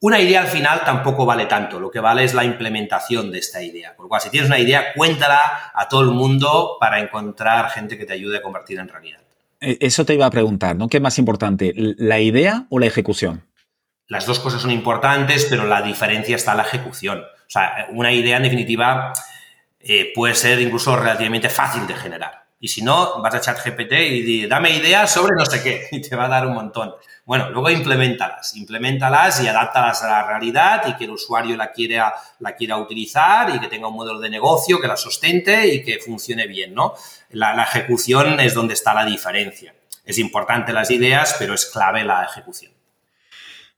una 0.00 0.18
idea 0.18 0.40
al 0.40 0.48
final 0.48 0.82
tampoco 0.84 1.24
vale 1.24 1.46
tanto, 1.46 1.78
lo 1.78 1.92
que 1.92 2.00
vale 2.00 2.24
es 2.24 2.34
la 2.34 2.42
implementación 2.42 3.30
de 3.30 3.38
esta 3.38 3.62
idea. 3.62 3.94
Con 3.94 4.06
lo 4.06 4.08
cual, 4.08 4.20
si 4.20 4.30
tienes 4.30 4.48
una 4.48 4.58
idea, 4.58 4.94
cuéntala 4.96 5.70
a 5.72 5.88
todo 5.88 6.00
el 6.00 6.10
mundo 6.10 6.76
para 6.80 6.98
encontrar 6.98 7.70
gente 7.70 7.96
que 7.96 8.04
te 8.04 8.14
ayude 8.14 8.38
a 8.38 8.42
convertir 8.42 8.80
en 8.80 8.88
realidad. 8.88 9.23
Eh, 9.64 9.78
eso 9.80 10.04
te 10.04 10.14
iba 10.14 10.26
a 10.26 10.30
preguntar, 10.30 10.76
¿no? 10.76 10.88
¿Qué 10.88 10.98
es 10.98 11.02
más 11.02 11.18
importante, 11.18 11.72
la 11.74 12.20
idea 12.20 12.66
o 12.70 12.78
la 12.78 12.86
ejecución? 12.86 13.44
Las 14.06 14.26
dos 14.26 14.38
cosas 14.38 14.60
son 14.60 14.70
importantes, 14.70 15.46
pero 15.48 15.66
la 15.66 15.80
diferencia 15.80 16.36
está 16.36 16.52
en 16.52 16.58
la 16.58 16.64
ejecución. 16.64 17.20
O 17.20 17.50
sea, 17.50 17.86
una 17.90 18.12
idea 18.12 18.36
en 18.36 18.42
definitiva 18.42 19.14
eh, 19.80 20.12
puede 20.14 20.34
ser 20.34 20.60
incluso 20.60 20.94
relativamente 20.94 21.48
fácil 21.48 21.86
de 21.86 21.94
generar. 21.94 22.44
Y 22.60 22.68
si 22.68 22.82
no, 22.82 23.22
vas 23.22 23.34
a 23.34 23.40
ChatGPT 23.40 23.92
y 23.92 24.22
di, 24.22 24.46
dame 24.46 24.70
ideas 24.70 25.12
sobre 25.12 25.34
no 25.36 25.46
sé 25.46 25.62
qué, 25.62 25.88
y 25.96 26.00
te 26.02 26.14
va 26.14 26.26
a 26.26 26.28
dar 26.28 26.46
un 26.46 26.54
montón. 26.54 26.94
Bueno, 27.26 27.48
luego 27.48 27.70
implementalas, 27.70 28.54
implementalas 28.54 29.42
y 29.42 29.48
adáptalas 29.48 30.02
a 30.02 30.08
la 30.08 30.26
realidad 30.26 30.82
y 30.86 30.94
que 30.94 31.04
el 31.04 31.12
usuario 31.12 31.56
la 31.56 31.72
quiera, 31.72 32.14
la 32.40 32.54
quiera 32.54 32.76
utilizar 32.76 33.54
y 33.56 33.58
que 33.58 33.68
tenga 33.68 33.88
un 33.88 33.94
modelo 33.94 34.20
de 34.20 34.28
negocio 34.28 34.78
que 34.78 34.86
la 34.86 34.96
sustente 34.96 35.66
y 35.66 35.82
que 35.82 35.98
funcione 36.00 36.46
bien, 36.46 36.74
¿no? 36.74 36.94
La 37.30 37.62
ejecución 37.62 38.38
es 38.40 38.52
donde 38.52 38.74
está 38.74 38.92
la 38.92 39.06
diferencia. 39.06 39.74
Es 40.04 40.18
importante 40.18 40.74
las 40.74 40.90
ideas, 40.90 41.36
pero 41.38 41.54
es 41.54 41.64
clave 41.64 42.04
la 42.04 42.24
ejecución. 42.24 42.73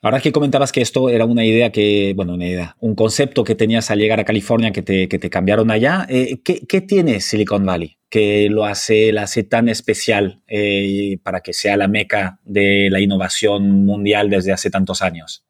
Ahora 0.03 0.21
que 0.21 0.31
comentabas 0.31 0.73
que 0.73 0.83
esto 0.83 1.09
era 1.09 1.25
una 1.25 1.45
idea 1.45 1.73
que, 1.73 2.13
bueno, 2.15 2.35
una 2.35 2.47
idea, 2.47 2.77
un 2.81 2.95
concepto 2.95 3.45
que 3.45 3.55
tenías 3.55 3.91
al 3.91 3.99
llegar 3.99 4.21
a 4.21 4.25
California 4.25 4.71
que 4.71 4.83
te, 4.83 5.09
que 5.09 5.19
te 5.19 5.31
cambiaron 5.31 5.71
allá, 5.71 6.07
eh, 6.09 6.41
¿qué, 6.45 6.81
tiene 6.83 7.21
Silicon 7.21 7.65
Valley 7.65 7.99
que 8.11 8.49
lo 8.51 8.67
hace, 8.67 9.11
la 9.13 9.23
hace 9.23 9.43
tan 9.43 9.69
especial 9.69 10.43
eh, 10.47 11.19
para 11.23 11.41
que 11.41 11.53
sea 11.53 11.77
la 11.77 11.89
meca 11.89 12.39
de 12.45 12.89
la 12.91 13.01
innovación 13.01 13.85
mundial 13.85 14.29
desde 14.29 14.53
hace 14.53 14.71
tantos 14.71 15.03
años? 15.03 15.45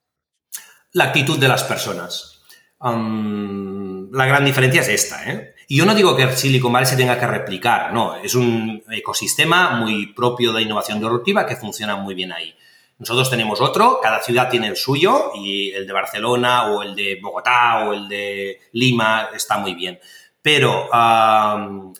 La 0.92 1.04
actitud 1.04 1.38
de 1.38 1.48
las 1.48 1.64
personas. 1.64 2.40
la 2.80 4.26
gran 4.26 4.44
diferencia 4.44 4.80
es 4.80 4.88
esta, 4.88 5.30
¿eh? 5.30 5.54
Y 5.68 5.78
yo 5.78 5.84
no 5.84 5.96
digo 5.96 6.16
que 6.16 6.30
Silicon 6.32 6.72
Valley 6.72 6.86
se 6.86 6.96
tenga 6.96 7.18
que 7.18 7.26
replicar, 7.26 7.92
no, 7.92 8.16
es 8.16 8.36
un 8.36 8.84
ecosistema 8.88 9.72
muy 9.80 10.12
propio 10.14 10.52
de 10.52 10.62
innovación 10.62 11.00
disruptiva 11.00 11.44
que 11.44 11.56
funciona 11.56 11.96
muy 11.96 12.14
bien 12.14 12.32
ahí. 12.32 12.54
Nosotros 12.98 13.28
tenemos 13.28 13.60
otro, 13.60 14.00
cada 14.02 14.22
ciudad 14.22 14.48
tiene 14.48 14.68
el 14.68 14.76
suyo 14.76 15.32
y 15.34 15.70
el 15.72 15.86
de 15.86 15.92
Barcelona 15.92 16.72
o 16.72 16.82
el 16.82 16.94
de 16.94 17.18
Bogotá 17.20 17.84
o 17.86 17.92
el 17.92 18.08
de 18.08 18.60
Lima 18.72 19.28
está 19.34 19.58
muy 19.58 19.74
bien. 19.74 19.98
Pero 20.40 20.88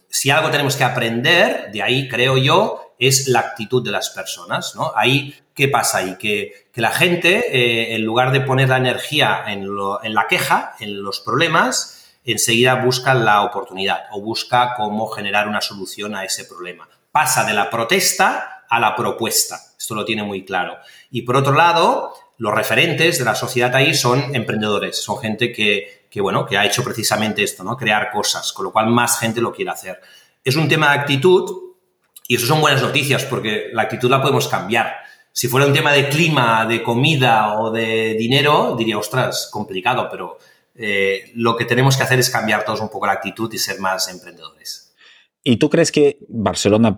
si 0.09 0.30
algo 0.30 0.51
tenemos 0.51 0.76
que 0.76 0.84
aprender, 0.84 1.70
de 1.72 1.82
ahí 1.82 2.09
creo 2.09 2.38
yo, 2.38 2.94
es 2.99 3.28
la 3.28 3.40
actitud 3.40 3.84
de 3.84 3.90
las 3.90 4.11
personas. 4.11 4.74
¿no? 4.74 4.92
Ahí, 4.94 5.34
¿qué 5.55 5.68
pasa 5.68 5.99
ahí? 5.99 6.16
Que, 6.16 6.66
la 6.76 6.92
gente, 6.92 7.44
eh, 7.51 7.94
en 7.94 8.05
lugar 8.05 8.32
de 8.32 8.40
poner 8.40 8.68
la 8.68 8.76
energía 8.76 9.44
en, 9.49 9.66
en 10.03 10.14
la 10.14 10.26
queja, 10.28 10.76
en 10.78 11.03
los 11.03 11.20
problemas, 11.20 12.14
enseguida 12.24 12.76
busca 12.76 13.14
la 13.14 13.42
oportunidad 13.42 14.05
o 14.12 14.20
busca 14.20 14.74
cómo 14.76 15.09
generar 15.09 15.49
una 15.49 15.61
solución 15.61 16.14
a 16.14 16.24
ese 16.24 16.44
problema. 16.44 16.88
Pasa 17.12 17.44
de 17.44 17.53
la 17.53 17.68
protesta 17.68 18.55
a 18.68 18.80
la 18.80 18.94
propuesta. 18.94 19.58
Esto 19.78 19.94
lo 19.94 20.04
tiene 20.04 20.22
muy 20.22 20.44
claro. 20.44 20.76
Y 21.10 21.22
por 21.22 21.36
otro 21.36 21.52
lado, 21.52 22.12
los 22.38 22.54
referentes 22.54 23.18
de 23.18 23.24
la 23.24 23.34
sociedad 23.34 23.74
ahí 23.74 23.94
son 23.94 24.34
emprendedores, 24.34 25.02
son 25.02 25.18
gente 25.18 25.52
que, 25.52 26.20
bueno, 26.20 26.46
que 26.46 26.56
ha 26.56 26.64
hecho 26.64 26.82
precisamente 26.82 27.42
esto, 27.42 27.62
¿no? 27.62 27.76
Crear 27.76 28.10
cosas, 28.10 28.52
con 28.52 28.64
lo 28.64 28.72
cual 28.72 28.88
más 28.88 29.18
gente 29.18 29.40
lo 29.40 29.52
quiere 29.52 29.70
hacer. 29.70 30.00
Es 30.42 30.56
un 30.56 30.68
tema 30.68 30.92
de 30.92 31.00
actitud 31.00 31.74
y 32.28 32.36
eso 32.36 32.46
son 32.46 32.60
buenas 32.60 32.82
noticias 32.82 33.24
porque 33.24 33.68
la 33.72 33.82
actitud 33.82 34.10
la 34.10 34.20
podemos 34.20 34.48
cambiar. 34.48 34.96
Si 35.32 35.48
fuera 35.48 35.66
un 35.66 35.74
tema 35.74 35.92
de 35.92 36.08
clima, 36.08 36.64
de 36.66 36.82
comida 36.82 37.58
o 37.58 37.70
de 37.70 38.14
dinero, 38.14 38.74
diría, 38.78 38.96
ostras, 38.96 39.48
complicado, 39.52 40.08
pero 40.10 40.38
eh, 40.74 41.32
lo 41.34 41.56
que 41.56 41.64
tenemos 41.64 41.96
que 41.96 42.02
hacer 42.02 42.18
es 42.18 42.30
cambiar 42.30 42.64
todos 42.64 42.80
un 42.80 42.88
poco 42.88 43.06
la 43.06 43.12
actitud 43.12 43.52
y 43.52 43.58
ser 43.58 43.78
más 43.80 44.08
emprendedores. 44.08 44.94
¿Y 45.42 45.56
tú 45.58 45.70
crees 45.70 45.92
que 45.92 46.18
Barcelona, 46.28 46.96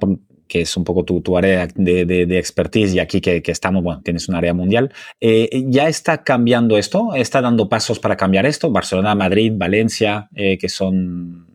que 0.49 0.62
es 0.62 0.76
un 0.76 0.84
poco 0.84 1.05
tu, 1.05 1.20
tu 1.20 1.36
área 1.36 1.68
de, 1.74 2.05
de, 2.05 2.38
expertise 2.38 2.94
y 2.94 2.99
aquí 2.99 3.20
que, 3.20 3.42
que, 3.42 3.53
estamos, 3.53 3.82
bueno, 3.82 4.01
tienes 4.03 4.28
un 4.28 4.34
área 4.34 4.55
mundial, 4.55 4.92
eh, 5.20 5.64
¿ya 5.66 5.88
está 5.88 6.24
cambiando 6.24 6.78
esto? 6.78 7.14
¿Está 7.14 7.40
dando 7.40 7.68
pasos 7.68 7.99
para 7.99 8.16
cambiar 8.16 8.46
esto? 8.46 8.70
Barcelona, 8.70 9.14
Madrid, 9.14 9.53
Valencia, 9.55 10.28
eh, 10.34 10.59
que 10.59 10.68
son 10.68 11.46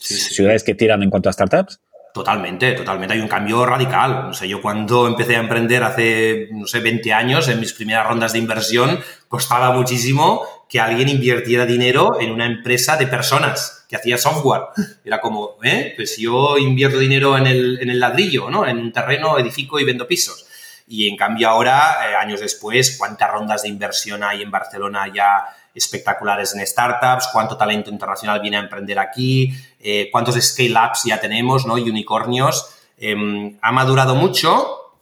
ciudades 0.00 0.62
que 0.62 0.74
tiran 0.74 1.02
en 1.02 1.10
cuanto 1.10 1.28
a 1.28 1.32
startups. 1.32 1.80
Totalmente, 2.16 2.72
totalmente. 2.72 3.12
Hay 3.12 3.20
un 3.20 3.28
cambio 3.28 3.66
radical. 3.66 4.28
No 4.28 4.32
sé, 4.32 4.48
yo 4.48 4.62
cuando 4.62 5.06
empecé 5.06 5.36
a 5.36 5.40
emprender 5.40 5.84
hace, 5.84 6.48
no 6.50 6.66
sé, 6.66 6.80
20 6.80 7.12
años, 7.12 7.46
en 7.48 7.60
mis 7.60 7.74
primeras 7.74 8.06
rondas 8.06 8.32
de 8.32 8.38
inversión, 8.38 9.00
costaba 9.28 9.70
muchísimo 9.72 10.64
que 10.66 10.80
alguien 10.80 11.10
invirtiera 11.10 11.66
dinero 11.66 12.18
en 12.18 12.32
una 12.32 12.46
empresa 12.46 12.96
de 12.96 13.06
personas 13.06 13.84
que 13.86 13.96
hacía 13.96 14.16
software. 14.16 14.62
Era 15.04 15.20
como, 15.20 15.58
¿eh? 15.62 15.92
Pues 15.94 16.16
yo 16.16 16.56
invierto 16.56 16.98
dinero 16.98 17.36
en 17.36 17.48
el, 17.48 17.78
en 17.82 17.90
el 17.90 18.00
ladrillo, 18.00 18.48
¿no? 18.48 18.66
En 18.66 18.78
un 18.78 18.92
terreno, 18.92 19.38
edifico 19.38 19.78
y 19.78 19.84
vendo 19.84 20.08
pisos. 20.08 20.46
Y 20.88 21.10
en 21.10 21.18
cambio 21.18 21.50
ahora, 21.50 21.98
eh, 22.08 22.14
años 22.16 22.40
después, 22.40 22.96
cuántas 22.96 23.30
rondas 23.30 23.64
de 23.64 23.68
inversión 23.68 24.24
hay 24.24 24.40
en 24.40 24.50
Barcelona 24.50 25.12
ya 25.14 25.44
espectaculares 25.76 26.54
en 26.54 26.66
startups, 26.66 27.28
cuánto 27.32 27.56
talento 27.56 27.90
internacional 27.90 28.40
viene 28.40 28.56
a 28.56 28.60
emprender 28.60 28.98
aquí, 28.98 29.52
eh, 29.78 30.08
cuántos 30.10 30.34
scale-ups 30.36 31.04
ya 31.04 31.20
tenemos, 31.20 31.66
¿no? 31.66 31.74
Unicornios. 31.74 32.70
Em, 32.98 33.58
ha 33.60 33.72
madurado 33.72 34.14
mucho, 34.14 34.94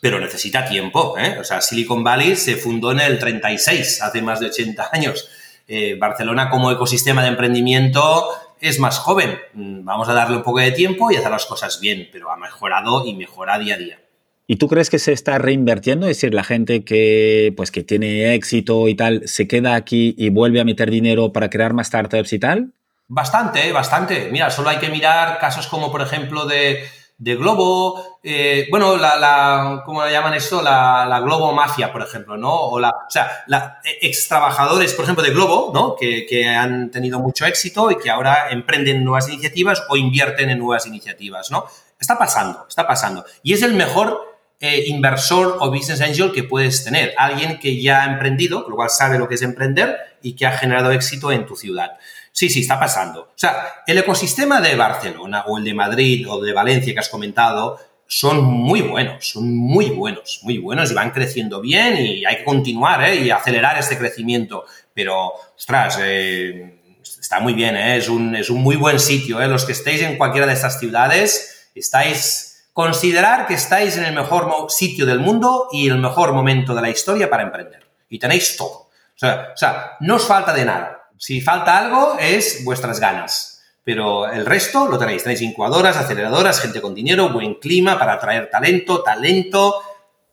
pero 0.00 0.20
necesita 0.20 0.64
tiempo. 0.64 1.18
¿eh? 1.18 1.38
O 1.40 1.44
sea, 1.44 1.60
Silicon 1.60 2.04
Valley 2.04 2.36
se 2.36 2.56
fundó 2.56 2.92
en 2.92 3.00
el 3.00 3.18
36, 3.18 4.02
hace 4.02 4.22
más 4.22 4.40
de 4.40 4.46
80 4.46 4.90
años. 4.92 5.28
Eh, 5.66 5.96
Barcelona 5.98 6.50
como 6.50 6.70
ecosistema 6.70 7.22
de 7.22 7.28
emprendimiento 7.28 8.28
es 8.60 8.78
más 8.78 8.98
joven. 8.98 9.38
Mm, 9.54 9.84
vamos 9.84 10.08
a 10.08 10.14
darle 10.14 10.36
un 10.36 10.42
poco 10.42 10.60
de 10.60 10.72
tiempo 10.72 11.10
y 11.10 11.16
hacer 11.16 11.30
las 11.30 11.46
cosas 11.46 11.80
bien, 11.80 12.08
pero 12.12 12.30
ha 12.30 12.36
mejorado 12.36 13.04
y 13.06 13.14
mejora 13.14 13.58
día 13.58 13.74
a 13.74 13.78
día. 13.78 13.98
¿Y 14.46 14.56
tú 14.56 14.68
crees 14.68 14.90
que 14.90 14.98
se 14.98 15.12
está 15.12 15.38
reinvirtiendo? 15.38 16.06
Es 16.06 16.16
decir, 16.16 16.34
la 16.34 16.44
gente 16.44 16.84
que, 16.84 17.54
pues, 17.56 17.70
que 17.70 17.82
tiene 17.82 18.34
éxito 18.34 18.88
y 18.88 18.94
tal, 18.94 19.22
se 19.26 19.46
queda 19.46 19.74
aquí 19.74 20.14
y 20.18 20.30
vuelve 20.30 20.60
a 20.60 20.64
meter 20.64 20.90
dinero 20.90 21.32
para 21.32 21.48
crear 21.48 21.72
más 21.74 21.86
startups 21.86 22.32
y 22.32 22.38
tal? 22.38 22.72
Bastante, 23.06 23.72
bastante. 23.72 24.30
Mira, 24.32 24.50
solo 24.50 24.70
hay 24.70 24.78
que 24.78 24.88
mirar 24.88 25.38
casos 25.38 25.66
como, 25.68 25.92
por 25.92 26.02
ejemplo, 26.02 26.46
de, 26.46 26.84
Globo, 27.18 28.18
eh, 28.24 28.66
bueno, 28.68 28.96
la, 28.96 29.16
la, 29.16 29.82
¿cómo 29.86 30.04
llaman 30.08 30.34
esto? 30.34 30.60
La, 30.60 31.20
Globo 31.22 31.52
Mafia, 31.52 31.92
por 31.92 32.02
ejemplo, 32.02 32.36
¿no? 32.36 32.52
O, 32.52 32.80
la, 32.80 32.88
o 32.88 33.10
sea, 33.10 33.44
la, 33.46 33.78
ex 34.00 34.26
trabajadores, 34.26 34.92
por 34.94 35.04
ejemplo, 35.04 35.22
de 35.22 35.30
Globo, 35.30 35.70
¿no? 35.72 35.94
Que, 35.94 36.26
que, 36.26 36.48
han 36.48 36.90
tenido 36.90 37.20
mucho 37.20 37.46
éxito 37.46 37.92
y 37.92 37.98
que 37.98 38.10
ahora 38.10 38.50
emprenden 38.50 39.04
nuevas 39.04 39.28
iniciativas 39.28 39.84
o 39.88 39.96
invierten 39.96 40.50
en 40.50 40.58
nuevas 40.58 40.86
iniciativas, 40.86 41.50
¿no? 41.52 41.66
Está 42.00 42.18
pasando, 42.18 42.66
está 42.68 42.88
pasando. 42.88 43.24
Y 43.44 43.52
es 43.52 43.62
el 43.62 43.74
mejor 43.74 44.31
eh, 44.62 44.84
inversor 44.86 45.58
o 45.58 45.70
business 45.72 46.00
angel 46.00 46.30
que 46.30 46.44
puedes 46.44 46.84
tener. 46.84 47.14
Alguien 47.18 47.58
que 47.58 47.82
ya 47.82 48.04
ha 48.04 48.12
emprendido, 48.12 48.64
lo 48.68 48.76
cual 48.76 48.90
sabe 48.90 49.18
lo 49.18 49.26
que 49.26 49.34
es 49.34 49.42
emprender 49.42 49.96
y 50.22 50.34
que 50.34 50.46
ha 50.46 50.52
generado 50.52 50.92
éxito 50.92 51.32
en 51.32 51.44
tu 51.46 51.56
ciudad. 51.56 51.98
Sí, 52.30 52.48
sí, 52.48 52.60
está 52.60 52.78
pasando. 52.78 53.22
O 53.22 53.34
sea, 53.34 53.82
el 53.88 53.98
ecosistema 53.98 54.60
de 54.60 54.76
Barcelona 54.76 55.42
o 55.48 55.58
el 55.58 55.64
de 55.64 55.74
Madrid 55.74 56.24
o 56.30 56.40
de 56.40 56.52
Valencia 56.52 56.92
que 56.92 57.00
has 57.00 57.08
comentado 57.08 57.76
son 58.06 58.44
muy 58.44 58.82
buenos, 58.82 59.30
son 59.30 59.52
muy 59.52 59.86
buenos, 59.86 60.38
muy 60.42 60.58
buenos 60.58 60.92
y 60.92 60.94
van 60.94 61.10
creciendo 61.10 61.60
bien 61.60 61.96
y 61.96 62.24
hay 62.24 62.36
que 62.36 62.44
continuar 62.44 63.02
¿eh? 63.02 63.16
y 63.16 63.30
acelerar 63.30 63.76
este 63.78 63.98
crecimiento. 63.98 64.64
Pero, 64.94 65.32
ostras, 65.56 65.98
eh, 66.00 66.78
está 67.02 67.40
muy 67.40 67.54
bien, 67.54 67.74
es, 67.74 68.08
un, 68.08 68.36
es 68.36 68.48
un 68.48 68.62
muy 68.62 68.76
buen 68.76 69.00
sitio. 69.00 69.44
Los 69.48 69.64
que 69.64 69.72
estéis 69.72 70.02
en 70.02 70.16
cualquiera 70.16 70.46
de 70.46 70.52
estas 70.52 70.78
ciudades, 70.78 71.68
estáis 71.74 72.51
Considerar 72.72 73.46
que 73.46 73.54
estáis 73.54 73.96
en 73.98 74.04
el 74.04 74.14
mejor 74.14 74.66
sitio 74.68 75.04
del 75.04 75.20
mundo 75.20 75.68
y 75.72 75.88
el 75.88 75.98
mejor 75.98 76.32
momento 76.32 76.74
de 76.74 76.82
la 76.82 76.90
historia 76.90 77.28
para 77.28 77.42
emprender. 77.42 77.86
Y 78.08 78.18
tenéis 78.18 78.56
todo. 78.56 78.88
O 79.22 79.56
sea, 79.56 79.96
no 80.00 80.16
os 80.16 80.26
falta 80.26 80.52
de 80.52 80.64
nada. 80.64 81.02
Si 81.18 81.40
falta 81.40 81.78
algo 81.78 82.16
es 82.18 82.64
vuestras 82.64 82.98
ganas. 82.98 83.62
Pero 83.84 84.30
el 84.30 84.46
resto 84.46 84.88
lo 84.88 84.98
tenéis. 84.98 85.22
Tenéis 85.22 85.42
incubadoras, 85.42 85.96
aceleradoras, 85.96 86.60
gente 86.60 86.80
con 86.80 86.94
dinero, 86.94 87.32
buen 87.32 87.54
clima 87.54 87.98
para 87.98 88.14
atraer 88.14 88.48
talento, 88.50 89.02
talento. 89.02 89.74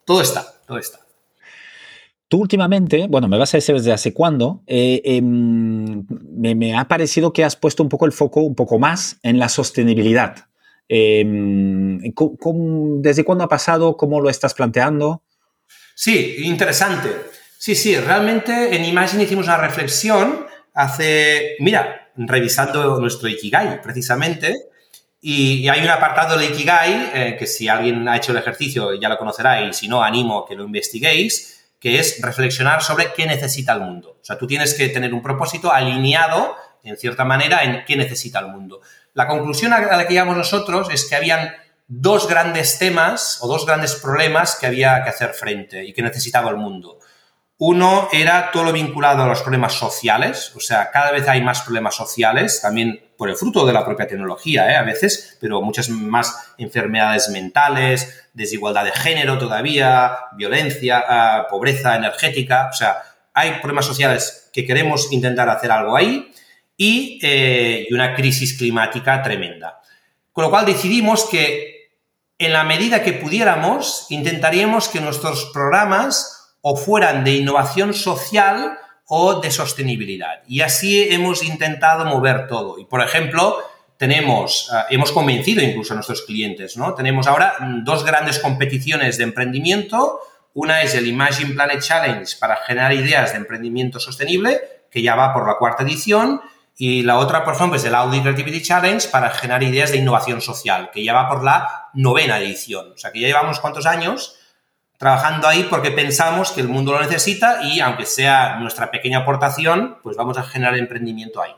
Todo 0.05 0.21
está, 0.21 0.45
todo 0.65 0.77
está. 0.77 0.99
Tú 2.27 2.37
últimamente, 2.41 3.07
bueno, 3.09 3.27
me 3.27 3.39
vas 3.39 3.53
a 3.53 3.57
decir 3.57 3.75
desde 3.75 3.91
hace 3.91 4.13
cuándo, 4.13 4.61
eh, 4.67 5.01
em, 5.03 6.05
me, 6.09 6.53
me, 6.53 6.77
ha 6.77 6.87
parecido 6.87 7.33
que 7.33 7.43
has 7.43 7.55
puesto 7.55 7.81
un 7.81 7.89
poco 7.89 8.05
el 8.05 8.11
foco, 8.11 8.41
un 8.41 8.53
poco 8.53 8.77
más 8.77 9.17
en 9.23 9.39
la 9.39 9.49
sostenibilidad. 9.49 10.48
Em, 10.89 11.99
¿Desde 13.01 13.23
cuándo 13.23 13.43
ha 13.43 13.47
pasado? 13.47 13.95
¿Cómo 13.95 14.19
lo 14.19 14.29
estás 14.29 14.55
planteando? 14.55 15.21
Sí, 15.95 16.37
interesante. 16.39 17.09
Sí, 17.57 17.75
sí, 17.75 17.95
realmente 17.95 18.75
en 18.75 18.85
Imagine 18.85 19.23
hicimos 19.23 19.45
una 19.45 19.57
reflexión 19.57 20.45
hace, 20.73 21.55
mira, 21.59 22.11
revisando 22.15 22.99
nuestro 22.99 23.29
Ikigai, 23.29 23.81
precisamente, 23.81 24.55
y, 25.21 25.67
hay 25.67 25.81
un 25.81 25.89
apartado 25.89 26.37
del 26.37 26.51
Ikigai, 26.51 27.11
eh, 27.13 27.35
que 27.37 27.45
si 27.45 27.67
alguien 27.67 28.07
ha 28.07 28.15
hecho 28.15 28.31
el 28.31 28.37
ejercicio 28.37 28.93
ya 28.95 29.09
lo 29.09 29.17
conocerá, 29.17 29.61
y 29.61 29.73
si 29.73 29.87
no, 29.87 30.01
animo 30.01 30.39
a 30.39 30.47
que 30.47 30.55
lo 30.55 30.63
investiguéis, 30.63 31.67
que 31.79 31.99
es 31.99 32.21
reflexionar 32.21 32.81
sobre 32.81 33.11
qué 33.13 33.25
necesita 33.25 33.73
el 33.73 33.81
mundo. 33.81 34.17
O 34.21 34.25
sea, 34.25 34.37
tú 34.37 34.47
tienes 34.47 34.73
que 34.73 34.87
tener 34.89 35.13
un 35.13 35.21
propósito 35.21 35.71
alineado, 35.71 36.55
en 36.83 36.95
cierta 36.97 37.25
manera, 37.25 37.63
en 37.63 37.83
qué 37.85 37.97
necesita 37.97 38.39
el 38.39 38.47
mundo. 38.47 38.81
La 39.13 39.27
conclusión 39.27 39.73
a 39.73 39.79
la 39.79 40.07
que 40.07 40.13
llegamos 40.13 40.37
nosotros 40.37 40.89
es 40.91 41.05
que 41.05 41.15
habían 41.15 41.53
dos 41.87 42.27
grandes 42.27 42.77
temas 42.77 43.39
o 43.41 43.47
dos 43.47 43.65
grandes 43.65 43.95
problemas 43.95 44.55
que 44.55 44.67
había 44.67 45.03
que 45.03 45.09
hacer 45.09 45.33
frente 45.33 45.83
y 45.83 45.91
que 45.93 46.03
necesitaba 46.03 46.51
el 46.51 46.57
mundo. 46.57 46.99
Uno 47.57 48.07
era 48.13 48.51
todo 48.51 48.63
lo 48.63 48.71
vinculado 48.71 49.23
a 49.23 49.27
los 49.27 49.41
problemas 49.41 49.73
sociales, 49.73 50.53
o 50.55 50.61
sea, 50.61 50.91
cada 50.91 51.11
vez 51.11 51.27
hay 51.27 51.41
más 51.41 51.61
problemas 51.61 51.95
sociales, 51.95 52.61
también 52.61 53.11
por 53.17 53.27
el 53.29 53.35
fruto 53.35 53.65
de 53.65 53.73
la 53.73 53.83
propia 53.83 54.07
tecnología, 54.07 54.71
¿eh? 54.71 54.77
a 54.77 54.83
veces, 54.83 55.37
pero 55.41 55.61
muchas 55.61 55.89
más 55.89 56.53
enfermedades 56.57 57.27
mentales, 57.29 58.29
desigualdad 58.33 58.85
de 58.85 58.91
género 58.91 59.37
todavía, 59.37 60.15
violencia, 60.37 61.03
ah, 61.05 61.47
pobreza 61.49 61.97
energética, 61.97 62.69
o 62.71 62.73
sea, 62.73 63.01
hay 63.33 63.59
problemas 63.59 63.85
sociales 63.85 64.49
que 64.53 64.65
queremos 64.65 65.11
intentar 65.11 65.49
hacer 65.49 65.71
algo 65.71 65.97
ahí 65.97 66.28
eh, 66.81 67.87
y, 67.89 67.93
una 67.93 68.15
crisis 68.15 68.57
climática 68.57 69.21
tremenda. 69.21 69.81
Con 70.31 70.45
lo 70.45 70.49
cual 70.49 70.65
decidimos 70.65 71.25
que 71.25 71.89
en 72.37 72.53
la 72.53 72.63
medida 72.63 73.03
que 73.03 73.11
pudiéramos, 73.11 74.05
intentaríamos 74.09 74.87
que 74.87 75.01
nuestros 75.01 75.51
programas 75.53 76.55
o 76.61 76.77
fueran 76.77 77.25
de 77.25 77.35
innovación 77.35 77.93
social 77.93 78.77
o 79.07 79.41
de 79.41 79.51
sostenibilidad. 79.51 80.41
Y 80.47 80.61
así 80.61 81.11
hemos 81.11 81.43
intentado 81.43 82.05
mover 82.05 82.47
todo. 82.47 82.79
Y, 82.79 82.85
por 82.85 83.01
ejemplo, 83.01 83.57
tenemos, 83.97 84.71
eh, 84.73 84.85
hemos 84.91 85.11
convencido 85.11 85.61
incluso 85.61 85.93
a 85.93 85.95
nuestros 85.95 86.21
clientes, 86.21 86.77
¿no? 86.77 86.93
Tenemos 86.93 87.27
ahora 87.27 87.55
dos 87.83 88.05
grandes 88.05 88.39
competiciones 88.39 89.17
de 89.17 89.25
emprendimiento. 89.25 90.21
Una 90.53 90.81
es 90.81 90.95
el 90.95 91.07
Imagine 91.07 91.53
Planet 91.53 91.81
Challenge 91.81 92.37
para 92.39 92.55
generar 92.57 92.93
ideas 92.93 93.31
de 93.31 93.37
emprendimiento 93.39 93.99
sostenible, 93.99 94.61
que 94.89 95.01
ya 95.01 95.15
va 95.15 95.33
por 95.33 95.45
la 95.45 95.57
cuarta 95.57 95.83
edición, 95.83 96.39
y 96.81 97.03
la 97.03 97.17
otra, 97.17 97.43
por 97.43 97.55
ejemplo, 97.55 97.75
es 97.75 97.83
el 97.83 97.93
Audi 97.93 98.21
Creativity 98.21 98.61
Challenge 98.61 99.09
para 99.09 99.31
generar 99.31 99.61
ideas 99.63 99.91
de 99.91 99.97
innovación 99.97 100.39
social, 100.39 100.91
que 100.93 101.03
ya 101.03 101.13
va 101.13 101.27
por 101.27 101.43
la 101.43 101.89
novena 101.93 102.39
edición. 102.39 102.93
O 102.93 102.97
sea, 102.97 103.11
que 103.11 103.19
ya 103.19 103.27
llevamos 103.27 103.59
cuántos 103.59 103.85
años 103.85 104.37
trabajando 104.97 105.49
ahí 105.49 105.67
porque 105.69 105.91
pensamos 105.91 106.51
que 106.51 106.61
el 106.61 106.69
mundo 106.69 106.93
lo 106.93 107.01
necesita 107.01 107.59
y 107.63 107.81
aunque 107.81 108.05
sea 108.05 108.59
nuestra 108.61 108.91
pequeña 108.91 109.19
aportación, 109.19 109.97
pues 110.01 110.15
vamos 110.15 110.37
a 110.37 110.43
generar 110.43 110.77
emprendimiento 110.77 111.41
ahí. 111.41 111.51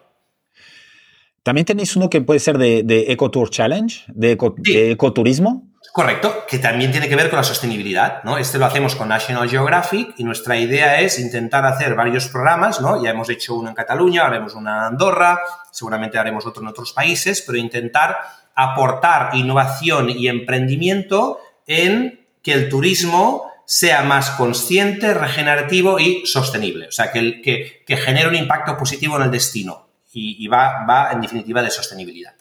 También 1.44 1.66
tenéis 1.66 1.96
uno 1.96 2.10
que 2.10 2.22
puede 2.22 2.40
ser 2.40 2.58
de, 2.58 2.82
de 2.82 3.12
Eco 3.12 3.30
Tour 3.30 3.52
Challenge, 3.52 4.04
de, 4.08 4.36
de 4.58 4.92
ecoturismo. 4.92 5.71
Correcto, 5.92 6.46
que 6.48 6.58
también 6.58 6.92
tiene 6.92 7.10
que 7.10 7.18
ver 7.18 7.30
con 7.30 7.36
la 7.36 7.44
sostenibilidad, 7.44 8.24
¿no? 8.24 8.38
Este 8.38 8.58
lo 8.58 8.66
hacemos 8.66 8.96
con 8.96 9.10
National 9.10 9.50
Geographic 9.50 10.14
y 10.18 10.24
nuestra 10.24 10.58
idea 10.58 11.02
es 11.02 11.20
intentar 11.20 11.66
hacer 11.66 11.96
varios 11.96 12.30
programas, 12.30 12.80
¿no? 12.80 13.04
Ya 13.04 13.10
hemos 13.10 13.30
hecho 13.30 13.56
uno 13.56 13.68
en 13.68 13.76
Cataluña, 13.76 14.26
haremos 14.26 14.56
una 14.56 14.72
en 14.72 14.84
Andorra, 14.84 15.42
seguramente 15.70 16.18
haremos 16.18 16.46
otro 16.46 16.64
en 16.64 16.70
otros 16.70 16.94
países, 16.94 17.44
pero 17.46 17.58
intentar 17.58 18.18
aportar 18.56 19.36
innovación 19.36 20.10
y 20.10 20.30
emprendimiento 20.30 21.40
en 21.68 22.26
que 22.42 22.54
el 22.54 22.70
turismo 22.70 23.52
sea 23.66 24.02
más 24.04 24.32
consciente, 24.32 25.14
regenerativo 25.14 26.00
y 26.00 26.26
sostenible. 26.26 26.88
O 26.88 26.92
sea, 26.92 27.12
que, 27.12 27.42
que, 27.42 27.84
que 27.86 27.98
genere 27.98 28.30
un 28.30 28.36
impacto 28.36 28.78
positivo 28.78 29.18
en 29.18 29.24
el 29.24 29.32
destino 29.32 29.90
y, 30.14 30.44
y 30.44 30.48
va, 30.48 30.86
va, 30.86 31.12
en 31.12 31.20
definitiva, 31.20 31.62
de 31.62 31.70
sostenibilidad. 31.70 32.34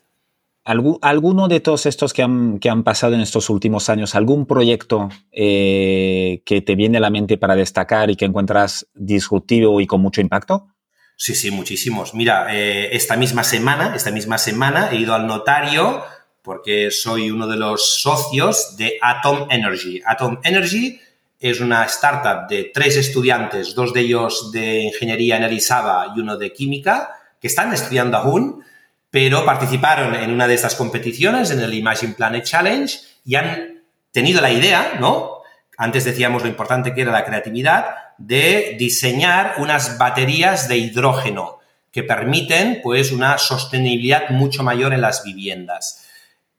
¿Alguno 0.71 1.49
de 1.49 1.61
todos 1.61 1.87
estos 1.87 2.13
que 2.13 2.23
han, 2.23 2.61
que 2.61 2.71
han, 2.71 2.85
pasado 2.85 3.15
en 3.15 3.21
estos 3.21 3.51
últimos 3.51 3.89
años, 3.89 4.15
algún 4.15 4.47
proyecto 4.47 5.09
eh, 5.33 6.43
que 6.47 6.63
te 6.63 6.77
viene 6.77 6.99
a 6.99 7.01
la 7.01 7.11
mente 7.11 7.39
para 7.39 7.57
destacar 7.57 8.11
y 8.11 8.17
que 8.17 8.25
encuentras 8.25 8.87
disruptivo 8.95 9.81
y 9.81 9.87
con 9.87 10.01
mucho 10.01 10.21
impacto? 10.21 10.69
Sí, 11.17 11.35
sí, 11.35 11.51
muchísimos. 11.51 12.15
Mira, 12.15 12.47
eh, 12.55 12.89
esta 12.93 13.17
misma 13.17 13.43
semana, 13.43 13.95
esta 13.97 14.13
misma 14.13 14.39
semana 14.39 14.91
he 14.93 14.97
ido 14.97 15.13
al 15.13 15.27
notario 15.27 16.03
porque 16.43 16.91
soy 16.91 17.31
uno 17.31 17.47
de 17.47 17.57
los 17.57 18.01
socios 18.01 18.77
de 18.77 18.97
Atom 19.03 19.49
Energy. 19.51 20.01
Atom 20.07 20.39
Energy 20.45 21.01
es 21.39 21.61
una 21.61 21.85
startup 21.85 22.49
de 22.49 22.71
tres 22.73 22.97
estudiantes, 22.97 23.75
dos 23.75 23.93
de 23.93 24.01
ellos 24.01 24.53
de 24.53 24.83
ingeniería 24.83 25.37
en 25.37 25.53
y 25.53 26.21
uno 26.21 26.37
de 26.37 26.53
química, 26.53 27.11
que 27.41 27.49
están 27.49 27.73
estudiando 27.73 28.17
aún 28.19 28.63
pero 29.11 29.45
participaron 29.45 30.15
en 30.15 30.31
una 30.31 30.47
de 30.47 30.55
estas 30.55 30.77
competiciones, 30.77 31.51
en 31.51 31.61
el 31.61 31.75
Imagine 31.75 32.15
Planet 32.15 32.45
Challenge, 32.45 32.99
y 33.25 33.35
han 33.35 33.83
tenido 34.13 34.41
la 34.41 34.51
idea, 34.51 34.97
¿no? 35.01 35.41
Antes 35.77 36.05
decíamos 36.05 36.43
lo 36.43 36.49
importante 36.49 36.95
que 36.95 37.03
era 37.03 37.13
la 37.13 37.25
creatividad, 37.25 37.87
de 38.19 38.77
diseñar 38.79 39.55
unas 39.59 39.99
baterías 39.99 40.69
de 40.69 40.77
hidrógeno 40.77 41.59
que 41.91 42.05
permiten, 42.05 42.81
pues, 42.83 43.11
una 43.11 43.39
sostenibilidad 43.39 44.29
mucho 44.31 44.63
mayor 44.63 44.93
en 44.93 45.01
las 45.01 45.25
viviendas. 45.25 46.07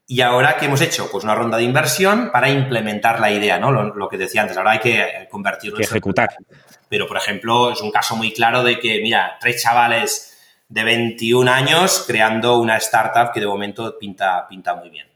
Y 0.07 0.19
ahora, 0.19 0.57
¿qué 0.57 0.65
hemos 0.65 0.81
hecho? 0.81 1.09
Pues 1.09 1.23
una 1.23 1.35
ronda 1.35 1.57
de 1.57 1.63
inversión 1.63 2.31
para 2.33 2.49
implementar 2.49 3.21
la 3.21 3.31
idea, 3.31 3.59
¿no? 3.59 3.71
Lo, 3.71 4.09
que 4.09 4.17
decía 4.17 4.41
antes, 4.41 4.57
ahora 4.57 4.71
hay 4.71 4.79
que 4.79 5.27
convertirlo 5.29 5.77
en... 5.77 5.85
ejecutar. 5.85 6.35
Pero, 6.89 7.07
por 7.07 7.15
ejemplo, 7.15 7.71
es 7.71 7.79
un 7.79 7.91
caso 7.91 8.17
muy 8.17 8.33
claro 8.33 8.61
de 8.61 8.77
que, 8.77 8.99
mira, 9.01 9.37
tres 9.39 9.63
chavales 9.63 10.30
de 10.71 10.83
21 10.85 11.51
años 11.51 12.05
creando 12.07 12.57
una 12.59 12.77
startup 12.77 13.33
que 13.33 13.41
de 13.41 13.45
momento 13.45 13.97
pinta, 13.99 14.47
pinta 14.47 14.73
muy 14.75 14.89
bien. 14.89 15.07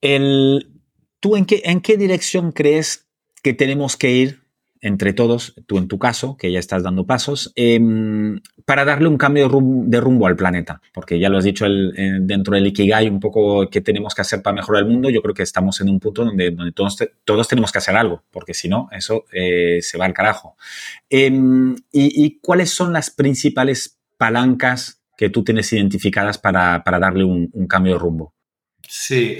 El, 0.00 0.70
¿Tú 1.18 1.36
en 1.36 1.44
qué, 1.44 1.62
en 1.64 1.80
qué 1.80 1.96
dirección 1.96 2.52
crees 2.52 3.08
que 3.42 3.54
tenemos 3.54 3.96
que 3.96 4.10
ir 4.10 4.47
entre 4.80 5.12
todos, 5.12 5.54
tú 5.66 5.78
en 5.78 5.88
tu 5.88 5.98
caso, 5.98 6.36
que 6.36 6.52
ya 6.52 6.58
estás 6.58 6.82
dando 6.82 7.06
pasos, 7.06 7.52
em, 7.56 8.40
para 8.64 8.84
darle 8.84 9.08
un 9.08 9.16
cambio 9.16 9.48
de 9.48 10.00
rumbo, 10.00 10.26
al 10.26 10.36
planeta? 10.36 10.80
Porque 10.92 11.18
ya 11.18 11.28
lo 11.28 11.38
has 11.38 11.44
dicho 11.44 11.66
dentro 12.20 12.54
del 12.54 12.66
Ikigai, 12.66 13.08
un 13.08 13.20
poco 13.20 13.68
qué 13.70 13.80
tenemos 13.80 14.14
que 14.14 14.22
hacer 14.22 14.42
para 14.42 14.56
mejorar 14.56 14.82
el 14.84 14.88
mundo. 14.90 15.10
Yo 15.10 15.22
creo 15.22 15.34
que 15.34 15.42
estamos 15.42 15.80
en 15.80 15.88
un 15.88 16.00
punto 16.00 16.24
donde, 16.24 16.54
todos, 16.74 17.48
tenemos 17.48 17.72
que 17.72 17.78
hacer 17.78 17.96
algo, 17.96 18.22
porque 18.30 18.54
si 18.54 18.68
no, 18.68 18.88
eso 18.92 19.24
eh, 19.32 19.78
se 19.82 19.98
va 19.98 20.04
al 20.04 20.14
carajo. 20.14 20.56
Em, 21.08 21.76
y, 21.92 22.38
cuáles 22.40 22.70
son 22.70 22.92
las 22.92 23.10
principales 23.10 23.98
palancas 24.16 25.00
que 25.16 25.30
tú 25.30 25.42
tienes 25.42 25.72
identificadas 25.72 26.38
para, 26.38 26.82
darle 26.84 27.24
un, 27.24 27.50
un 27.52 27.66
cambio 27.66 27.94
de 27.94 27.98
rumbo? 27.98 28.34
Sí, 28.86 29.38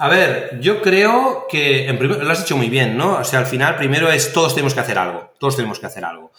a 0.00 0.08
ver, 0.08 0.60
yo 0.60 0.80
creo 0.80 1.46
que, 1.50 1.88
en 1.88 1.98
primer, 1.98 2.22
lo 2.22 2.30
has 2.30 2.38
dicho 2.38 2.56
muy 2.56 2.68
bien, 2.70 2.96
¿no? 2.96 3.16
O 3.18 3.24
sea, 3.24 3.40
al 3.40 3.46
final, 3.46 3.76
primero 3.76 4.10
es 4.10 4.32
todos 4.32 4.54
tenemos 4.54 4.72
que 4.72 4.80
hacer 4.80 4.96
algo, 4.96 5.34
todos 5.40 5.56
tenemos 5.56 5.80
que 5.80 5.86
hacer 5.86 6.04
algo. 6.04 6.30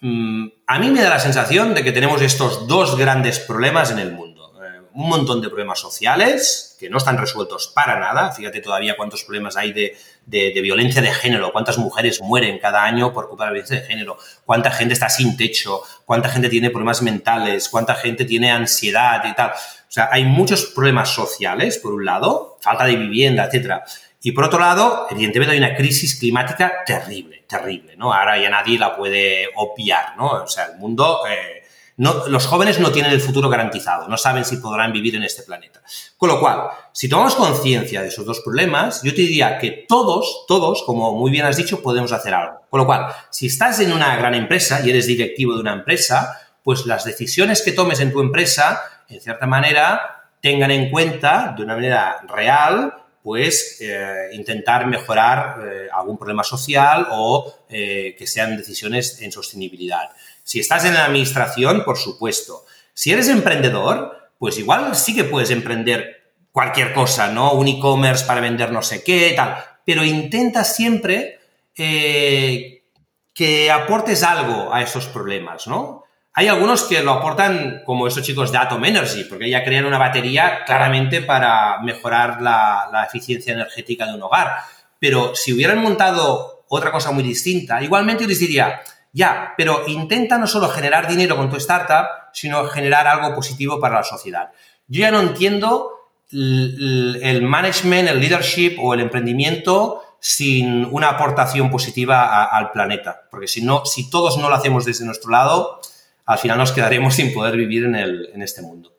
Mm, 0.00 0.48
a 0.66 0.78
mí 0.80 0.90
me 0.90 1.00
da 1.00 1.10
la 1.10 1.20
sensación 1.20 1.72
de 1.72 1.84
que 1.84 1.92
tenemos 1.92 2.20
estos 2.20 2.66
dos 2.66 2.96
grandes 2.98 3.38
problemas 3.38 3.92
en 3.92 4.00
el 4.00 4.10
mundo. 4.10 4.52
Eh, 4.60 4.80
un 4.94 5.08
montón 5.08 5.40
de 5.40 5.48
problemas 5.48 5.78
sociales 5.78 6.76
que 6.80 6.90
no 6.90 6.96
están 6.96 7.16
resueltos 7.16 7.68
para 7.68 8.00
nada. 8.00 8.32
Fíjate 8.32 8.60
todavía 8.60 8.96
cuántos 8.96 9.22
problemas 9.22 9.56
hay 9.56 9.72
de, 9.72 9.96
de, 10.26 10.60
violencia 10.62 11.02
de 11.02 11.12
género, 11.12 11.52
cuántas 11.52 11.78
mujeres 11.78 12.20
mueren 12.22 12.58
cada 12.58 12.82
año 12.82 13.12
por 13.12 13.28
culpa 13.28 13.44
de 13.44 13.50
la 13.50 13.52
violencia 13.52 13.80
de 13.80 13.86
género, 13.86 14.16
cuánta 14.44 14.70
gente 14.70 14.94
está 14.94 15.08
sin 15.10 15.36
techo, 15.36 15.82
cuánta 16.06 16.28
gente 16.28 16.48
tiene 16.48 16.70
problemas 16.70 17.02
mentales, 17.02 17.68
cuánta 17.68 17.94
gente 17.94 18.24
tiene 18.24 18.50
ansiedad 18.50 19.22
y 19.30 19.34
tal. 19.34 19.52
O 19.90 19.92
sea, 19.92 20.08
hay 20.12 20.22
muchos 20.22 20.66
problemas 20.66 21.08
sociales, 21.12 21.78
por 21.78 21.92
un 21.92 22.04
lado, 22.04 22.58
falta 22.60 22.84
de 22.84 22.94
vivienda, 22.94 23.46
etcétera. 23.46 23.82
Y 24.22 24.30
por 24.30 24.44
otro 24.44 24.60
lado, 24.60 25.08
evidentemente 25.10 25.52
hay 25.52 25.58
una 25.58 25.74
crisis 25.74 26.16
climática 26.16 26.84
terrible, 26.86 27.44
terrible, 27.48 27.96
¿no? 27.96 28.14
Ahora 28.14 28.38
ya 28.38 28.48
nadie 28.50 28.78
la 28.78 28.96
puede 28.96 29.48
obviar, 29.56 30.16
¿no? 30.16 30.44
O 30.44 30.46
sea, 30.46 30.66
el 30.66 30.78
mundo, 30.78 31.22
eh, 31.28 31.64
no, 31.96 32.28
los 32.28 32.46
jóvenes 32.46 32.78
no 32.78 32.92
tienen 32.92 33.10
el 33.10 33.20
futuro 33.20 33.48
garantizado, 33.48 34.06
no 34.06 34.16
saben 34.16 34.44
si 34.44 34.58
podrán 34.58 34.92
vivir 34.92 35.16
en 35.16 35.24
este 35.24 35.42
planeta. 35.42 35.82
Con 36.16 36.28
lo 36.28 36.38
cual, 36.38 36.68
si 36.92 37.08
tomamos 37.08 37.34
conciencia 37.34 38.00
de 38.00 38.08
esos 38.08 38.24
dos 38.24 38.42
problemas, 38.44 39.02
yo 39.02 39.12
te 39.12 39.22
diría 39.22 39.58
que 39.58 39.86
todos, 39.88 40.44
todos, 40.46 40.84
como 40.84 41.16
muy 41.16 41.32
bien 41.32 41.46
has 41.46 41.56
dicho, 41.56 41.82
podemos 41.82 42.12
hacer 42.12 42.32
algo. 42.32 42.60
Con 42.70 42.78
lo 42.78 42.86
cual, 42.86 43.06
si 43.30 43.46
estás 43.46 43.80
en 43.80 43.90
una 43.90 44.14
gran 44.14 44.34
empresa 44.34 44.82
y 44.84 44.90
eres 44.90 45.08
directivo 45.08 45.54
de 45.54 45.62
una 45.62 45.72
empresa, 45.72 46.38
pues 46.62 46.86
las 46.86 47.04
decisiones 47.04 47.62
que 47.62 47.72
tomes 47.72 47.98
en 47.98 48.12
tu 48.12 48.20
empresa 48.20 48.80
en 49.10 49.20
cierta 49.20 49.46
manera, 49.46 50.20
tengan 50.40 50.70
en 50.70 50.90
cuenta 50.90 51.54
de 51.56 51.62
una 51.62 51.74
manera 51.74 52.20
real, 52.28 52.94
pues 53.22 53.78
eh, 53.80 54.30
intentar 54.32 54.86
mejorar 54.86 55.60
eh, 55.62 55.88
algún 55.92 56.16
problema 56.16 56.42
social 56.42 57.06
o 57.10 57.52
eh, 57.68 58.14
que 58.18 58.26
sean 58.26 58.56
decisiones 58.56 59.20
en 59.20 59.30
sostenibilidad. 59.30 60.10
Si 60.42 60.58
estás 60.58 60.84
en 60.86 60.94
la 60.94 61.04
administración, 61.04 61.84
por 61.84 61.98
supuesto. 61.98 62.64
Si 62.94 63.12
eres 63.12 63.28
emprendedor, 63.28 64.30
pues 64.38 64.58
igual 64.58 64.96
sí 64.96 65.14
que 65.14 65.24
puedes 65.24 65.50
emprender 65.50 66.32
cualquier 66.50 66.94
cosa, 66.94 67.28
¿no? 67.28 67.52
Un 67.52 67.68
e-commerce 67.68 68.24
para 68.24 68.40
vender 68.40 68.72
no 68.72 68.82
sé 68.82 69.04
qué, 69.04 69.32
tal. 69.36 69.62
Pero 69.84 70.04
intenta 70.04 70.64
siempre 70.64 71.38
que 71.74 73.70
aportes 73.72 74.22
algo 74.22 74.74
a 74.74 74.82
esos 74.82 75.06
problemas, 75.06 75.66
¿no? 75.66 75.99
Hay 76.40 76.48
algunos 76.48 76.84
que 76.84 77.02
lo 77.02 77.10
aportan 77.12 77.82
como 77.84 78.06
esos 78.06 78.22
chicos 78.22 78.50
de 78.50 78.56
Atom 78.56 78.82
Energy, 78.82 79.24
porque 79.24 79.50
ya 79.50 79.62
crean 79.62 79.84
una 79.84 79.98
batería 79.98 80.64
claramente 80.64 81.20
para 81.20 81.82
mejorar 81.82 82.40
la, 82.40 83.06
eficiencia 83.06 83.52
energética 83.52 84.06
de 84.06 84.14
un 84.14 84.22
hogar. 84.22 84.52
Pero 84.98 85.34
si 85.34 85.52
hubieran 85.52 85.82
montado 85.82 86.64
otra 86.68 86.92
cosa 86.92 87.10
muy 87.10 87.22
distinta, 87.22 87.82
igualmente 87.82 88.26
les 88.26 88.38
diría, 88.38 88.80
ya, 89.12 89.52
pero 89.54 89.82
intenta 89.86 90.38
no 90.38 90.46
solo 90.46 90.70
generar 90.70 91.06
dinero 91.06 91.36
con 91.36 91.50
tu 91.50 91.56
startup, 91.56 92.06
sino 92.32 92.64
generar 92.68 93.06
algo 93.06 93.34
positivo 93.34 93.78
para 93.78 93.96
la 93.96 94.04
sociedad. 94.04 94.50
Yo 94.88 95.00
ya 95.00 95.10
no 95.10 95.20
entiendo 95.20 95.90
el 96.32 97.42
management, 97.42 98.08
el 98.08 98.18
leadership 98.18 98.78
o 98.80 98.94
el 98.94 99.00
emprendimiento 99.00 100.02
sin 100.18 100.86
una 100.86 101.10
aportación 101.10 101.70
positiva 101.70 102.44
al 102.46 102.72
planeta. 102.72 103.24
Porque 103.30 103.46
si 103.46 103.60
no, 103.60 103.84
si 103.84 104.08
todos 104.08 104.38
no 104.38 104.48
lo 104.48 104.54
hacemos 104.54 104.86
desde 104.86 105.04
nuestro 105.04 105.30
lado, 105.30 105.82
al 106.30 106.38
final 106.38 106.58
nos 106.58 106.72
quedaremos 106.72 107.14
sin 107.16 107.32
poder 107.34 107.56
vivir 107.56 107.84
en, 107.84 107.96
el, 107.96 108.28
en 108.32 108.42
este 108.42 108.62
mundo. 108.62 108.92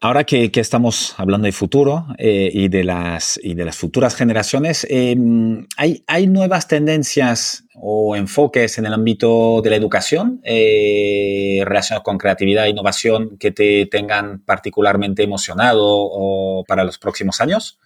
Ahora 0.00 0.22
que, 0.22 0.50
estamos 0.54 1.14
hablando 1.16 1.46
de 1.46 1.52
futuro 1.52 2.06
eh, 2.18 2.50
y, 2.52 2.68
de 2.68 2.84
las, 2.84 3.38
y 3.42 3.54
de 3.54 3.64
las 3.64 3.76
futuras 3.76 4.14
generaciones, 4.14 4.86
em, 4.88 5.66
¿hay, 5.76 6.04
¿hay, 6.06 6.28
nuevas 6.28 6.68
tendencias 6.68 7.64
o 7.74 8.14
enfoques 8.14 8.78
en 8.78 8.86
el 8.86 8.94
ámbito 8.94 9.60
de 9.60 9.70
la 9.70 9.76
educación 9.76 10.40
eh, 10.44 11.62
relacionados 11.64 12.04
con 12.04 12.16
creatividad 12.16 12.66
e 12.66 12.70
innovación 12.70 13.38
que 13.38 13.50
te 13.50 13.86
tengan 13.86 14.40
particularmente 14.44 15.24
emocionado 15.24 15.84
o 15.84 16.64
para 16.68 16.84
los 16.84 16.98
próximos 16.98 17.40
años? 17.40 17.80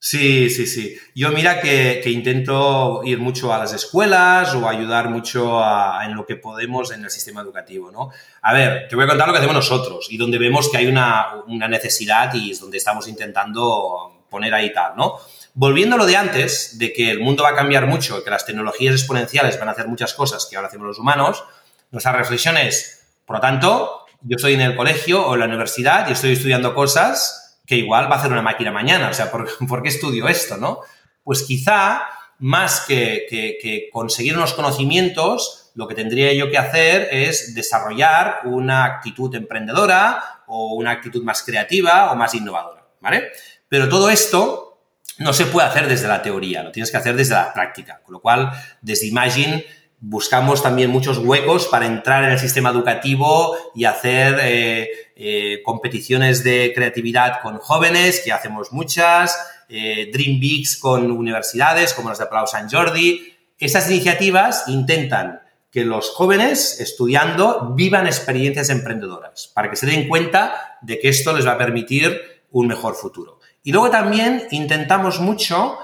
Sí, 0.00 0.48
sí, 0.48 0.66
sí. 0.66 0.96
Yo 1.12 1.30
mira 1.30 1.60
que, 1.60 2.00
intento 2.06 3.00
ir 3.04 3.18
mucho 3.18 3.52
a 3.52 3.58
las 3.58 3.72
escuelas 3.72 4.54
o 4.54 4.68
ayudar 4.68 5.10
mucho 5.10 5.60
en 6.02 6.14
lo 6.14 6.24
que 6.24 6.36
podemos 6.36 6.92
en 6.92 7.02
el 7.02 7.10
sistema 7.10 7.40
educativo, 7.40 7.90
¿no? 7.90 8.10
A 8.42 8.52
ver, 8.52 8.86
te 8.88 8.94
voy 8.94 9.04
a 9.04 9.08
contar 9.08 9.26
lo 9.26 9.32
que 9.32 9.38
hacemos 9.38 9.56
nosotros 9.56 10.06
y 10.10 10.16
donde 10.16 10.38
vemos 10.38 10.70
que 10.70 10.76
hay 10.76 10.86
una, 10.86 11.42
necesidad 11.68 12.32
y 12.32 12.52
es 12.52 12.60
donde 12.60 12.78
estamos 12.78 13.08
intentando 13.08 14.24
poner 14.30 14.54
ahí 14.54 14.72
tal, 14.72 14.94
¿no? 14.96 15.16
Volviendo 15.54 15.96
a 15.96 15.98
lo 15.98 16.06
de 16.06 16.16
antes, 16.16 16.78
de 16.78 16.92
que 16.92 17.10
el 17.10 17.18
mundo 17.18 17.42
va 17.42 17.50
a 17.50 17.54
cambiar 17.56 17.86
mucho, 17.86 18.22
que 18.22 18.30
las 18.30 18.46
tecnologías 18.46 18.94
exponenciales 18.94 19.58
van 19.58 19.68
a 19.68 19.72
hacer 19.72 19.88
muchas 19.88 20.14
cosas 20.14 20.46
que 20.46 20.54
ahora 20.54 20.68
hacemos 20.68 20.86
los 20.86 20.98
humanos, 21.00 21.42
nuestra 21.90 22.12
reflexión 22.12 22.56
es, 22.56 23.08
por 23.26 23.36
lo 23.36 23.40
tanto, 23.40 24.06
yo 24.22 24.36
estoy 24.36 24.54
en 24.54 24.60
el 24.60 24.76
colegio 24.76 25.26
o 25.26 25.34
en 25.34 25.40
la 25.40 25.46
universidad 25.46 26.08
y 26.08 26.12
estoy 26.12 26.32
estudiando 26.32 26.72
cosas 26.72 27.47
que 27.68 27.76
igual 27.76 28.10
va 28.10 28.16
a 28.16 28.18
hacer 28.18 28.32
una 28.32 28.40
máquina 28.40 28.72
mañana. 28.72 29.10
O 29.10 29.14
sea, 29.14 29.30
¿por, 29.30 29.46
qué 29.82 29.88
estudio 29.88 30.26
esto, 30.26 30.56
no? 30.56 30.80
Pues 31.22 31.42
quizá, 31.42 32.02
más 32.38 32.80
que, 32.88 33.90
conseguir 33.92 34.36
unos 34.36 34.54
conocimientos, 34.54 35.70
lo 35.74 35.86
que 35.86 35.94
tendría 35.94 36.32
yo 36.32 36.50
que 36.50 36.56
hacer 36.56 37.08
es 37.12 37.54
desarrollar 37.54 38.40
una 38.44 38.84
actitud 38.84 39.32
emprendedora 39.34 40.42
o 40.46 40.74
una 40.74 40.92
actitud 40.92 41.22
más 41.22 41.42
creativa 41.42 42.10
o 42.10 42.16
más 42.16 42.34
innovadora, 42.34 42.88
¿vale? 43.00 43.28
Pero 43.68 43.88
todo 43.88 44.08
esto 44.08 44.80
no 45.18 45.34
se 45.34 45.44
puede 45.44 45.68
hacer 45.68 45.88
desde 45.88 46.08
la 46.08 46.22
teoría, 46.22 46.62
lo 46.62 46.72
tienes 46.72 46.90
que 46.90 46.96
hacer 46.96 47.16
desde 47.16 47.34
la 47.34 47.52
práctica. 47.52 48.00
Con 48.02 48.14
lo 48.14 48.20
cual, 48.20 48.50
desde 48.80 49.06
Imagine 49.06 49.66
buscamos 50.00 50.62
también 50.62 50.90
muchos 50.90 51.18
huecos 51.18 51.66
para 51.66 51.86
entrar 51.86 52.24
en 52.24 52.30
el 52.30 52.38
sistema 52.38 52.70
educativo 52.70 53.56
y 53.74 53.84
hacer 53.84 54.38
eh, 54.42 54.88
eh, 55.16 55.62
competiciones 55.64 56.44
de 56.44 56.72
creatividad 56.74 57.40
con 57.42 57.58
jóvenes, 57.58 58.22
que 58.24 58.32
hacemos 58.32 58.72
muchas, 58.72 59.36
eh, 59.68 60.10
Dream 60.12 60.38
Bigs 60.38 60.76
con 60.76 61.10
universidades, 61.10 61.94
como 61.94 62.10
las 62.10 62.18
de 62.18 62.26
Palau 62.26 62.46
San 62.46 62.70
Jordi. 62.70 63.34
Estas 63.58 63.90
iniciativas 63.90 64.64
intentan 64.68 65.40
que 65.70 65.84
los 65.84 66.10
jóvenes 66.10 66.80
estudiando 66.80 67.74
vivan 67.74 68.06
experiencias 68.06 68.70
emprendedoras, 68.70 69.50
para 69.52 69.68
que 69.68 69.76
se 69.76 69.86
den 69.86 70.08
cuenta 70.08 70.78
de 70.80 70.98
que 70.98 71.08
esto 71.08 71.36
les 71.36 71.46
va 71.46 71.52
a 71.52 71.58
permitir 71.58 72.18
un 72.52 72.68
mejor 72.68 72.94
futuro. 72.94 73.40
Y 73.62 73.72
luego 73.72 73.90
también 73.90 74.46
intentamos 74.50 75.20
mucho 75.20 75.78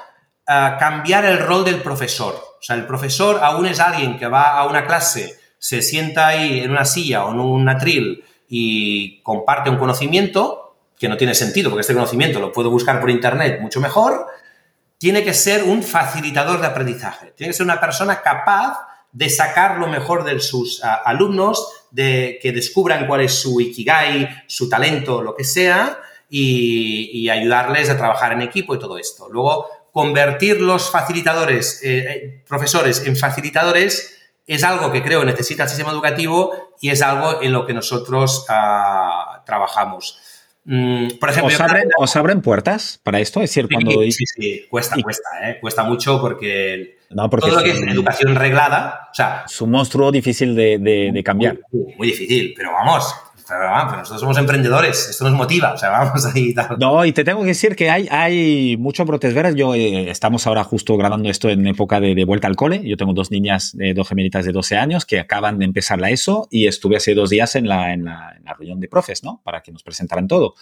cambiar 0.46 1.24
el 1.24 1.38
rol 1.38 1.64
del 1.64 1.82
profesor. 1.82 2.53
O 2.64 2.66
sea, 2.66 2.76
el 2.76 2.86
profesor 2.86 3.40
aún 3.42 3.66
es 3.66 3.78
alguien 3.78 4.16
que 4.16 4.26
va 4.26 4.58
a 4.58 4.66
una 4.66 4.86
clase, 4.86 5.38
se 5.58 5.82
sienta 5.82 6.28
ahí 6.28 6.60
en 6.60 6.70
una 6.70 6.86
silla 6.86 7.26
o 7.26 7.32
en 7.32 7.38
un 7.38 7.68
atril 7.68 8.24
y 8.48 9.20
comparte 9.20 9.68
un 9.68 9.76
conocimiento 9.76 10.74
que 10.98 11.10
no 11.10 11.18
tiene 11.18 11.34
sentido, 11.34 11.68
porque 11.68 11.82
este 11.82 11.92
conocimiento 11.92 12.40
lo 12.40 12.52
puedo 12.52 12.70
buscar 12.70 13.02
por 13.02 13.10
internet 13.10 13.60
mucho 13.60 13.82
mejor, 13.82 14.28
tiene 14.96 15.22
que 15.22 15.34
ser 15.34 15.64
un 15.64 15.82
facilitador 15.82 16.62
de 16.62 16.68
aprendizaje. 16.68 17.34
Tiene 17.36 17.50
que 17.50 17.54
ser 17.54 17.66
una 17.66 17.78
persona 17.78 18.22
capaz 18.22 18.78
de 19.12 19.28
sacar 19.28 19.76
lo 19.76 19.86
mejor 19.86 20.24
de 20.24 20.40
sus 20.40 20.82
alumnos, 20.82 21.68
de 21.90 22.38
que 22.40 22.50
descubran 22.52 23.06
cuál 23.06 23.20
es 23.20 23.34
su 23.34 23.60
ikigai, 23.60 24.26
su 24.46 24.70
talento, 24.70 25.20
lo 25.20 25.34
que 25.34 25.44
sea, 25.44 25.98
y, 26.30 27.10
y 27.12 27.28
ayudarles 27.28 27.90
a 27.90 27.98
trabajar 27.98 28.32
en 28.32 28.40
equipo 28.40 28.74
y 28.74 28.78
todo 28.78 28.96
esto. 28.96 29.28
Luego, 29.28 29.68
convertir 29.94 30.60
los 30.60 30.90
facilitadores, 30.90 31.80
eh, 31.84 31.98
eh, 31.98 32.42
profesores 32.48 33.06
en 33.06 33.16
facilitadores 33.16 34.18
es 34.44 34.64
algo 34.64 34.90
que 34.90 35.04
creo 35.04 35.24
necesita 35.24 35.62
el 35.62 35.68
sistema 35.68 35.92
educativo 35.92 36.74
y 36.80 36.90
es 36.90 37.00
algo 37.00 37.40
en 37.40 37.52
lo 37.52 37.64
que 37.64 37.74
nosotros 37.74 38.44
ah, 38.48 39.44
trabajamos. 39.46 40.20
Mm, 40.64 41.10
por 41.20 41.30
ejemplo, 41.30 41.54
¿Os 41.96 42.16
abren, 42.16 42.42
puertas 42.42 42.98
para 43.04 43.20
esto? 43.20 43.40
Es 43.40 43.50
decir, 43.50 43.68
cuando... 43.72 43.92
Sí, 44.10 44.24
sí, 44.26 44.66
cuesta, 44.68 44.96
cuesta, 45.00 45.28
¿eh? 45.44 45.58
cuesta 45.60 45.84
mucho 45.84 46.20
porque, 46.20 46.98
no, 47.10 47.30
porque 47.30 47.46
todo 47.46 47.60
lo 47.60 47.64
que 47.64 47.70
es 47.70 47.80
educación 47.80 48.34
reglada, 48.34 49.08
o 49.12 49.14
sea... 49.14 49.44
Es 49.46 49.60
un 49.60 49.70
monstruo 49.70 50.10
difícil 50.10 50.56
de, 50.56 51.22
cambiar. 51.24 51.60
Muy, 51.70 51.94
muy, 51.96 52.06
difícil, 52.08 52.52
pero 52.56 52.72
vamos, 52.72 53.14
nosotros 53.48 54.20
somos 54.20 54.38
emprendedores, 54.38 55.08
esto 55.10 55.24
nos 55.24 55.34
motiva, 55.34 55.74
o 55.74 55.78
sea, 55.78 55.90
vamos 55.90 56.24
ahí 56.26 56.48
y 56.48 56.54
tal. 56.54 56.78
No, 56.78 57.04
y 57.04 57.12
te 57.12 57.24
tengo 57.24 57.40
que 57.42 57.48
decir 57.48 57.76
que 57.76 57.90
hay, 57.90 58.08
hay 58.10 58.76
muchos 58.78 59.06
brotes 59.06 59.34
verdes. 59.34 59.54
Yo 59.54 59.74
eh, 59.74 60.10
estamos 60.10 60.46
ahora 60.46 60.64
justo 60.64 60.96
grabando 60.96 61.28
esto 61.28 61.48
en 61.50 61.66
época 61.66 62.00
de, 62.00 62.24
vuelta 62.24 62.48
al 62.48 62.56
cole. 62.56 62.82
Yo 62.84 62.96
tengo 62.96 63.12
dos 63.12 63.30
niñas, 63.30 63.76
eh, 63.80 63.94
dos 63.94 64.08
gemelitas 64.08 64.44
de 64.44 64.52
12 64.52 64.76
años 64.76 65.04
que 65.04 65.20
acaban 65.20 65.58
de 65.58 65.66
empezar 65.66 66.00
la 66.00 66.10
ESO 66.10 66.48
y 66.50 66.66
estuve 66.66 66.96
hace 66.96 67.14
dos 67.14 67.30
días 67.30 67.54
en 67.56 67.68
la, 67.68 67.92
en 67.92 68.04
la, 68.04 68.34
en 68.36 68.44
la 68.44 68.54
reunión 68.54 68.80
de 68.80 68.88
profes, 68.88 69.22
¿no? 69.22 69.40
Para 69.44 69.62
que 69.62 69.72
nos 69.72 69.82
presentaran 69.82 70.26
todo. 70.26 70.54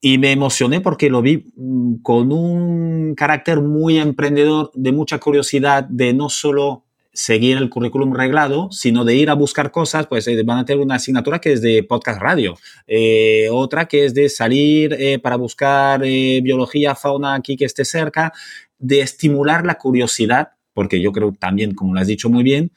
Y 0.00 0.18
me 0.18 0.30
emocioné 0.30 0.80
porque 0.80 1.10
lo 1.10 1.22
vi 1.22 1.52
mm, 1.56 2.02
con 2.02 2.32
un 2.32 3.14
carácter 3.14 3.60
muy 3.60 3.98
emprendedor, 3.98 4.70
de 4.74 4.92
mucha 4.92 5.18
curiosidad, 5.18 5.84
de 5.84 6.12
no 6.12 6.28
solo 6.28 6.84
seguir 7.18 7.56
el 7.56 7.68
currículum 7.68 8.14
reglado, 8.14 8.70
sino 8.70 9.04
de 9.04 9.16
ir 9.16 9.28
a 9.28 9.34
buscar 9.34 9.72
cosas, 9.72 10.06
pues 10.06 10.28
eh, 10.28 10.40
van 10.44 10.58
a 10.58 10.64
tener 10.64 10.80
una 10.80 10.94
asignatura 10.94 11.40
que 11.40 11.52
es 11.52 11.60
de 11.60 11.82
podcast 11.82 12.20
radio, 12.20 12.56
eh, 12.86 13.48
otra 13.50 13.86
que 13.86 14.04
es 14.04 14.14
de 14.14 14.28
salir 14.28 14.94
eh, 14.96 15.18
para 15.18 15.34
buscar 15.34 16.00
biología, 16.00 16.94
fauna 16.94 17.34
aquí 17.34 17.56
que 17.56 17.64
esté 17.64 17.84
cerca, 17.84 18.32
de 18.78 19.00
estimular 19.00 19.66
la 19.66 19.78
curiosidad, 19.78 20.50
porque 20.72 21.00
yo 21.00 21.10
creo 21.10 21.32
también, 21.32 21.74
como 21.74 21.92
lo 21.92 21.98
has 21.98 22.06
dicho 22.06 22.30
muy 22.30 22.44
bien, 22.44 22.70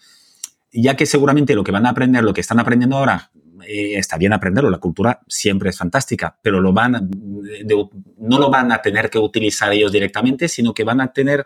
ya 0.73 0.95
que 0.95 1.05
seguramente 1.05 1.53
lo 1.53 1.63
que 1.63 1.71
van 1.71 1.85
a 1.85 1.89
aprender, 1.89 2.23
lo 2.23 2.33
que 2.33 2.41
están 2.41 2.59
aprendiendo 2.59 2.97
ahora, 2.97 3.29
está 3.63 4.17
bien 4.17 4.33
aprenderlo, 4.33 4.71
la 4.71 4.79
cultura 4.79 5.21
siempre 5.27 5.69
es 5.69 5.77
fantástica, 5.77 6.35
pero 6.41 6.61
no 6.61 6.71
lo 8.39 8.49
van 8.49 8.71
a 8.71 8.81
tener 8.81 9.11
que 9.11 9.19
utilizar 9.19 9.71
ellos 9.71 9.91
directamente, 9.91 10.47
sino 10.47 10.73
que 10.73 10.83
van 10.83 10.99
a 10.99 11.13
tener 11.13 11.45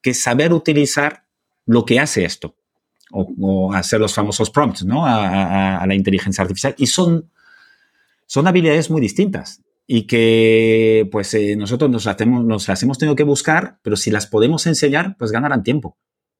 que 0.00 0.14
saber 0.14 0.54
utilizar 0.54 1.24
lo 1.70 1.84
que 1.84 2.00
hace 2.00 2.24
esto, 2.24 2.56
o, 3.12 3.72
hacer 3.72 4.00
los 4.00 4.12
famosos 4.12 4.50
prompts 4.50 4.84
¿no? 4.84 5.06
a, 5.06 5.84
la 5.86 5.94
inteligencia 5.94 6.42
artificial. 6.42 6.74
Y 6.78 6.86
son, 6.86 7.30
son 8.26 8.46
habilidades 8.46 8.90
muy 8.90 9.00
distintas 9.00 9.62
y 9.86 10.06
que 10.06 11.08
pues 11.10 11.32
eh, 11.34 11.54
nosotros 11.56 11.90
nos, 11.90 12.06
hacemos, 12.06 12.44
nos 12.44 12.68
las 12.68 12.82
hemos 12.82 12.98
tenido 12.98 13.16
que 13.16 13.22
buscar, 13.22 13.78
pero 13.82 13.96
si 13.96 14.10
las 14.10 14.26
podemos 14.26 14.66
enseñar, 14.66 15.16
pues 15.16 15.30
ganarán 15.30 15.62
tiempo. 15.62 15.96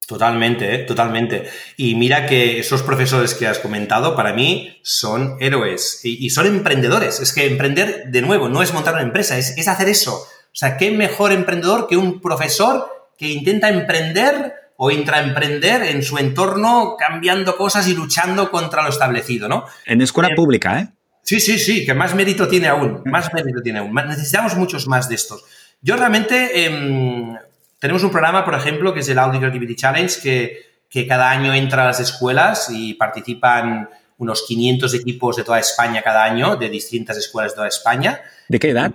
Totalmente, 0.06 0.74
¿eh? 0.74 0.78
totalmente. 0.78 1.48
Y 1.76 1.94
mira 1.94 2.26
que 2.26 2.58
esos 2.58 2.82
profesores 2.82 3.34
que 3.34 3.46
has 3.46 3.60
comentado, 3.60 4.16
para 4.16 4.32
mí, 4.32 4.80
son 4.82 5.36
héroes 5.38 6.00
y, 6.02 6.28
son 6.30 6.46
emprendedores. 6.46 7.20
Es 7.20 7.32
que 7.32 7.46
emprender, 7.46 8.06
de 8.10 8.22
nuevo, 8.22 8.48
no 8.48 8.62
es 8.62 8.74
montar 8.74 8.94
una 8.94 9.04
empresa, 9.04 9.38
es, 9.38 9.56
es, 9.56 9.68
hacer 9.68 9.88
eso. 9.88 10.14
O 10.14 10.54
sea, 10.56 10.76
¿qué 10.76 10.90
mejor 10.90 11.30
emprendedor 11.30 11.86
que 11.86 11.96
un 11.96 12.20
profesor 12.20 12.88
que 13.16 13.30
intenta 13.30 13.68
emprender 13.68 14.54
o 14.82 14.90
intraemprender 14.90 15.82
en 15.82 16.02
su 16.02 16.16
entorno 16.16 16.96
cambiando 16.98 17.54
cosas 17.54 17.86
y 17.86 17.94
luchando 17.94 18.50
contra 18.50 18.82
lo 18.82 18.88
establecido, 18.88 19.46
¿no? 19.46 19.66
En 19.84 20.00
escuela 20.00 20.30
eh, 20.30 20.34
pública, 20.34 20.80
¿eh? 20.80 20.88
Sí, 21.22 21.38
sí, 21.38 21.58
sí, 21.58 21.84
que 21.84 21.92
más 21.92 22.14
mérito 22.14 22.48
tiene 22.48 22.68
aún, 22.68 23.02
más 23.04 23.30
mérito 23.34 23.60
tiene 23.60 23.80
aún. 23.80 23.94
Necesitamos 23.94 24.56
muchos 24.56 24.88
más 24.88 25.06
de 25.06 25.16
estos. 25.16 25.44
Yo 25.82 25.98
realmente 25.98 26.64
em, 26.64 27.36
tenemos 27.78 28.02
un 28.04 28.10
programa, 28.10 28.42
por 28.42 28.54
ejemplo, 28.54 28.94
que 28.94 29.00
es 29.00 29.08
el 29.10 29.18
Audi 29.18 29.38
Creativity 29.38 29.76
Challenge, 29.76 30.18
que, 30.22 30.62
que 30.88 31.06
cada 31.06 31.30
año 31.30 31.52
entra 31.52 31.82
a 31.82 31.86
las 31.88 32.00
escuelas 32.00 32.70
y 32.72 32.94
participan 32.94 33.86
unos 34.16 34.44
500 34.48 34.94
equipos 34.94 35.36
de 35.36 35.44
toda 35.44 35.58
España 35.58 36.00
cada 36.00 36.24
año, 36.24 36.56
de 36.56 36.70
distintas 36.70 37.18
escuelas 37.18 37.52
de 37.52 37.56
toda 37.56 37.68
España. 37.68 38.22
¿De 38.48 38.58
qué 38.58 38.70
edad? 38.70 38.94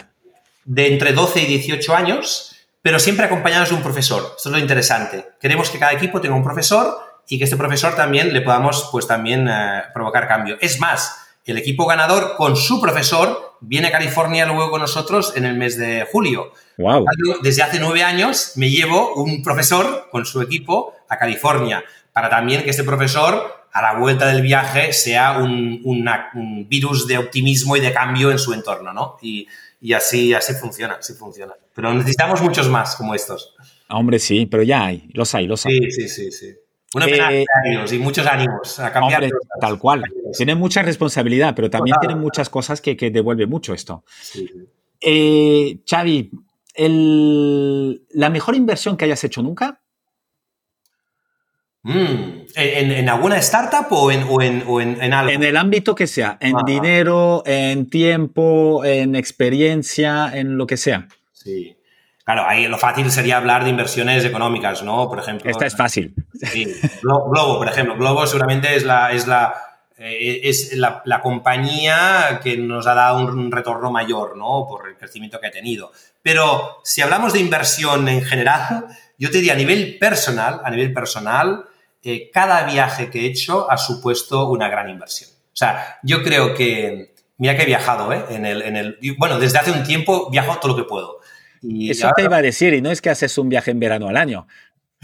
De 0.63 0.91
entre 0.91 1.13
12 1.13 1.43
y 1.43 1.45
18 1.45 1.95
años 1.95 2.54
pero 2.85 2.99
siempre 2.99 3.25
acompañados 3.25 3.69
de 3.69 3.75
un 3.75 3.81
profesor. 3.81 4.35
Esto 4.37 4.49
es 4.49 4.53
lo 4.53 4.59
interesante. 4.59 5.29
Queremos 5.41 5.71
que 5.71 5.79
cada 5.79 5.93
equipo 5.93 6.21
tenga 6.21 6.35
un 6.35 6.43
profesor 6.43 6.99
y 7.27 7.39
que 7.39 7.45
este 7.45 7.57
profesor 7.57 7.95
también 7.95 8.31
le 8.31 8.41
podamos, 8.41 8.89
pues 8.91 9.07
también 9.07 9.47
eh, 9.49 9.81
provocar 9.91 10.27
cambio. 10.27 10.55
Es 10.61 10.79
más, 10.79 11.17
el 11.45 11.57
equipo 11.57 11.87
ganador 11.87 12.35
con 12.37 12.55
su 12.55 12.79
profesor 12.79 13.57
viene 13.59 13.87
a 13.87 13.91
California 13.91 14.45
luego 14.45 14.69
con 14.69 14.81
nosotros 14.81 15.33
en 15.35 15.45
el 15.45 15.57
mes 15.57 15.79
de 15.79 16.07
julio. 16.11 16.51
Wow. 16.77 17.05
Desde 17.41 17.63
hace 17.63 17.79
nueve 17.79 18.03
años 18.03 18.51
me 18.55 18.69
llevo 18.69 19.15
un 19.15 19.41
profesor 19.41 20.07
con 20.11 20.27
su 20.27 20.39
equipo 20.43 20.93
a 21.09 21.17
California 21.17 21.83
para 22.13 22.29
también 22.29 22.63
que 22.63 22.69
este 22.69 22.83
profesor 22.83 23.65
a 23.73 23.81
la 23.81 23.95
vuelta 23.95 24.27
del 24.27 24.43
viaje 24.43 24.93
sea 24.93 25.39
un, 25.39 25.81
un 25.83 26.69
virus 26.69 27.07
de 27.07 27.17
optimismo 27.17 27.75
y 27.75 27.81
de 27.81 27.91
cambio 27.91 28.29
en 28.29 28.37
su 28.37 28.53
entorno, 28.53 28.93
¿no? 28.93 29.17
Y, 29.23 29.47
y 29.85 29.93
así, 29.93 30.33
así 30.33 30.55
funciona, 30.55 30.95
así 30.95 31.13
funciona. 31.13 31.53
Pero 31.75 31.93
necesitamos 31.93 32.41
muchos 32.41 32.67
más 32.69 32.95
como 32.95 33.13
estos. 33.13 33.53
Ah, 33.87 33.97
hombre, 33.97 34.17
sí, 34.17 34.47
pero 34.47 34.63
ya 34.63 34.83
hay, 34.85 35.07
los 35.13 35.35
hay, 35.35 35.45
los 35.45 35.63
hay. 35.67 35.77
Sí, 35.77 35.91
sí, 35.91 36.09
sí, 36.09 36.31
sí. 36.31 36.55
Una 36.95 37.05
pena 37.05 37.31
eh, 37.31 37.45
y 37.91 37.97
muchos 37.99 38.25
ánimos 38.25 38.79
a 38.79 38.91
cambiar. 38.91 39.21
Hombre, 39.21 39.37
tal 39.61 39.77
cual. 39.77 40.03
Tiene 40.35 40.55
mucha 40.55 40.81
responsabilidad, 40.81 41.53
pero 41.55 41.69
también 41.69 41.97
tiene 41.99 42.15
muchas 42.15 42.49
cosas 42.49 42.81
que, 42.81 42.97
que 42.97 43.11
devuelve 43.11 43.45
mucho 43.45 43.75
esto. 43.75 44.03
Sí. 44.19 44.49
Eh, 44.99 45.81
Xavi, 45.87 46.31
¿la 48.09 48.29
mejor 48.31 48.55
inversión 48.55 48.97
que 48.97 49.05
hayas 49.05 49.23
hecho 49.23 49.43
nunca? 49.43 49.83
Mm, 51.83 52.44
¿En, 52.55 53.09
alguna 53.09 53.37
startup 53.37 53.87
o 53.91 54.11
en, 54.11 54.23
o 54.27 54.81
en, 54.81 55.13
algo? 55.13 55.31
En 55.31 55.43
el 55.43 55.57
ámbito 55.57 55.93
que 55.95 56.07
sea, 56.07 56.37
en 56.39 56.55
dinero, 56.65 57.43
en 57.45 57.89
tiempo, 57.89 58.83
en 58.85 59.15
experiencia, 59.15 60.31
en 60.33 60.57
lo 60.57 60.65
que 60.65 60.77
sea. 60.77 61.07
Sí. 61.33 61.75
Claro, 62.23 62.45
ahí 62.47 62.67
lo 62.67 62.79
fácil 62.79 63.11
sería 63.11 63.37
hablar 63.37 63.63
de 63.63 63.69
inversiones 63.69 64.25
económicas, 64.25 64.81
¿no? 64.81 65.07
Por 65.07 65.19
ejemplo. 65.19 65.49
Esta 65.49 65.67
es 65.67 65.75
fácil. 65.75 66.15
Sí. 66.33 66.65
Globo, 67.03 67.59
por 67.59 67.67
ejemplo. 67.67 67.95
Globo 67.95 68.25
seguramente 68.25 68.75
es 68.75 68.83
la, 68.83 69.11
es 69.11 69.27
la, 69.27 69.53
eh, 69.97 70.41
es 70.43 70.73
la, 70.73 71.03
la, 71.05 71.21
compañía 71.21 72.39
que 72.41 72.57
nos 72.57 72.87
ha 72.87 72.95
dado 72.95 73.19
un 73.19 73.51
retorno 73.51 73.91
mayor, 73.91 74.35
¿no? 74.35 74.65
Por 74.67 74.89
el 74.89 74.97
crecimiento 74.97 75.39
que 75.39 75.47
ha 75.47 75.51
tenido. 75.51 75.91
Pero 76.23 76.79
si 76.83 77.03
hablamos 77.03 77.33
de 77.33 77.39
inversión 77.41 78.07
en 78.07 78.23
general, 78.23 78.87
yo 79.19 79.29
te 79.29 79.37
diría 79.37 79.53
a 79.53 79.57
nivel 79.57 79.99
personal, 79.99 80.61
a 80.63 80.71
nivel 80.71 80.91
personal, 80.93 81.65
cada 82.33 82.63
viaje 82.63 83.09
que 83.09 83.21
he 83.21 83.25
hecho 83.25 83.69
ha 83.69 83.77
supuesto 83.77 84.49
una 84.49 84.69
gran 84.69 84.89
inversión. 84.89 85.29
O 85.31 85.57
sea, 85.57 85.99
yo 86.03 86.21
creo 86.21 86.53
que, 86.53 87.15
mira 87.37 87.55
que 87.55 87.63
he 87.63 87.65
viajado, 87.65 88.11
¿eh? 88.11 88.25
En 88.29 88.45
el, 88.45 88.61
en 88.61 88.75
el, 88.75 88.97
bueno, 89.17 89.39
desde 89.39 89.57
hace 89.57 89.71
un 89.71 89.83
tiempo 89.83 90.29
viajo 90.29 90.57
todo 90.59 90.73
lo 90.73 90.77
que 90.77 90.87
puedo. 90.87 91.19
Y 91.61 91.89
Eso 91.89 92.11
te 92.15 92.23
iba 92.23 92.37
a 92.37 92.41
decir, 92.41 92.73
y 92.73 92.81
no 92.81 92.91
es 92.91 93.01
que 93.01 93.09
haces 93.09 93.37
un 93.37 93.49
viaje 93.49 93.71
en 93.71 93.79
verano 93.79 94.07
al 94.07 94.17
año. 94.17 94.47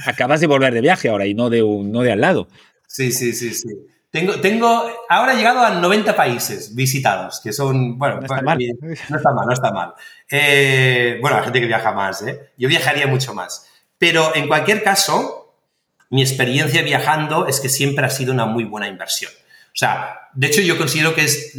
Acabas 0.06 0.42
de 0.42 0.48
volver 0.48 0.74
de 0.74 0.82
viaje 0.82 1.10
ahora 1.10 1.26
y 1.26 1.34
no 1.34 1.50
de, 1.50 1.64
un, 1.64 1.92
no 1.92 2.02
de 2.02 2.12
al 2.12 2.22
lado. 2.22 2.48
Sí, 2.88 3.12
sí, 3.12 3.34
sí, 3.34 3.54
sí. 3.54 3.70
Tengo, 4.12 4.42
tengo, 4.42 4.84
ahora 5.08 5.34
he 5.34 5.38
llegado 5.38 5.62
a 5.62 5.72
90 5.72 6.16
países 6.16 6.76
visitados, 6.76 7.40
que 7.42 7.54
son, 7.54 7.98
bueno, 7.98 8.18
no 8.18 8.26
está 8.26 8.42
mal, 8.42 8.60
no 8.60 8.92
está 8.92 9.32
mal. 9.32 9.46
No 9.48 9.54
está 9.54 9.72
mal. 9.72 9.94
Eh, 10.30 11.18
bueno, 11.22 11.38
hay 11.38 11.44
gente 11.46 11.62
que 11.62 11.68
viaja 11.68 11.94
más, 11.94 12.22
¿eh? 12.24 12.52
Yo 12.58 12.68
viajaría 12.68 13.08
mucho 13.08 13.34
más. 13.34 13.68
Pero 13.98 14.36
en 14.36 14.50
cualquier 14.50 14.84
caso, 14.84 15.41
mi 16.12 16.22
experiencia 16.22 16.84
viajando 16.84 17.48
es 17.48 17.60
que 17.60 17.70
siempre 17.70 18.06
ha 18.06 18.10
sido 18.10 18.34
una 18.34 18.46
muy 18.46 18.66
buena 18.66 18.88
inversión. 18.88 19.32
O 19.74 19.78
sea, 19.78 20.28
de 20.34 20.48
hecho 20.48 20.62
yo 20.62 20.78
considero 20.78 21.16
que 21.16 21.24
es 21.24 21.58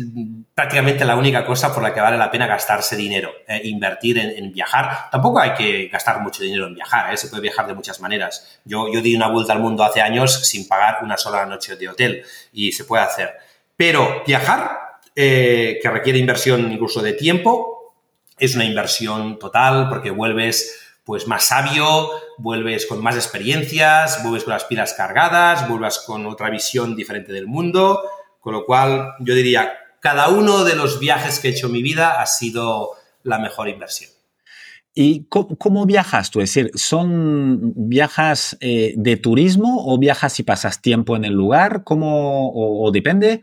prácticamente 0.55 1.07
la 1.07 1.17
única 1.17 1.47
cosa 1.47 1.73
por 1.73 1.83
la 1.83 1.95
que 1.95 2.01
vale 2.03 2.19
la 2.19 2.31
pena 2.31 2.47
gastarse 2.47 2.95
dinero, 2.95 3.33
eh, 3.49 3.63
invertir 3.65 4.19
en, 4.19 4.53
viajar. 4.53 5.09
Tampoco 5.11 5.41
hay 5.41 5.55
que 5.55 5.89
gastar 5.89 6.21
mucho 6.21 6.43
dinero 6.43 6.67
en 6.67 6.75
viajar, 6.75 7.13
¿eh? 7.13 7.17
se 7.17 7.29
puede 7.29 7.41
viajar 7.41 7.67
de 7.67 7.75
muchas 7.75 8.01
maneras. 8.01 8.61
Yo, 8.67 8.93
yo 8.93 9.01
di 9.01 9.17
una 9.17 9.29
vuelta 9.29 9.55
al 9.55 9.61
mundo 9.61 9.83
hace 9.83 10.03
años 10.03 10.47
sin 10.47 10.69
pagar 10.69 10.99
una 11.03 11.17
sola 11.17 11.47
noche 11.47 11.77
de 11.77 11.89
hotel 11.89 12.23
y 12.53 12.73
se 12.73 12.85
puede 12.85 13.03
hacer. 13.03 13.31
Pero 13.75 14.23
viajar, 14.27 15.01
eh, 15.17 15.79
que 15.83 15.91
requiere 15.91 16.19
inversión 16.19 16.71
incluso 16.71 17.01
de 17.01 17.15
tiempo, 17.15 17.95
es 18.39 18.55
una 18.55 18.67
inversión 18.67 19.39
total 19.39 19.89
porque 19.89 20.11
vuelves 20.11 20.82
pues 21.05 21.27
más 21.27 21.47
sabio, 21.47 22.11
vuelves 22.39 22.87
con 22.87 23.03
más 23.03 23.17
experiencias, 23.17 24.23
vuelves 24.23 24.45
con 24.45 24.53
las 24.53 24.65
pilas 24.65 24.95
cargadas, 24.95 25.69
vuelves 25.69 25.99
con 26.07 26.27
otra 26.27 26.51
visión 26.51 26.95
diferente 26.95 27.33
del 27.33 27.47
mundo, 27.47 28.03
con 28.41 28.53
lo 28.53 28.65
cual 28.65 29.15
yo 29.21 29.35
diría, 29.35 29.73
cada 30.01 30.29
uno 30.29 30.65
de 30.65 30.77
los 30.77 31.01
viajes 31.01 31.39
que 31.39 31.49
he 31.49 31.51
hecho 31.53 31.67
en 31.67 31.73
mi 31.73 31.83
vida 31.83 32.21
ha 32.21 32.27
sido 32.27 32.91
la 33.23 33.39
mejor 33.39 33.69
inversión. 33.69 34.11
¿Y 34.95 35.25
cómo, 35.29 35.87
viajas 35.87 36.31
tú? 36.31 36.41
Es 36.43 36.55
decir, 36.55 36.71
¿son 36.75 37.73
viajas 37.75 38.59
eh, 38.61 38.93
de 38.97 39.17
turismo 39.17 39.87
o 39.87 39.99
viajas 39.99 40.39
y 40.39 40.43
pasas 40.43 40.83
tiempo 40.83 41.17
en 41.17 41.25
el 41.25 41.33
lugar? 41.33 41.83
¿Cómo, 41.83 42.51
o, 42.51 42.87
o 42.87 42.91
depende? 42.91 43.41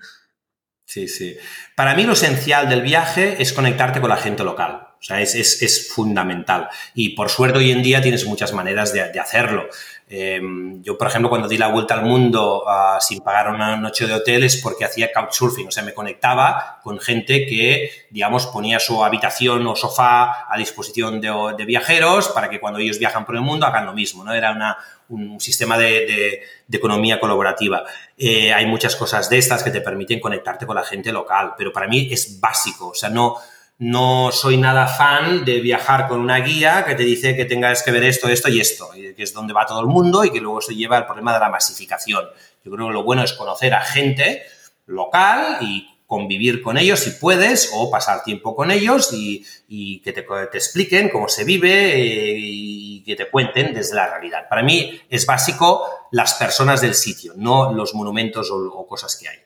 Sí, 0.86 1.07
sí. 1.07 1.38
Para 1.76 1.95
mí 1.95 2.03
lo 2.03 2.14
esencial 2.14 2.70
del 2.70 2.84
viaje 2.84 3.41
es 3.41 3.51
conectarte 3.51 3.99
con 3.99 4.10
la 4.10 4.18
gente 4.18 4.43
local. 4.43 4.88
O 5.00 5.04
sea, 5.04 5.22
es, 5.22 5.34
es, 5.36 5.62
es, 5.62 5.93
fundamental. 5.93 6.70
Y 6.93 7.10
por 7.10 7.30
suerte 7.30 7.60
hoy 7.60 7.72
en 7.72 7.82
día 7.82 8.02
tienes 8.02 8.26
muchas 8.26 8.52
maneras 8.52 8.91
de, 8.91 9.10
de 9.10 9.20
hacerlo. 9.20 9.70
Eh, 10.12 10.41
yo, 10.82 10.97
por 10.97 11.08
ejemplo, 11.08 11.30
cuando 11.30 11.47
di 11.47 11.56
la 11.56 11.68
vuelta 11.68 11.93
al 11.93 12.04
mundo 12.04 12.64
uh, 12.66 13.00
sin 13.00 13.22
pagar 13.22 13.54
una 13.54 13.78
noche 13.78 14.08
de 14.08 14.14
hotel 14.14 14.43
es 14.43 14.58
porque 14.58 14.84
hacía 14.84 15.12
couchsurfing, 15.14 15.68
o 15.68 15.72
sea, 15.72 15.84
me 15.84 15.93
conectaba 15.93 16.80
con 16.82 17.00
gente 17.00 17.45
que, 17.45 18.08
digamos, 18.10 18.47
ponía 18.47 18.80
su 18.80 19.04
habitación 19.04 19.68
o 19.68 19.76
sofá 19.76 20.52
a 20.52 20.58
disposición 20.58 21.22
de, 21.22 21.32
de, 21.56 21.64
viajeros 21.64 22.30
para 22.30 22.50
que 22.50 22.60
cuando 22.60 22.80
ellos 22.80 22.97
viajan 22.97 23.24
por 23.24 23.36
el 23.36 23.41
mundo 23.41 23.68
hagan 23.68 23.86
lo 23.86 23.93
mismo, 23.93 24.24
¿no? 24.24 24.34
Era 24.34 24.52
una, 24.52 24.78
un 25.10 25.39
sistema 25.39 25.78
de, 25.78 26.41
economía 26.72 27.20
colaborativa. 27.20 27.84
Eh, 28.18 28.52
hay 28.52 28.66
muchas 28.66 28.95
cosas 28.95 29.30
de 29.30 29.38
estas 29.38 29.64
que 29.64 29.70
te 29.70 29.82
permiten 29.82 30.20
conectarte 30.20 30.66
con 30.66 30.76
la 30.76 30.84
gente 30.84 31.12
local, 31.12 31.54
pero 31.56 31.72
para 31.72 31.88
mí 31.88 32.10
es 32.12 32.39
básico, 32.39 32.89
o 32.89 32.95
sea, 32.95 33.10
no, 33.10 33.36
no 33.80 34.32
soy 34.34 34.57
nada 34.57 34.88
fan 34.88 35.45
de 35.45 35.61
viajar 35.61 36.07
con 36.07 36.19
una 36.19 36.39
guía 36.39 36.84
que 36.86 36.95
te 36.95 37.03
dice 37.03 37.36
que 37.36 37.45
tengas 37.45 37.82
que 37.82 37.91
ver 37.91 38.03
esto, 38.03 38.27
esto 38.27 38.49
y 38.49 38.59
esto, 38.59 38.89
que 38.91 39.15
es 39.17 39.34
donde 39.34 39.53
va 39.53 39.65
todo 39.65 39.80
el 39.80 39.88
mundo 39.88 40.25
y 40.25 40.32
que 40.32 40.41
luego 40.41 40.61
se 40.61 40.75
lleva 40.75 40.97
el 40.97 41.05
problema 41.05 41.34
de 41.34 41.39
la 41.39 41.49
masificación. 41.49 42.25
Yo 42.63 42.71
creo 42.71 42.88
que 42.88 42.93
lo 42.93 43.03
bueno 43.03 43.23
es 43.23 43.34
conocer 43.34 43.73
a 43.73 43.82
gente 43.82 44.43
local 44.86 45.59
y 45.61 45.88
convivir 46.05 46.61
con 46.61 46.77
ellos 46.77 46.99
si 46.99 47.11
puedes 47.11 47.69
o 47.71 47.89
pasar 47.89 48.23
tiempo 48.23 48.55
con 48.55 48.71
ellos 48.71 49.11
y, 49.13 49.99
que 49.99 50.11
te, 50.11 50.25
expliquen 50.53 51.07
cómo 51.09 51.30
se 51.30 51.43
vive 51.43 51.93
eh, 51.95 52.36
y 52.36 53.03
que 53.03 53.15
te 53.15 53.30
cuenten 53.30 53.73
desde 53.73 53.95
la 53.95 54.09
realidad. 54.09 54.49
Para 54.49 54.63
mí 54.63 54.99
es 55.07 55.25
básico 55.25 55.86
las 56.11 56.34
personas 56.34 56.82
del 56.82 56.95
sitio, 56.95 57.34
no 57.38 57.71
los 57.71 57.93
monumentos 57.93 58.49
o, 58.51 58.88
cosas 58.88 59.15
que 59.15 59.30
hay. 59.30 59.38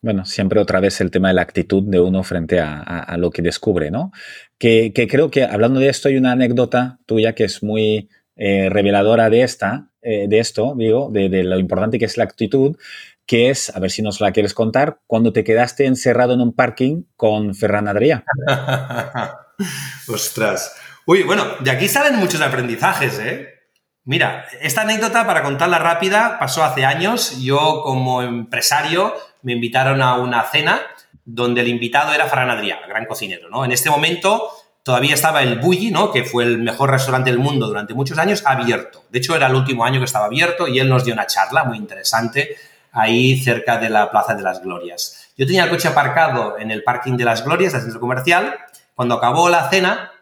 Bueno, 0.00 0.24
siempre 0.24 0.60
otra 0.60 0.78
vez 0.78 1.00
el 1.00 1.10
tema 1.10 1.28
de 1.28 1.34
la 1.34 1.42
actitud 1.42 1.82
de 1.82 1.98
uno 1.98 2.22
frente 2.22 2.60
a, 2.60 3.16
lo 3.18 3.30
que 3.30 3.42
descubre, 3.42 3.90
¿no? 3.90 4.12
Que, 4.58 4.92
creo 5.10 5.30
que 5.30 5.44
hablando 5.44 5.80
de 5.80 5.88
esto 5.88 6.08
hay 6.08 6.16
una 6.16 6.32
anécdota 6.32 6.98
tuya 7.04 7.34
que 7.34 7.44
es 7.44 7.62
muy 7.62 8.08
eh, 8.36 8.68
reveladora 8.70 9.28
de 9.28 9.42
esta, 9.42 9.90
eh, 10.00 10.26
de 10.28 10.38
esto, 10.38 10.74
digo, 10.76 11.10
de, 11.10 11.28
de, 11.28 11.42
lo 11.42 11.58
importante 11.58 11.98
que 11.98 12.04
es 12.04 12.16
la 12.16 12.24
actitud, 12.24 12.76
que 13.26 13.50
es, 13.50 13.74
a 13.74 13.80
ver 13.80 13.90
si 13.90 14.02
nos 14.02 14.20
la 14.20 14.30
quieres 14.30 14.54
contar, 14.54 15.00
cuando 15.06 15.32
te 15.32 15.42
quedaste 15.42 15.84
encerrado 15.84 16.32
en 16.34 16.40
un 16.40 16.54
parking 16.54 17.02
con 17.16 17.54
Ferran 17.56 17.88
Adrià. 17.88 18.24
Ostras. 20.08 20.76
Uy, 21.06 21.24
bueno, 21.24 21.44
de 21.60 21.70
aquí 21.70 21.88
salen 21.88 22.16
muchos 22.16 22.40
aprendizajes, 22.40 23.18
¿eh? 23.18 23.48
Mira, 24.04 24.46
esta 24.62 24.80
anécdota, 24.80 25.26
para 25.26 25.42
contarla 25.42 25.78
rápida, 25.78 26.38
pasó 26.38 26.64
hace 26.64 26.86
años. 26.86 27.40
Yo, 27.42 27.82
como 27.82 28.22
empresario, 28.22 29.12
me 29.48 29.54
invitaron 29.54 30.02
a 30.02 30.16
una 30.16 30.42
cena 30.42 30.82
donde 31.24 31.62
el 31.62 31.68
invitado 31.68 32.12
era 32.12 32.26
Ferran 32.26 32.50
Adrià, 32.50 32.86
gran 32.86 33.06
cocinero, 33.06 33.48
¿no? 33.48 33.64
En 33.64 33.72
este 33.72 33.88
momento 33.88 34.50
todavía 34.82 35.14
estaba 35.14 35.42
el 35.42 35.58
Bulli, 35.58 35.90
¿no? 35.90 36.12
Que 36.12 36.22
fue 36.22 36.44
el 36.44 36.58
mejor 36.58 36.90
restaurante 36.90 37.30
del 37.30 37.38
mundo 37.38 37.66
durante 37.66 37.94
muchos 37.94 38.18
años, 38.18 38.42
abierto. 38.44 39.04
De 39.08 39.20
hecho, 39.20 39.34
era 39.34 39.46
el 39.46 39.54
último 39.54 39.86
año 39.86 40.00
que 40.00 40.04
estaba 40.04 40.26
abierto 40.26 40.68
y 40.68 40.80
él 40.80 40.90
nos 40.90 41.02
dio 41.02 41.14
una 41.14 41.26
charla 41.26 41.64
muy 41.64 41.78
interesante 41.78 42.56
ahí 42.92 43.40
cerca 43.40 43.78
de 43.78 43.88
la 43.88 44.10
Plaza 44.10 44.34
de 44.34 44.42
las 44.42 44.62
Glorias. 44.62 45.30
Yo 45.34 45.46
tenía 45.46 45.64
el 45.64 45.70
coche 45.70 45.88
aparcado 45.88 46.58
en 46.58 46.70
el 46.70 46.82
parking 46.82 47.16
de 47.16 47.24
las 47.24 47.42
Glorias 47.42 47.72
del 47.72 47.80
centro 47.80 48.00
comercial. 48.00 48.54
Cuando 48.94 49.14
acabó 49.14 49.48
la 49.48 49.70
cena, 49.70 50.12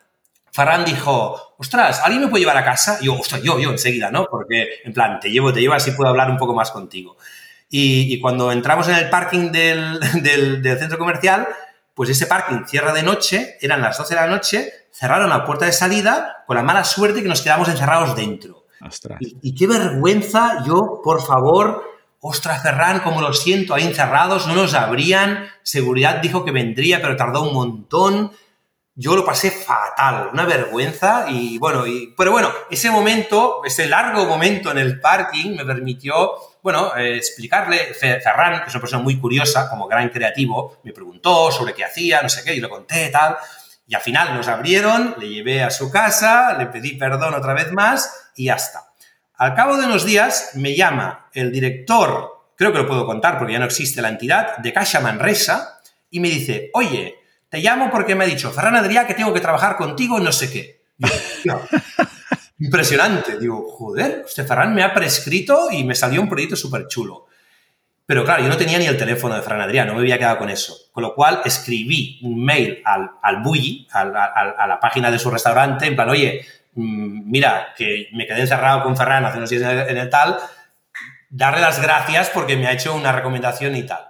Farran 0.52 0.84
dijo, 0.84 1.54
ostras, 1.58 2.00
¿alguien 2.04 2.22
me 2.22 2.28
puede 2.28 2.42
llevar 2.42 2.58
a 2.58 2.64
casa? 2.64 2.98
Y 3.00 3.06
yo, 3.06 3.14
ostras, 3.14 3.42
yo, 3.42 3.58
yo, 3.58 3.70
enseguida, 3.70 4.12
¿no? 4.12 4.26
Porque, 4.30 4.68
en 4.84 4.92
plan, 4.92 5.18
te 5.18 5.32
llevo, 5.32 5.52
te 5.52 5.60
llevo, 5.60 5.74
así 5.74 5.90
puedo 5.90 6.10
hablar 6.10 6.30
un 6.30 6.36
poco 6.36 6.54
más 6.54 6.70
contigo. 6.70 7.16
Y, 7.68 8.20
cuando 8.20 8.52
entramos 8.52 8.88
en 8.88 8.94
el 8.96 9.10
parking 9.10 9.50
del, 9.52 10.00
del, 10.22 10.78
centro 10.78 10.98
comercial, 10.98 11.48
pues 11.94 12.10
ese 12.10 12.26
parking 12.26 12.64
cierra 12.66 12.92
de 12.92 13.02
noche, 13.02 13.56
eran 13.60 13.80
las 13.80 13.98
12 13.98 14.14
de 14.14 14.20
la 14.20 14.26
noche, 14.26 14.72
cerraron 14.92 15.28
la 15.28 15.44
puerta 15.44 15.66
de 15.66 15.72
salida 15.72 16.44
con 16.46 16.56
la 16.56 16.62
mala 16.62 16.84
suerte 16.84 17.22
que 17.22 17.28
nos 17.28 17.42
quedamos 17.42 17.68
encerrados 17.68 18.14
dentro. 18.16 18.66
Y, 19.20 19.36
y, 19.42 19.54
qué 19.54 19.66
vergüenza, 19.66 20.62
yo, 20.66 21.00
por 21.02 21.22
favor, 21.22 21.82
ostras, 22.20 22.62
Ferran, 22.62 23.00
como 23.00 23.20
lo 23.20 23.32
siento, 23.32 23.74
ahí 23.74 23.84
encerrados, 23.84 24.46
no 24.46 24.54
nos 24.54 24.74
abrían, 24.74 25.48
seguridad 25.62 26.16
dijo 26.16 26.44
que 26.44 26.52
vendría, 26.52 27.00
pero 27.00 27.16
tardó 27.16 27.42
un 27.42 27.54
montón. 27.54 28.32
Yo 28.98 29.14
lo 29.14 29.26
pasé 29.26 29.50
fatal, 29.50 30.30
una 30.32 30.46
vergüenza 30.46 31.26
y 31.28 31.58
bueno, 31.58 31.86
y, 31.86 32.14
pero 32.16 32.32
bueno, 32.32 32.50
ese 32.70 32.90
momento, 32.90 33.60
ese 33.62 33.86
largo 33.86 34.24
momento 34.24 34.70
en 34.70 34.78
el 34.78 34.98
parking 34.98 35.54
me 35.54 35.66
permitió, 35.66 36.32
bueno, 36.62 36.96
eh, 36.96 37.18
explicarle, 37.18 37.92
Ferran, 37.92 38.62
que 38.62 38.68
es 38.68 38.74
una 38.74 38.80
persona 38.80 39.02
muy 39.02 39.20
curiosa, 39.20 39.68
como 39.68 39.86
gran 39.86 40.08
creativo, 40.08 40.78
me 40.82 40.94
preguntó 40.94 41.52
sobre 41.52 41.74
qué 41.74 41.84
hacía, 41.84 42.22
no 42.22 42.30
sé 42.30 42.42
qué, 42.42 42.54
y 42.54 42.60
le 42.60 42.70
conté 42.70 43.10
tal, 43.10 43.36
y 43.86 43.94
al 43.94 44.00
final 44.00 44.34
nos 44.34 44.48
abrieron, 44.48 45.14
le 45.18 45.28
llevé 45.28 45.62
a 45.62 45.70
su 45.70 45.90
casa, 45.90 46.56
le 46.58 46.64
pedí 46.64 46.96
perdón 46.96 47.34
otra 47.34 47.52
vez 47.52 47.70
más 47.72 48.30
y 48.34 48.46
ya 48.46 48.54
está. 48.54 48.92
Al 49.34 49.54
cabo 49.54 49.76
de 49.76 49.84
unos 49.84 50.06
días 50.06 50.52
me 50.54 50.74
llama 50.74 51.28
el 51.34 51.52
director, 51.52 52.46
creo 52.56 52.72
que 52.72 52.78
lo 52.78 52.88
puedo 52.88 53.04
contar 53.04 53.36
porque 53.36 53.52
ya 53.52 53.58
no 53.58 53.66
existe 53.66 54.00
la 54.00 54.08
entidad, 54.08 54.56
de 54.56 54.72
Caixa 54.72 55.00
Manresa 55.00 55.80
y 56.10 56.20
me 56.20 56.30
dice, 56.30 56.70
oye, 56.72 57.25
te 57.56 57.62
llamo 57.62 57.90
porque 57.90 58.14
me 58.14 58.24
ha 58.24 58.26
dicho 58.26 58.52
Ferran 58.52 58.76
Adrià 58.76 59.06
que 59.06 59.14
tengo 59.14 59.32
que 59.32 59.40
trabajar 59.40 59.76
contigo 59.76 60.20
no 60.20 60.32
sé 60.32 60.50
qué. 60.52 60.82
impresionante. 62.58 63.38
Digo, 63.38 63.68
joder, 63.70 64.24
este 64.26 64.44
Ferran 64.44 64.74
me 64.74 64.82
ha 64.82 64.94
prescrito 64.94 65.68
y 65.70 65.84
me 65.84 65.94
salió 65.94 66.20
un 66.20 66.28
proyecto 66.28 66.56
súper 66.56 66.86
chulo. 66.86 67.26
Pero 68.06 68.24
claro, 68.24 68.42
yo 68.42 68.48
no 68.48 68.56
tenía 68.56 68.78
ni 68.78 68.86
el 68.86 68.96
teléfono 68.96 69.34
de 69.34 69.42
Ferran 69.42 69.68
Adrià, 69.68 69.84
no 69.84 69.94
me 69.94 70.00
había 70.00 70.18
quedado 70.18 70.38
con 70.38 70.48
eso. 70.48 70.76
Con 70.92 71.02
lo 71.02 71.14
cual 71.14 71.40
escribí 71.44 72.20
un 72.22 72.44
mail 72.44 72.80
al, 72.84 73.10
al 73.20 73.42
Bulli, 73.42 73.86
a 73.92 74.04
la 74.04 74.78
página 74.80 75.10
de 75.10 75.18
su 75.18 75.28
restaurante, 75.28 75.86
en 75.86 75.96
plan, 75.96 76.08
oye, 76.08 76.46
Mm, 76.76 77.30
mira, 77.30 77.72
que 77.74 78.08
me 78.12 78.26
quedé 78.26 78.42
encerrado 78.42 78.82
con 78.82 78.96
Ferran 78.96 79.24
hace 79.24 79.38
unos 79.38 79.48
días 79.48 79.62
en 79.62 79.96
el, 79.96 80.10
tal, 80.10 80.36
darle 81.30 81.62
las 81.62 81.80
gracias 81.80 82.28
porque 82.28 82.56
me 82.56 82.66
ha 82.66 82.72
hecho 82.72 82.94
una 82.94 83.12
recomendación 83.12 83.74
y 83.76 83.84
tal. 83.84 84.05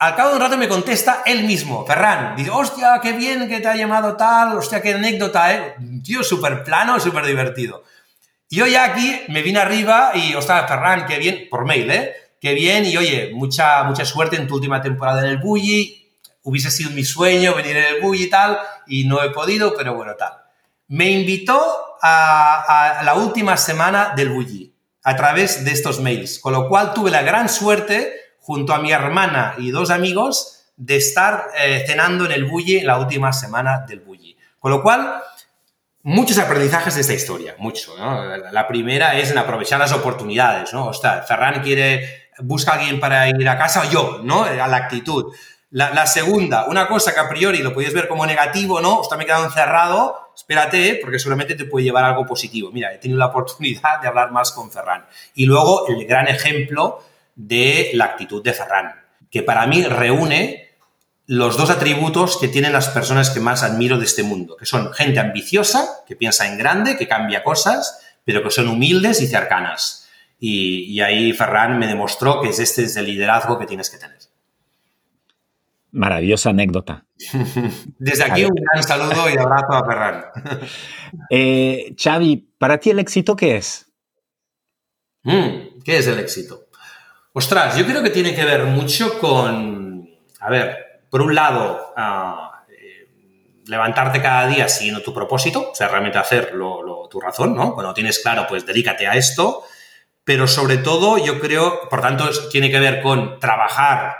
Al 0.00 0.16
cabo 0.16 0.30
de 0.30 0.36
un 0.36 0.40
rato 0.40 0.58
me 0.58 0.66
contesta 0.66 1.22
él 1.24 1.44
mismo, 1.44 1.86
Ferran, 1.86 2.34
dice, 2.34 2.50
hostia, 2.50 2.98
qué 3.00 3.12
bien 3.12 3.48
que 3.48 3.60
te 3.60 3.68
ha 3.68 3.76
llamado 3.76 4.16
tal, 4.16 4.56
hostia, 4.56 4.82
qué 4.82 4.94
anécdota, 4.94 5.54
¿eh? 5.54 5.76
Tío, 6.02 6.24
súper 6.24 6.64
plano, 6.64 6.98
súper 6.98 7.24
divertido. 7.26 7.84
Yo 8.48 8.66
ya 8.66 8.84
aquí 8.84 9.20
me 9.28 9.42
vine 9.42 9.60
arriba 9.60 10.12
y, 10.14 10.34
ostras, 10.34 10.68
Ferran, 10.68 11.06
qué 11.06 11.18
bien, 11.18 11.46
por 11.48 11.66
mail, 11.66 11.90
¿eh? 11.90 12.14
Qué 12.40 12.54
bien 12.54 12.84
y, 12.86 12.96
oye, 12.96 13.30
mucha, 13.34 13.84
mucha 13.84 14.04
suerte 14.04 14.36
en 14.36 14.48
tu 14.48 14.56
última 14.56 14.82
temporada 14.82 15.20
en 15.20 15.26
el 15.26 15.38
Bulli. 15.38 16.08
Hubiese 16.42 16.70
sido 16.70 16.90
mi 16.90 17.04
sueño 17.04 17.54
venir 17.54 17.76
en 17.76 17.96
el 17.96 18.00
Bulli 18.00 18.24
y 18.24 18.30
tal, 18.30 18.58
y 18.86 19.04
no 19.04 19.22
he 19.22 19.30
podido, 19.30 19.74
pero 19.76 19.94
bueno, 19.94 20.16
tal 20.16 20.32
me 20.90 21.08
invitó 21.08 21.96
a, 22.02 23.00
la 23.04 23.14
última 23.14 23.56
semana 23.56 24.12
del 24.16 24.30
Bulli 24.30 24.74
a 25.04 25.14
través 25.14 25.64
de 25.64 25.70
estos 25.70 26.00
mails, 26.00 26.40
con 26.40 26.52
lo 26.52 26.68
cual 26.68 26.92
tuve 26.92 27.12
la 27.12 27.22
gran 27.22 27.48
suerte, 27.48 28.12
junto 28.40 28.74
a 28.74 28.80
mi 28.80 28.92
hermana 28.92 29.54
y 29.58 29.70
dos 29.70 29.90
amigos, 29.90 30.60
de 30.76 30.96
estar 30.96 31.48
eh, 31.58 31.84
cenando 31.86 32.24
en 32.24 32.32
el 32.32 32.46
Bulli 32.46 32.80
la 32.80 32.98
última 32.98 33.32
semana 33.32 33.84
del 33.86 34.00
Bulli. 34.00 34.36
Con 34.58 34.70
lo 34.70 34.82
cual, 34.82 35.22
muchos 36.02 36.38
aprendizajes 36.38 36.94
de 36.94 37.02
esta 37.02 37.12
historia, 37.12 37.54
mucho. 37.58 37.94
La 38.50 38.66
primera 38.66 39.18
es 39.18 39.30
en 39.30 39.38
aprovechar 39.38 39.78
las 39.78 39.92
oportunidades, 39.92 40.72
¿no? 40.72 40.92
sea, 40.94 41.22
Ferran 41.22 41.62
quiere, 41.62 42.30
busca 42.38 42.72
a 42.72 42.74
alguien 42.76 42.98
para 42.98 43.28
ir 43.28 43.48
a 43.48 43.58
casa, 43.58 43.82
o 43.82 43.90
yo, 43.90 44.20
¿no? 44.22 44.44
A 44.44 44.66
la 44.66 44.76
actitud. 44.76 45.34
La, 45.72 46.06
segunda, 46.06 46.66
una 46.66 46.88
cosa 46.88 47.14
que 47.14 47.20
a 47.20 47.28
priori 47.28 47.58
lo 47.58 47.72
podéis 47.72 47.94
ver 47.94 48.08
como 48.08 48.26
negativo, 48.26 48.80
¿no? 48.80 48.98
Ostras, 48.98 49.18
me 49.18 49.24
he 49.24 49.26
quedado 49.26 49.44
encerrado, 49.44 50.32
espérate, 50.34 50.98
porque 51.00 51.20
solamente 51.20 51.54
te 51.54 51.64
puede 51.64 51.84
llevar 51.84 52.04
algo 52.04 52.26
positivo. 52.26 52.72
Mira, 52.72 52.92
he 52.92 52.98
tenido 52.98 53.18
la 53.18 53.26
oportunidad 53.26 54.00
de 54.00 54.08
hablar 54.08 54.32
más 54.32 54.50
con 54.50 54.72
Ferran. 54.72 55.06
Y 55.34 55.46
luego 55.46 55.86
el 55.86 56.04
gran 56.06 56.26
ejemplo 56.26 57.00
de 57.46 57.90
la 57.94 58.04
actitud 58.04 58.42
de 58.42 58.52
Ferran, 58.52 58.94
que 59.30 59.42
para 59.42 59.66
mí 59.66 59.82
reúne 59.84 60.68
los 61.26 61.56
dos 61.56 61.70
atributos 61.70 62.38
que 62.38 62.48
tienen 62.48 62.72
las 62.72 62.88
personas 62.88 63.30
que 63.30 63.40
más 63.40 63.62
admiro 63.62 63.98
de 63.98 64.04
este 64.04 64.22
mundo, 64.22 64.56
que 64.56 64.66
son 64.66 64.92
gente 64.92 65.20
ambiciosa, 65.20 66.04
que 66.06 66.16
piensa 66.16 66.46
en 66.46 66.58
grande, 66.58 66.96
que 66.96 67.08
cambia 67.08 67.42
cosas, 67.42 68.00
pero 68.24 68.42
que 68.42 68.50
son 68.50 68.68
humildes 68.68 69.20
y 69.22 69.26
cercanas. 69.26 70.08
Y, 70.38 70.84
y 70.84 71.00
ahí 71.00 71.32
Ferran 71.32 71.78
me 71.78 71.86
demostró 71.86 72.40
que 72.40 72.48
este 72.48 72.82
es 72.82 72.96
el 72.96 73.06
liderazgo 73.06 73.58
que 73.58 73.66
tienes 73.66 73.90
que 73.90 73.98
tener. 73.98 74.18
Maravillosa 75.92 76.50
anécdota. 76.50 77.04
Desde 77.98 78.24
aquí 78.24 78.44
un 78.44 78.54
gran 78.54 78.82
saludo 78.82 79.28
y 79.30 79.36
abrazo 79.38 79.72
a 79.72 79.86
Ferran. 79.86 80.24
Eh, 81.28 81.92
Xavi, 82.00 82.36
¿para 82.56 82.78
ti 82.78 82.90
el 82.90 83.00
éxito 83.00 83.34
qué 83.34 83.56
es? 83.56 83.90
Mm, 85.24 85.82
¿Qué 85.84 85.98
es 85.98 86.06
el 86.06 86.20
éxito? 86.20 86.69
Ostras, 87.32 87.76
yo 87.76 87.86
creo 87.86 88.02
que 88.02 88.10
tiene 88.10 88.34
que 88.34 88.44
ver 88.44 88.64
mucho 88.64 89.18
con, 89.20 90.08
a 90.40 90.50
ver, 90.50 91.02
por 91.08 91.22
un 91.22 91.32
lado, 91.32 91.92
ah, 91.96 92.64
eh, 92.68 93.08
levantarte 93.66 94.20
cada 94.20 94.48
día 94.48 94.68
siguiendo 94.68 95.00
tu 95.00 95.14
propósito, 95.14 95.70
o 95.70 95.74
sea, 95.74 95.86
realmente 95.86 96.18
hacer 96.18 96.50
tu 96.50 97.20
razón, 97.20 97.54
¿no? 97.54 97.74
Cuando 97.74 97.94
tienes 97.94 98.18
claro, 98.18 98.46
pues 98.48 98.66
dedícate 98.66 99.06
a 99.06 99.14
esto, 99.14 99.62
pero 100.24 100.48
sobre 100.48 100.78
todo 100.78 101.18
yo 101.18 101.38
creo, 101.40 101.88
por 101.88 102.00
tanto, 102.00 102.28
tiene 102.50 102.68
que 102.68 102.80
ver 102.80 103.00
con 103.00 103.38
trabajar 103.38 104.16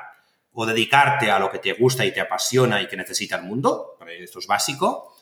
o 0.53 0.65
dedicarte 0.65 1.33
a 1.33 1.41
lo 1.41 1.51
que 1.51 1.59
te 1.59 1.73
gusta 1.73 2.05
y 2.05 2.13
te 2.13 2.21
apasiona 2.21 2.81
y 2.81 2.87
que 2.87 2.97
necesita 2.97 3.37
el 3.37 3.43
mundo, 3.43 3.97
esto 4.21 4.39
es 4.39 4.47
básico. 4.47 5.17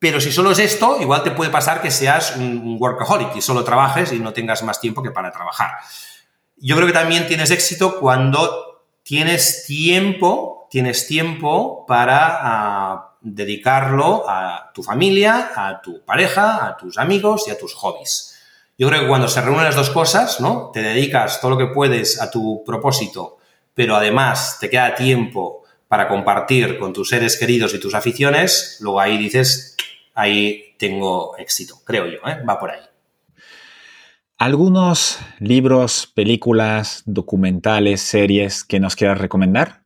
Pero 0.00 0.20
si 0.20 0.32
solo 0.32 0.50
es 0.50 0.58
esto, 0.58 0.96
igual 1.00 1.22
te 1.22 1.30
puede 1.30 1.50
pasar 1.50 1.82
que 1.82 1.90
seas 1.90 2.34
un 2.36 2.78
workaholic 2.80 3.36
y 3.36 3.42
solo 3.42 3.62
trabajes 3.62 4.12
y 4.12 4.18
no 4.18 4.32
tengas 4.32 4.62
más 4.62 4.80
tiempo 4.80 5.02
que 5.02 5.10
para 5.10 5.30
trabajar. 5.30 5.72
Yo 6.60 6.76
creo 6.76 6.86
que 6.86 6.92
también 6.92 7.26
tienes 7.26 7.50
éxito 7.50 7.98
cuando 7.98 8.84
tienes 9.02 9.64
tiempo, 9.66 10.68
tienes 10.70 11.06
tiempo 11.06 11.86
para 11.86 12.38
ah, 12.40 13.16
dedicarlo 13.22 14.28
a 14.28 14.70
tu 14.74 14.82
familia, 14.82 15.52
a 15.54 15.80
tu 15.80 16.04
pareja, 16.04 16.66
a 16.66 16.76
tus 16.76 16.98
amigos 16.98 17.48
y 17.48 17.50
a 17.50 17.58
tus 17.58 17.74
hobbies. 17.74 18.38
Yo 18.76 18.88
creo 18.88 19.00
que 19.00 19.08
cuando 19.08 19.28
se 19.28 19.40
reúnen 19.40 19.64
las 19.64 19.74
dos 19.74 19.88
cosas, 19.88 20.40
¿no? 20.40 20.70
Te 20.72 20.82
dedicas 20.82 21.40
todo 21.40 21.52
lo 21.52 21.58
que 21.58 21.72
puedes 21.72 22.20
a 22.20 22.30
tu 22.30 22.62
propósito, 22.64 23.38
pero 23.74 23.96
además 23.96 24.58
te 24.60 24.68
queda 24.68 24.94
tiempo 24.94 25.64
para 25.88 26.08
compartir 26.08 26.78
con 26.78 26.92
tus 26.92 27.08
seres 27.08 27.38
queridos 27.38 27.72
y 27.74 27.80
tus 27.80 27.94
aficiones, 27.94 28.76
luego 28.80 29.00
ahí 29.00 29.16
dices, 29.16 29.76
ahí 30.14 30.74
tengo 30.78 31.36
éxito, 31.38 31.80
creo 31.84 32.06
yo, 32.06 32.18
¿eh? 32.28 32.42
va 32.48 32.58
por 32.58 32.70
ahí. 32.70 32.89
¿Algunos 34.40 35.18
libros, 35.38 36.10
películas, 36.14 37.02
documentales, 37.04 38.00
series 38.00 38.64
que 38.64 38.80
nos 38.80 38.96
quieras 38.96 39.18
recomendar? 39.18 39.82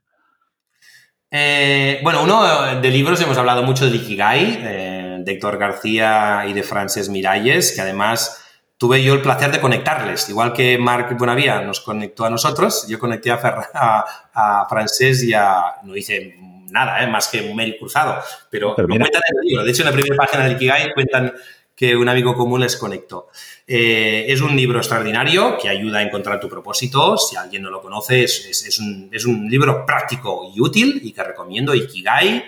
Eh, 1.29 1.99
bueno, 2.05 2.23
uno 2.23 2.81
de 2.81 2.91
libros 2.91 3.21
hemos 3.21 3.37
hablado 3.37 3.65
mucho 3.65 3.91
de 3.91 3.97
Ikigai, 3.97 4.61
eh, 4.63 5.17
de 5.19 5.33
Héctor 5.33 5.59
García 5.59 6.45
y 6.49 6.53
de 6.53 6.63
Frances 6.63 7.09
Miralles, 7.09 7.73
que 7.73 7.81
además 7.81 8.45
tuve 8.79 9.03
yo 9.03 9.15
el 9.15 9.23
placer 9.23 9.51
de 9.51 9.61
conectarles. 9.61 10.29
Igual 10.29 10.53
que 10.53 10.79
Marc 10.79 11.19
Bonavía 11.19 11.61
nos 11.63 11.81
conectó 11.81 12.25
a 12.25 12.31
nosotros, 12.31 12.87
yo 12.87 13.01
conecté 13.01 13.33
a, 13.33 13.41
a, 13.75 14.05
a 14.33 14.69
Francés 14.69 15.25
y 15.25 15.35
a... 15.35 15.81
no 15.83 15.97
hice 15.97 16.37
nada, 16.71 17.03
¿eh? 17.03 17.09
más 17.09 17.27
que 17.27 17.41
un 17.41 17.57
mail 17.57 17.77
cruzado, 17.77 18.23
pero, 18.51 18.77
pero 18.77 18.87
cuentan 18.87 19.09
en 19.33 19.37
el 19.43 19.49
libro. 19.49 19.65
De 19.65 19.71
hecho, 19.73 19.83
en 19.83 19.87
la 19.87 19.93
primera 19.93 20.15
página 20.15 20.45
del 20.45 20.53
Ikigai 20.53 20.95
cuentan 20.95 21.33
que 21.75 21.97
un 21.97 22.09
amigo 22.09 22.35
común 22.35 22.61
les 22.61 22.77
conectó. 22.77 23.29
Eh, 23.67 24.27
es 24.29 24.41
un 24.41 24.55
libro 24.57 24.79
extraordinario 24.79 25.59
que 25.59 25.69
ayuda 25.69 25.99
a 25.99 26.03
encontrar 26.03 26.39
tu 26.39 26.49
propósito. 26.49 27.17
Si 27.17 27.37
alguien 27.37 27.63
no 27.63 27.71
lo 27.71 27.81
conoce, 27.81 28.25
es, 28.25 28.79
un, 28.79 29.09
es, 29.13 29.25
un, 29.25 29.49
libro 29.49 29.85
práctico 29.85 30.53
y 30.55 30.61
útil 30.61 31.01
y 31.03 31.13
que 31.13 31.25
recomiendo, 31.25 31.75
Ikigai. 31.75 32.45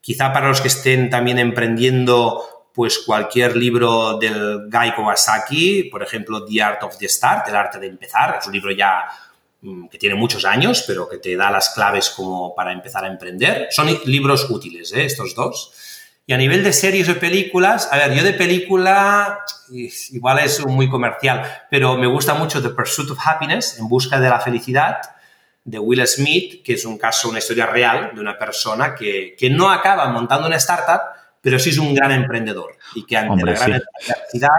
Quizá 0.00 0.32
para 0.32 0.48
los 0.48 0.60
que 0.60 0.68
estén 0.68 1.10
también 1.10 1.38
emprendiendo, 1.38 2.68
pues 2.72 2.98
cualquier 2.98 3.56
libro 3.56 4.18
del 4.18 4.68
Guy 4.70 4.92
Kawasaki, 4.94 5.84
por 5.84 6.02
ejemplo, 6.02 6.44
The 6.44 6.62
Art 6.62 6.82
of 6.82 6.98
the 6.98 7.08
Start, 7.08 7.48
El 7.48 7.56
arte 7.56 7.78
de 7.78 7.86
empezar. 7.86 8.38
Es 8.40 8.46
un 8.46 8.52
libro 8.52 8.72
ya 8.72 9.04
mm, 9.62 9.86
que 9.88 9.98
tiene 9.98 10.16
muchos 10.16 10.44
años, 10.44 10.84
pero 10.86 11.08
que 11.08 11.18
te 11.18 11.36
da 11.36 11.50
las 11.50 11.70
claves 11.70 12.10
como 12.10 12.54
para 12.54 12.72
empezar 12.72 13.04
a 13.04 13.08
emprender. 13.08 13.68
Son 13.70 13.88
libros 14.06 14.50
útiles, 14.50 14.92
¿eh? 14.92 15.04
estos 15.04 15.34
dos. 15.34 15.72
Y 16.26 16.32
a 16.32 16.36
nivel 16.36 16.64
de 16.64 16.72
series 16.72 17.08
o 17.08 17.18
películas, 17.18 17.88
a 17.92 17.98
ver, 17.98 18.14
yo 18.14 18.24
de 18.24 18.32
película 18.32 19.38
igual 19.70 20.40
es 20.40 20.64
muy 20.66 20.88
comercial, 20.88 21.42
pero 21.70 21.96
me 21.96 22.06
gusta 22.06 22.34
mucho 22.34 22.60
The 22.60 22.70
Pursuit 22.70 23.10
of 23.10 23.18
Happiness, 23.24 23.78
En 23.78 23.88
busca 23.88 24.18
de 24.18 24.28
la 24.28 24.40
felicidad, 24.40 24.98
de 25.64 25.78
Will 25.78 26.06
Smith, 26.06 26.62
que 26.64 26.74
es 26.74 26.84
un 26.84 26.98
caso, 26.98 27.28
una 27.28 27.38
historia 27.38 27.66
real 27.66 28.10
de 28.14 28.20
una 28.20 28.38
persona 28.38 28.94
que, 28.94 29.34
que 29.38 29.50
no 29.50 29.70
acaba 29.70 30.08
montando 30.08 30.46
una 30.46 30.56
startup, 30.56 31.00
pero 31.40 31.58
sí 31.58 31.70
es 31.70 31.78
un 31.78 31.94
gran 31.94 32.10
emprendedor 32.12 32.76
y 32.94 33.04
que 33.04 33.16
ante 33.16 33.44
la 33.44 33.52
gran 33.52 33.74
adversidad, 33.74 34.50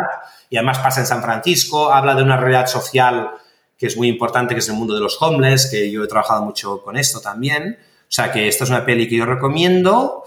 y 0.49 0.55
además 0.55 0.79
pasa 0.79 1.01
en 1.01 1.05
San 1.05 1.21
Francisco, 1.21 1.91
habla 1.91 2.15
de 2.15 2.23
una 2.23 2.37
realidad 2.37 2.67
social 2.67 3.31
que 3.77 3.87
es 3.87 3.97
muy 3.97 4.07
importante, 4.07 4.55
que 4.55 4.59
es 4.59 4.69
el 4.69 4.75
mundo 4.75 4.95
de 4.95 5.01
los 5.01 5.21
homeless, 5.21 5.67
que 5.69 5.91
yo 5.91 6.03
he 6.03 6.07
trabajado 6.07 6.43
mucho 6.43 6.81
con 6.81 6.97
esto 6.97 7.19
también. 7.19 7.77
O 7.79 8.11
sea 8.11 8.31
que 8.31 8.47
esta 8.47 8.63
es 8.63 8.69
una 8.69 8.85
peli 8.85 9.07
que 9.07 9.17
yo 9.17 9.25
recomiendo. 9.25 10.23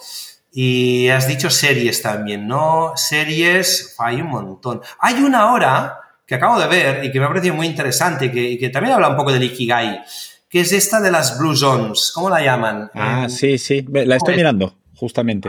Y 0.53 1.09
has 1.09 1.29
dicho 1.29 1.49
series 1.49 2.03
también, 2.03 2.47
¿no? 2.49 2.93
Series, 2.97 3.95
hay 3.99 4.21
un 4.21 4.29
montón. 4.29 4.81
Hay 4.99 5.23
una 5.23 5.41
ahora 5.41 6.01
que 6.27 6.35
acabo 6.35 6.59
de 6.59 6.67
ver 6.67 7.05
y 7.05 7.13
que 7.13 7.19
me 7.19 7.27
ha 7.27 7.29
parecido 7.29 7.55
muy 7.55 7.67
interesante 7.67 8.27
y 8.27 8.59
que, 8.59 8.69
también 8.71 8.95
habla 8.95 9.09
un 9.09 9.17
poco 9.17 9.33
del 9.33 9.43
Ikigai, 9.45 10.03
que 10.49 10.61
es 10.61 10.73
esta 10.73 11.01
de 11.01 11.11
las 11.11 11.39
Blue 11.39 11.57
Zones. 11.57 12.13
¿Cómo 12.15 12.31
la 12.31 12.41
llaman? 12.41 12.91
Ah, 12.95 13.25
eh, 13.27 13.31
sí, 13.31 13.59
sí, 13.59 13.85
la 13.93 14.17
estoy 14.17 14.37
mirando. 14.37 14.75
Justamente. 14.95 15.49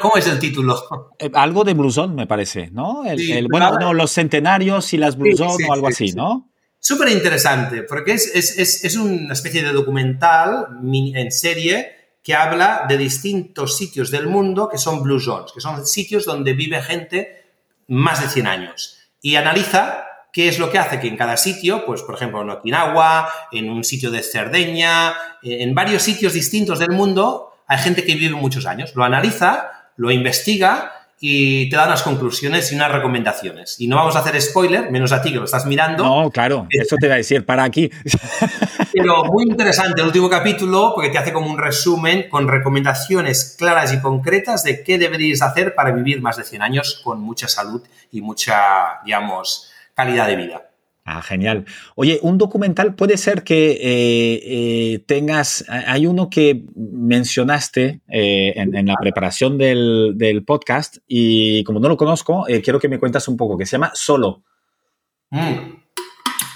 ¿cómo, 0.00 0.16
es 0.16 0.26
el 0.26 0.40
título? 0.40 0.76
Eh, 1.18 1.30
algo 1.34 1.62
de 1.62 1.74
Blue 1.74 1.92
Zone, 1.92 2.12
me 2.12 2.26
parece, 2.26 2.70
¿no? 2.72 3.04
bueno, 3.48 3.78
no, 3.78 3.94
los 3.94 4.10
centenarios 4.10 4.92
y 4.92 4.96
las 4.96 5.16
Blue 5.16 5.36
Zone 5.36 5.64
o 5.68 5.72
algo 5.72 5.86
así, 5.86 6.12
¿no? 6.12 6.50
Súper 6.80 7.10
interesante, 7.10 7.84
porque 7.84 8.14
es, 8.14 8.34
es, 8.34 8.84
es, 8.84 8.96
una 8.96 9.32
especie 9.32 9.62
de 9.62 9.72
documental 9.72 10.66
en 10.92 11.30
serie 11.30 11.99
que 12.22 12.34
habla 12.34 12.84
de 12.88 12.98
distintos 12.98 13.76
sitios 13.76 14.10
del 14.10 14.26
mundo 14.26 14.68
que 14.68 14.78
son 14.78 15.02
blue 15.02 15.20
zones, 15.20 15.52
que 15.52 15.60
son 15.60 15.86
sitios 15.86 16.24
donde 16.24 16.52
vive 16.52 16.82
gente 16.82 17.44
más 17.88 18.20
de 18.20 18.28
100 18.28 18.46
años. 18.46 18.98
Y 19.22 19.36
analiza 19.36 20.04
qué 20.32 20.48
es 20.48 20.58
lo 20.58 20.70
que 20.70 20.78
hace 20.78 21.00
que 21.00 21.08
en 21.08 21.16
cada 21.16 21.36
sitio, 21.36 21.84
pues 21.86 22.02
por 22.02 22.14
ejemplo 22.14 22.42
en 22.42 22.50
Okinawa, 22.50 23.28
en 23.52 23.70
un 23.70 23.84
sitio 23.84 24.10
de 24.10 24.22
Cerdeña, 24.22 25.14
en 25.42 25.74
varios 25.74 26.02
sitios 26.02 26.34
distintos 26.34 26.78
del 26.78 26.90
mundo, 26.90 27.54
hay 27.66 27.78
gente 27.78 28.04
que 28.04 28.14
vive 28.14 28.34
muchos 28.34 28.66
años. 28.66 28.94
Lo 28.94 29.04
analiza, 29.04 29.92
lo 29.96 30.10
investiga 30.10 30.99
y 31.22 31.68
te 31.68 31.76
da 31.76 31.86
unas 31.86 32.02
conclusiones 32.02 32.72
y 32.72 32.74
unas 32.74 32.90
recomendaciones. 32.90 33.76
Y 33.78 33.86
no 33.86 33.96
vamos 33.96 34.16
a 34.16 34.20
hacer 34.20 34.40
spoiler, 34.40 34.90
menos 34.90 35.12
a 35.12 35.20
ti 35.20 35.30
que 35.30 35.36
lo 35.36 35.44
estás 35.44 35.66
mirando. 35.66 36.02
No, 36.02 36.30
claro, 36.30 36.66
eso 36.70 36.96
te 36.98 37.08
va 37.08 37.14
a 37.14 37.18
decir, 37.18 37.44
para 37.44 37.62
aquí. 37.62 37.90
Pero 38.92 39.24
muy 39.24 39.44
interesante 39.44 40.00
el 40.00 40.06
último 40.06 40.30
capítulo 40.30 40.92
porque 40.94 41.10
te 41.10 41.18
hace 41.18 41.32
como 41.32 41.50
un 41.50 41.58
resumen 41.58 42.28
con 42.30 42.48
recomendaciones 42.48 43.54
claras 43.58 43.92
y 43.92 44.00
concretas 44.00 44.64
de 44.64 44.82
qué 44.82 44.96
deberías 44.96 45.42
hacer 45.42 45.74
para 45.74 45.92
vivir 45.92 46.22
más 46.22 46.38
de 46.38 46.44
100 46.44 46.62
años 46.62 47.00
con 47.04 47.20
mucha 47.20 47.48
salud 47.48 47.82
y 48.10 48.22
mucha, 48.22 49.00
digamos, 49.04 49.70
calidad 49.94 50.26
de 50.26 50.36
vida. 50.36 50.69
Ah, 51.12 51.22
genial. 51.22 51.64
Oye, 51.96 52.20
un 52.22 52.38
documental 52.38 52.94
puede 52.94 53.16
ser 53.16 53.42
que 53.42 53.72
eh, 53.72 54.40
eh, 54.44 54.98
tengas, 55.08 55.64
hay 55.68 56.06
uno 56.06 56.30
que 56.30 56.62
mencionaste 56.76 58.00
eh, 58.06 58.52
en, 58.54 58.86
la 58.86 58.94
preparación 58.94 59.58
del, 59.58 60.44
podcast 60.46 60.98
y 61.08 61.64
como 61.64 61.80
no 61.80 61.88
lo 61.88 61.96
conozco, 61.96 62.46
quiero 62.62 62.78
que 62.78 62.88
me 62.88 63.00
cuentas 63.00 63.26
un 63.26 63.36
poco, 63.36 63.58
que 63.58 63.66
se 63.66 63.72
llama 63.72 63.90
Solo. 63.92 64.44
Mm. 65.30 65.80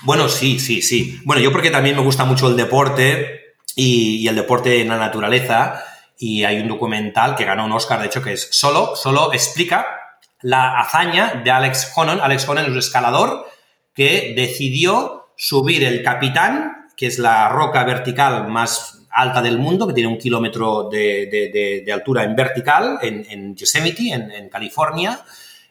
Bueno, 0.04 0.28
sí, 0.28 0.60
sí, 0.60 0.82
sí. 0.82 1.18
Bueno, 1.24 1.42
yo 1.42 1.50
porque 1.50 1.72
también 1.72 1.96
me 1.96 2.02
gusta 2.02 2.24
mucho 2.24 2.48
el 2.48 2.56
deporte 2.56 3.56
y, 3.74 4.28
el 4.28 4.36
deporte 4.36 4.80
en 4.80 4.88
la 4.88 4.98
naturaleza 4.98 5.82
y 6.16 6.44
hay 6.44 6.60
un 6.60 6.68
documental 6.68 7.34
que 7.34 7.44
ganó 7.44 7.64
un 7.64 7.72
Oscar, 7.72 7.98
de 7.98 8.06
hecho, 8.06 8.22
que 8.22 8.34
es 8.34 8.48
Solo. 8.52 8.94
Solo 8.94 9.32
explica 9.32 9.84
la 10.42 10.78
hazaña 10.78 11.40
de 11.42 11.50
Alex 11.50 11.92
Honnold. 11.96 12.20
Alex 12.20 12.48
Honnold 12.48 12.68
es 12.68 12.72
un 12.72 12.78
escalador 12.78 13.53
que 13.94 14.34
decidió 14.36 15.28
subir 15.36 15.84
el 15.84 16.02
Capitán, 16.02 16.88
que 16.96 17.06
es 17.06 17.18
la 17.18 17.48
roca 17.48 17.84
vertical 17.84 18.48
más 18.48 19.00
alta 19.10 19.40
del 19.40 19.58
mundo, 19.58 19.86
que 19.86 19.94
tiene 19.94 20.08
un 20.08 20.18
kilómetro 20.18 20.88
de, 20.90 21.86
altura 21.92 22.24
en 22.24 22.34
vertical, 22.34 22.98
en, 23.00 23.54
Yosemite, 23.54 24.12
en, 24.12 24.48
California. 24.48 25.20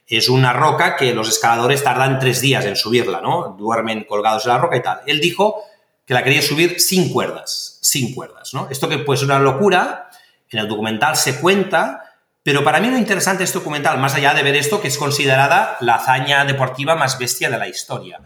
Es 0.07 0.29
una 0.29 0.53
roca 0.53 0.95
que 0.95 1.13
los 1.13 1.29
escaladores 1.29 1.83
tardan 1.83 2.19
tres 2.19 2.41
días 2.41 2.65
en 2.65 2.75
subirla, 2.75 3.21
¿no? 3.21 3.55
Duermen 3.57 4.03
colgados 4.03 4.45
en 4.45 4.51
la 4.51 4.57
roca 4.57 4.77
y 4.77 4.81
tal. 4.81 5.01
Él 5.05 5.19
dijo 5.19 5.61
que 6.05 6.13
la 6.13 6.23
quería 6.23 6.41
subir 6.41 6.79
sin 6.79 7.11
cuerdas, 7.11 7.79
sin 7.81 8.13
cuerdas, 8.13 8.53
¿no? 8.53 8.67
Esto 8.69 8.89
que 8.89 8.99
puede 8.99 9.19
ser 9.19 9.27
una 9.27 9.39
locura, 9.39 10.09
en 10.49 10.59
el 10.59 10.67
documental 10.67 11.15
se 11.15 11.39
cuenta, 11.39 12.12
pero 12.43 12.63
para 12.63 12.81
mí 12.81 12.89
lo 12.89 12.97
interesante 12.97 13.39
de 13.39 13.45
este 13.45 13.59
documental, 13.59 13.97
más 13.97 14.15
allá 14.15 14.33
de 14.33 14.43
ver 14.43 14.55
esto, 14.55 14.81
que 14.81 14.89
es 14.89 14.97
considerada 14.97 15.77
la 15.79 15.95
hazaña 15.95 16.43
deportiva 16.43 16.95
más 16.95 17.17
bestia 17.17 17.49
de 17.49 17.57
la 17.57 17.69
historia. 17.69 18.19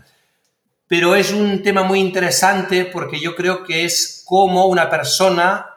Pero 0.88 1.16
es 1.16 1.32
un 1.32 1.62
tema 1.62 1.84
muy 1.84 2.00
interesante 2.00 2.86
porque 2.86 3.20
yo 3.20 3.36
creo 3.36 3.64
que 3.64 3.86
es 3.86 4.24
como 4.26 4.66
una 4.66 4.90
persona, 4.90 5.68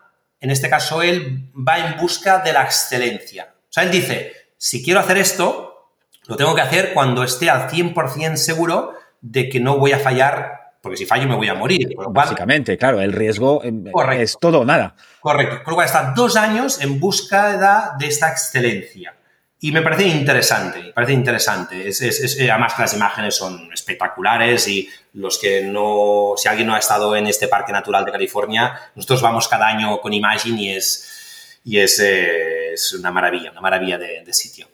en 0.41 0.51
este 0.51 0.71
caso 0.71 1.03
él, 1.03 1.51
va 1.55 1.79
en 1.79 1.99
busca 1.99 2.39
de 2.39 2.55
la 2.55 2.63
excelencia. 2.63 3.55
O 3.55 3.73
sea, 3.73 3.83
él 3.83 3.91
dice, 3.91 4.33
si 4.57 4.83
quiero 4.83 5.01
hacer 5.01 5.19
esto, 5.19 5.91
lo 6.27 6.37
tengo 6.37 6.55
que 6.55 6.63
hacer 6.63 6.95
cuando 6.95 7.25
esté 7.25 7.51
al 7.51 7.69
100% 7.69 8.37
seguro 8.37 8.95
de 9.21 9.49
que 9.51 9.61
no 9.61 9.77
voy 9.77 9.93
a 9.93 9.99
fallar 9.99 10.60
porque 10.81 10.97
si 10.97 11.07
fallo 11.07 11.29
me 11.29 11.37
voy 11.37 11.49
a 11.49 11.55
morir. 11.55 11.95
Básicamente, 12.11 12.79
claro, 12.79 13.01
el 13.01 13.13
riesgo 13.13 13.63
em, 13.63 13.85
es 14.13 14.39
todo 14.41 14.61
o 14.61 14.65
nada. 14.65 14.97
Correcto. 15.21 15.63
Con 15.63 15.73
lo 15.73 15.75
cual 15.77 15.87
está 15.87 16.13
dos 16.17 16.37
años 16.37 16.81
en 16.81 16.99
búsqueda 16.99 17.97
de 17.99 18.07
esta 18.07 18.31
excelencia. 18.31 19.15
Y 19.63 19.73
me 19.73 19.83
parece 19.83 20.05
interesante, 20.05 20.83
me 20.83 20.93
parece 20.93 21.13
interesante. 21.13 21.87
Es, 21.87 22.01
es, 22.01 22.41
además 22.41 22.79
las 22.79 22.95
imágenes 22.95 23.35
son 23.35 23.71
espectaculares 23.71 24.67
y 24.69 24.89
los 25.13 25.39
que 25.39 25.65
no, 25.65 26.33
si 26.37 26.49
alguien 26.49 26.67
no 26.67 26.75
ha 26.75 26.79
estado 26.79 27.15
en 27.15 27.27
este 27.27 27.47
Parque 27.47 27.71
Natural 27.71 28.07
de 28.07 28.13
California, 28.13 28.75
nosotros 28.95 29.21
vamos 29.21 29.49
cada 29.49 29.69
año 29.69 30.01
con 30.01 30.15
Imagine 30.15 30.63
y 30.63 30.71
es, 30.71 31.61
y 31.63 31.79
es, 31.79 32.01
eh, 32.03 32.75
una 32.99 33.11
maravilla, 33.11 33.51
una 33.51 33.61
maravilla 33.61 33.99
de, 33.99 34.25
de 34.25 34.33
sitio. 34.33 34.67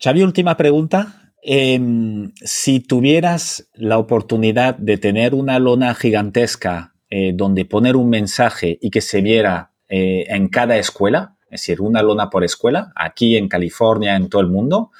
Xavi, 0.00 0.22
última 0.22 0.56
pregunta. 0.56 1.27
Em, 1.42 2.32
si 2.42 2.80
tuvieras 2.80 3.68
la 3.74 3.98
oportunidad 3.98 4.74
de 4.76 4.98
tener 4.98 5.34
una 5.34 5.58
lona 5.58 5.94
gigantesca 5.94 6.94
eh, 7.10 7.32
donde 7.34 7.64
poner 7.64 7.96
un 7.96 8.10
mensaje 8.10 8.78
y 8.82 8.90
que 8.90 9.00
se 9.00 9.20
viera 9.20 9.72
eh, 9.88 10.26
en 10.28 10.48
cada 10.48 10.76
escuela, 10.76 11.36
es 11.44 11.62
decir, 11.62 11.80
una 11.80 12.02
lona 12.02 12.28
por 12.28 12.44
escuela, 12.44 12.92
aquí 12.96 13.36
en 13.36 13.48
California, 13.48 14.16
en 14.16 14.28
todo 14.28 14.42
el 14.42 14.48
mundo, 14.48 14.90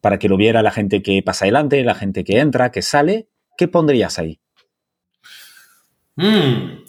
para 0.00 0.18
que 0.18 0.28
lo 0.28 0.36
viera 0.36 0.62
la 0.62 0.72
gente 0.72 1.02
que 1.02 1.22
pasa 1.22 1.44
adelante, 1.44 1.82
la 1.84 1.94
gente 1.94 2.24
que 2.24 2.40
entra, 2.40 2.70
que 2.72 2.82
sale, 2.82 3.28
¿qué 3.56 3.68
pondrías 3.68 4.18
ahí? 4.18 4.40
Mm, 6.16 6.82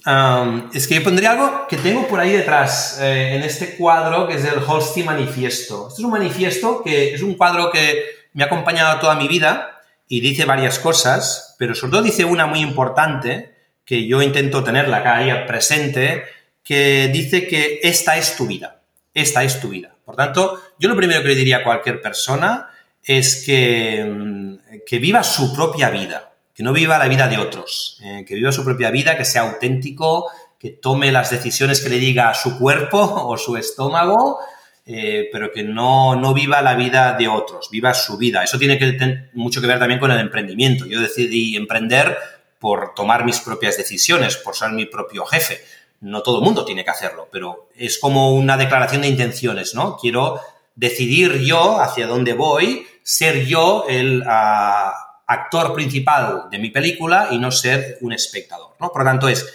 es 0.73 0.87
que 0.87 0.95
yo 0.95 1.03
pondría 1.03 1.31
algo 1.31 1.65
que 1.69 1.77
tengo 1.77 2.05
por 2.07 2.19
ahí 2.19 2.33
detrás, 2.33 2.99
eh, 3.01 3.35
en 3.35 3.43
este 3.43 3.77
cuadro 3.77 4.27
que 4.27 4.35
es 4.35 4.43
el 4.43 4.59
Holstein 4.67 5.05
Manifiesto. 5.05 5.87
Este 5.87 6.01
es 6.01 6.05
un 6.05 6.11
manifiesto 6.11 6.83
que 6.83 7.13
es 7.13 7.21
un 7.21 7.35
cuadro 7.35 7.71
que 7.71 8.12
me 8.33 8.43
ha 8.43 8.47
acompañado 8.47 8.99
toda 8.99 9.15
mi 9.15 9.27
vida 9.27 9.81
y 10.07 10.21
dice 10.21 10.45
varias 10.45 10.79
cosas, 10.79 11.55
pero 11.57 11.75
sobre 11.75 11.91
todo 11.91 12.01
dice 12.01 12.25
una 12.25 12.45
muy 12.45 12.59
importante 12.59 13.53
que 13.85 14.07
yo 14.07 14.21
intento 14.21 14.63
tenerla 14.63 15.03
cada 15.03 15.19
día 15.19 15.45
presente, 15.45 16.23
que 16.63 17.09
dice 17.11 17.47
que 17.47 17.79
esta 17.83 18.17
es 18.17 18.35
tu 18.35 18.47
vida, 18.47 18.81
esta 19.13 19.43
es 19.43 19.59
tu 19.59 19.69
vida. 19.69 19.95
Por 20.05 20.15
tanto, 20.15 20.61
yo 20.79 20.89
lo 20.89 20.95
primero 20.95 21.21
que 21.21 21.29
le 21.29 21.35
diría 21.35 21.57
a 21.57 21.63
cualquier 21.63 22.01
persona 22.01 22.69
es 23.03 23.43
que, 23.45 24.03
mm, 24.05 24.55
que 24.85 24.99
viva 24.99 25.23
su 25.23 25.53
propia 25.53 25.89
vida, 25.89 26.33
que 26.53 26.63
no 26.63 26.73
viva 26.73 26.97
la 26.97 27.07
vida 27.07 27.27
de 27.27 27.37
otros, 27.37 27.99
eh, 28.03 28.23
que 28.25 28.35
viva 28.35 28.51
su 28.51 28.63
propia 28.63 28.91
vida, 28.91 29.17
que 29.17 29.25
sea 29.25 29.43
auténtico, 29.43 30.29
que 30.59 30.69
tome 30.69 31.11
las 31.11 31.31
decisiones 31.31 31.81
que 31.81 31.89
le 31.89 31.99
diga 31.99 32.33
su 32.33 32.57
cuerpo 32.57 32.99
o 33.27 33.37
su 33.37 33.57
estómago, 33.57 34.39
eh, 34.85 35.29
pero 35.31 35.51
que 35.51 35.63
no, 35.63 36.15
no, 36.15 36.33
viva 36.33 36.61
la 36.61 36.75
vida 36.75 37.13
de 37.13 37.29
otros, 37.29 37.69
viva 37.71 37.93
su 37.93 38.17
vida. 38.17 38.43
Eso 38.43 38.59
tiene 38.59 38.77
que 38.77 39.29
mucho 39.33 39.61
que 39.61 39.67
ver 39.67 39.79
también 39.79 39.99
con 39.99 40.11
el 40.11 40.19
emprendimiento. 40.19 40.85
Yo 40.85 40.99
decidí 40.99 41.55
emprender 41.55 42.17
por 42.59 42.93
tomar 42.93 43.23
mis 43.23 43.39
propias 43.39 43.77
decisiones, 43.77 44.35
por 44.35 44.55
ser 44.55 44.71
mi 44.71 44.85
propio 44.85 45.25
jefe. 45.25 45.61
No 46.01 46.21
todo 46.21 46.39
el 46.39 46.43
mundo 46.43 46.65
tiene 46.65 46.83
que 46.83 46.91
hacerlo, 46.91 47.29
pero 47.31 47.69
es 47.77 47.97
como 47.97 48.33
una 48.33 48.57
declaración 48.57 49.03
de 49.03 49.07
intenciones, 49.07 49.73
¿no? 49.73 49.95
Quiero 49.95 50.41
decidir 50.75 51.39
yo 51.39 51.79
hacia 51.79 52.07
dónde 52.07 52.33
voy, 52.33 52.85
ser 53.03 53.45
yo 53.45 53.85
el 53.87 54.21
ah, 54.27 55.21
actor 55.27 55.73
principal 55.73 56.49
de 56.51 56.59
mi 56.59 56.71
película 56.71 57.29
y 57.31 57.37
no 57.37 57.51
ser 57.51 57.99
un 58.01 58.11
espectador, 58.11 58.75
¿no? 58.81 58.91
Por 58.91 59.03
lo 59.03 59.09
tanto, 59.09 59.29
es, 59.29 59.47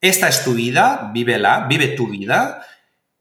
esta 0.00 0.28
es 0.28 0.44
tu 0.44 0.54
vida, 0.54 1.10
vívela, 1.12 1.66
vive 1.68 1.88
tu 1.88 2.06
vida 2.06 2.64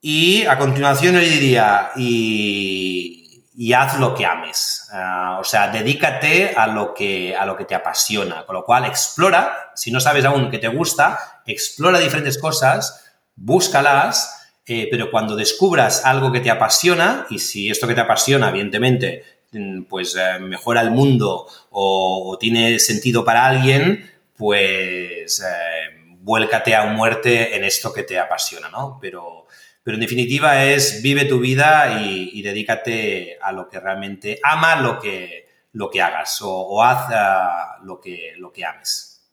y 0.10 0.46
a 0.46 0.58
continuación 0.58 1.16
le 1.16 1.28
diría, 1.28 1.92
y, 1.98 3.74
haz 3.74 4.00
lo 4.00 4.16
que 4.16 4.26
ames. 4.26 4.88
Ah, 4.94 5.38
o 5.42 5.44
sea, 5.44 5.68
dedícate 5.68 6.54
a 6.56 6.66
lo, 6.68 6.94
que, 6.94 7.36
a 7.36 7.46
lo 7.46 7.58
que 7.58 7.66
te 7.66 7.76
apasiona. 7.76 8.46
Con 8.46 8.56
lo 8.56 8.64
cual, 8.64 8.86
explora, 8.86 9.72
si 9.76 9.92
no 9.92 10.00
sabes 10.00 10.24
aún 10.24 10.50
qué 10.50 10.60
te 10.60 10.70
gusta, 10.70 11.42
explora 11.46 12.00
diferentes 12.00 12.38
cosas, 12.38 13.04
búscalas, 13.36 14.50
eh, 14.66 14.88
pero 14.90 15.12
cuando 15.12 15.36
descubras 15.36 16.06
algo 16.06 16.32
que 16.32 16.40
te 16.40 16.52
apasiona, 16.52 17.28
y 17.30 17.40
si 17.40 17.70
esto 17.70 17.86
que 17.86 17.94
te 17.94 18.00
apasiona, 18.00 18.48
evidentemente, 18.48 19.26
mm, 19.52 19.84
pues 19.90 20.16
eh, 20.16 20.40
mejora 20.40 20.80
el 20.80 20.92
mundo 20.92 21.48
o, 21.70 22.38
tiene 22.40 22.80
sentido 22.80 23.26
para 23.26 23.46
alguien, 23.46 24.10
pues 24.38 25.42
eh, 25.42 26.16
vuélcate 26.22 26.76
a 26.76 26.86
muerte 26.86 27.58
en 27.58 27.66
esto 27.66 27.92
que 27.92 28.04
te 28.04 28.18
apasiona, 28.18 28.70
¿no? 28.70 29.00
Pero, 29.02 29.48
pero 29.88 29.96
en 29.96 30.02
definitiva 30.02 30.66
es 30.66 31.02
vive 31.02 31.24
tu 31.24 31.40
vida 31.40 32.02
y, 32.02 32.42
dedícate 32.42 33.38
a 33.42 33.54
lo 33.54 33.70
que 33.70 33.80
realmente 33.80 34.38
ama 34.44 34.76
lo 34.76 35.00
que, 35.00 35.48
lo 35.72 35.90
que 35.90 36.02
hagas 36.02 36.40
o, 36.42 36.84
haz 36.84 37.08
ah, 37.12 37.78
lo, 37.86 38.02
que, 38.02 38.34
lo 38.38 38.52
que 38.52 38.66
ames. 38.66 39.26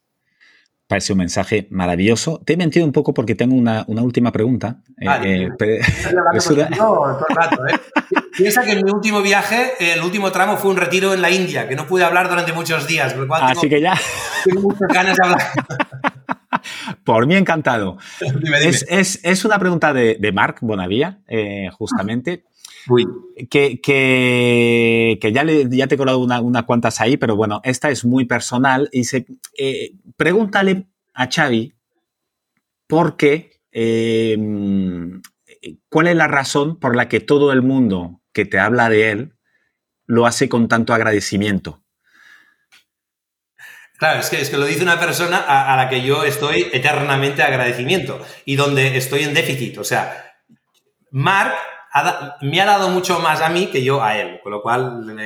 Parece 0.87 1.13
un 1.13 1.19
mensaje 1.19 1.67
maravilloso. 1.71 2.41
Te 2.45 2.53
he 2.53 2.57
mentido 2.57 2.87
un 2.87 2.93
poco 2.93 3.13
porque 3.13 3.35
tengo 3.35 3.57
una, 3.57 3.85
última 3.89 4.31
pregunta. 4.31 4.77
Eh, 5.01 5.49
eh, 5.59 5.81
Piensa 8.37 8.63
que 8.63 8.73
en 8.75 8.85
mi 8.85 8.93
último 8.93 9.23
viaje, 9.23 9.73
el 9.81 10.03
último 10.03 10.31
tramo 10.31 10.57
fue 10.57 10.71
un 10.71 10.77
retiro 10.77 11.15
en 11.15 11.21
la 11.21 11.33
India, 11.33 11.67
que 11.67 11.75
no 11.75 11.89
pude 11.89 12.05
hablar 12.05 12.29
durante 12.29 12.53
muchos 12.53 12.87
días. 12.87 13.13
Así 13.41 13.69
que 13.69 13.81
ya. 13.81 14.01
Tengo 14.45 14.61
muchas 14.61 14.87
ganas 14.87 15.17
de 15.17 15.25
hablar. 15.25 15.43
Por 17.05 17.27
mí 17.27 17.35
encantado. 17.35 17.99
Es, 18.61 19.45
una 19.45 19.59
pregunta 19.59 19.93
de, 19.93 20.17
de 20.19 20.33
Marc 20.33 20.59
Bonavía, 20.61 21.23
eh, 21.29 21.69
justamente. 21.73 22.45
Que, 23.51 23.81
que, 23.81 25.33
ya, 25.33 25.45
le, 25.45 25.69
ya 25.71 25.87
te 25.87 25.95
he 25.95 25.99
colado 25.99 26.19
unas 26.19 26.43
una 26.43 26.65
cuantas 26.65 27.01
ahí, 27.01 27.17
pero 27.17 27.35
bueno, 27.35 27.61
esta 27.65 27.91
es 27.91 28.05
muy 28.05 28.27
personal. 28.27 28.89
Y 28.93 29.05
se, 29.05 29.27
eh, 29.59 29.93
pregúntale 30.17 30.87
a 31.15 31.29
Xavi 31.31 31.75
por 32.87 33.17
qué, 33.17 33.61
eh, 33.73 34.37
cuál 35.89 36.09
es 36.09 36.17
la 36.17 36.29
razón 36.29 36.79
por 36.79 36.95
la 36.95 37.09
que 37.09 37.21
todo 37.21 37.53
el 37.53 37.63
mundo 37.63 38.21
que 38.33 38.45
te 38.45 38.59
habla 38.59 38.91
de 38.91 39.11
él 39.11 39.35
lo 40.07 40.27
hace 40.27 40.49
con 40.49 40.69
tanto 40.69 40.93
agradecimiento. 40.93 41.84
Claro, 43.99 44.21
es 44.21 44.29
que, 44.29 44.41
es 44.41 44.51
que 44.51 44.57
lo 44.57 44.67
dice 44.67 44.83
una 44.83 44.99
persona 44.99 45.39
a, 45.39 45.77
la 45.77 45.89
que 45.89 46.03
yo 46.03 46.25
estoy 46.25 46.69
eternamente 46.73 47.43
agradecimiento 47.43 48.21
y 48.45 48.57
donde 48.57 48.97
estoy 48.97 49.23
en 49.23 49.35
déficit. 49.35 49.79
O 49.79 49.85
sea, 49.85 50.35
Mark 51.11 51.55
me 52.41 52.61
ha 52.61 52.65
dado 52.65 52.89
mucho 52.89 53.21
más 53.21 53.41
a 53.41 53.49
mí 53.49 53.69
que 53.69 53.85
yo 53.85 54.03
a 54.03 54.19
él, 54.19 54.41
con 54.43 54.51
lo 54.51 54.63
cual 54.63 55.17